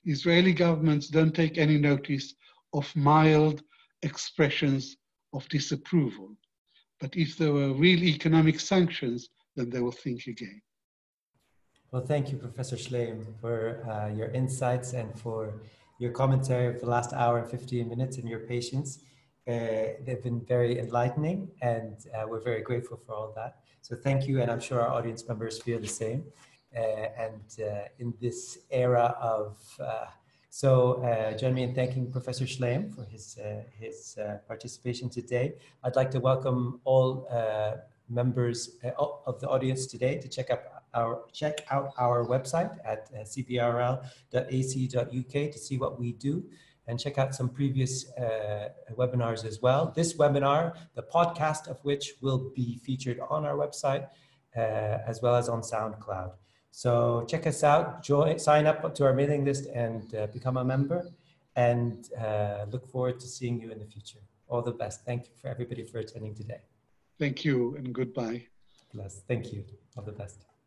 Israeli 0.05 0.53
governments 0.53 1.09
don't 1.09 1.35
take 1.35 1.59
any 1.59 1.79
notice 1.79 2.35
of 2.73 2.95
mild 2.95 3.63
expressions 4.03 4.97
of 5.33 5.49
disapproval. 5.49 6.37
But 7.01 7.17
if 7.17 7.37
there 7.37 7.53
were 7.53 7.73
real 7.73 8.03
economic 8.03 8.61
sanctions, 8.61 9.29
then 9.57 9.71
they 9.71 9.81
will 9.81 9.93
think 9.93 10.27
again. 10.27 10.61
Well, 11.91 12.05
thank 12.05 12.33
you, 12.33 12.39
Professor 12.39 12.77
Shlaim, 12.77 13.25
for 13.41 13.89
uh, 13.89 14.15
your 14.15 14.29
insights 14.31 14.93
and 14.93 15.17
for 15.19 15.55
your 15.99 16.11
commentary 16.11 16.67
of 16.67 16.81
the 16.81 16.87
last 16.87 17.13
hour 17.13 17.39
and 17.39 17.49
15 17.49 17.89
minutes 17.89 18.19
and 18.19 18.29
your 18.29 18.41
patience. 18.41 18.99
Uh, 19.47 20.01
they've 20.05 20.23
been 20.23 20.41
very 20.41 20.79
enlightening 20.79 21.49
and 21.63 21.97
uh, 22.15 22.27
we're 22.27 22.41
very 22.41 22.63
grateful 22.63 22.99
for 23.07 23.15
all 23.15 23.33
that. 23.37 23.61
So 23.83 23.95
thank 23.95 24.27
you, 24.27 24.41
and 24.41 24.51
I'm 24.51 24.61
sure 24.61 24.81
our 24.81 24.89
audience 24.89 25.29
members 25.29 25.61
feel 25.61 25.79
the 25.79 25.87
same. 25.87 26.25
Uh, 26.77 27.07
and 27.17 27.65
uh, 27.65 27.87
in 28.01 28.13
this 28.21 28.59
era 28.71 29.17
of 29.21 29.57
uh, 29.79 30.07
so 30.51 31.03
uh, 31.03 31.37
join 31.37 31.53
me 31.53 31.65
in 31.65 31.75
thanking 31.75 32.13
Professor 32.13 32.45
Shlaim 32.45 32.95
for 32.95 33.05
his, 33.05 33.39
uh, 33.39 33.63
his 33.77 34.17
uh, 34.19 34.39
participation 34.47 35.09
today. 35.09 35.55
I'd 35.83 35.97
like 35.97 36.13
to 36.13 36.21
welcome 36.21 36.81
all 36.85 37.29
members 38.09 38.77
of 39.27 39.41
the 39.41 39.49
audience 39.49 39.87
today 39.87 40.19
to 40.19 40.29
check 40.29 40.51
out 40.51 40.63
our, 40.95 41.23
check 41.33 41.67
out 41.73 41.91
our 41.99 42.25
website 42.25 42.71
at 42.85 43.13
cbrl.ac.uk 43.25 44.03
to 45.33 45.59
see 45.59 45.77
what 45.77 45.99
we 45.99 46.13
do 46.13 46.45
and 46.87 47.01
check 47.01 47.19
out 47.19 47.35
some 47.35 47.49
previous 47.49 48.13
webinars 48.97 49.45
as 49.45 49.61
well. 49.61 49.93
This 49.97 50.15
webinar, 50.15 50.75
the 50.95 51.03
podcast 51.03 51.67
of 51.67 51.81
which 51.85 52.13
will 52.21 52.53
be 52.55 52.79
featured 52.79 53.19
on 53.29 53.45
our 53.45 53.57
website 53.57 54.07
as 54.55 55.21
well 55.21 55.35
as 55.35 55.49
on 55.49 55.63
SoundCloud. 55.63 56.35
So 56.77 57.25
check 57.29 57.47
us 57.47 57.63
out, 57.63 58.03
join, 58.03 58.37
sign 58.41 58.67
up 58.67 58.93
to 58.97 59.05
our 59.05 59.13
mailing 59.13 59.45
list 59.45 59.67
and 59.73 60.13
uh, 60.13 60.27
become 60.27 60.57
a 60.57 60.65
member 60.65 61.07
and 61.55 62.09
uh, 62.19 62.67
look 62.69 62.91
forward 62.91 63.21
to 63.21 63.29
seeing 63.29 63.61
you 63.61 63.71
in 63.71 63.79
the 63.79 63.85
future. 63.85 64.19
All 64.49 64.61
the 64.61 64.73
best. 64.73 65.05
Thank 65.05 65.27
you 65.27 65.35
for 65.41 65.47
everybody 65.47 65.85
for 65.85 65.99
attending 66.01 66.35
today. 66.35 66.63
Thank 67.17 67.45
you 67.45 67.77
and 67.77 67.95
goodbye. 67.95 68.47
Bless. 68.93 69.21
Thank 69.21 69.53
you. 69.53 69.63
All 69.97 70.03
the 70.03 70.11
best. 70.11 70.47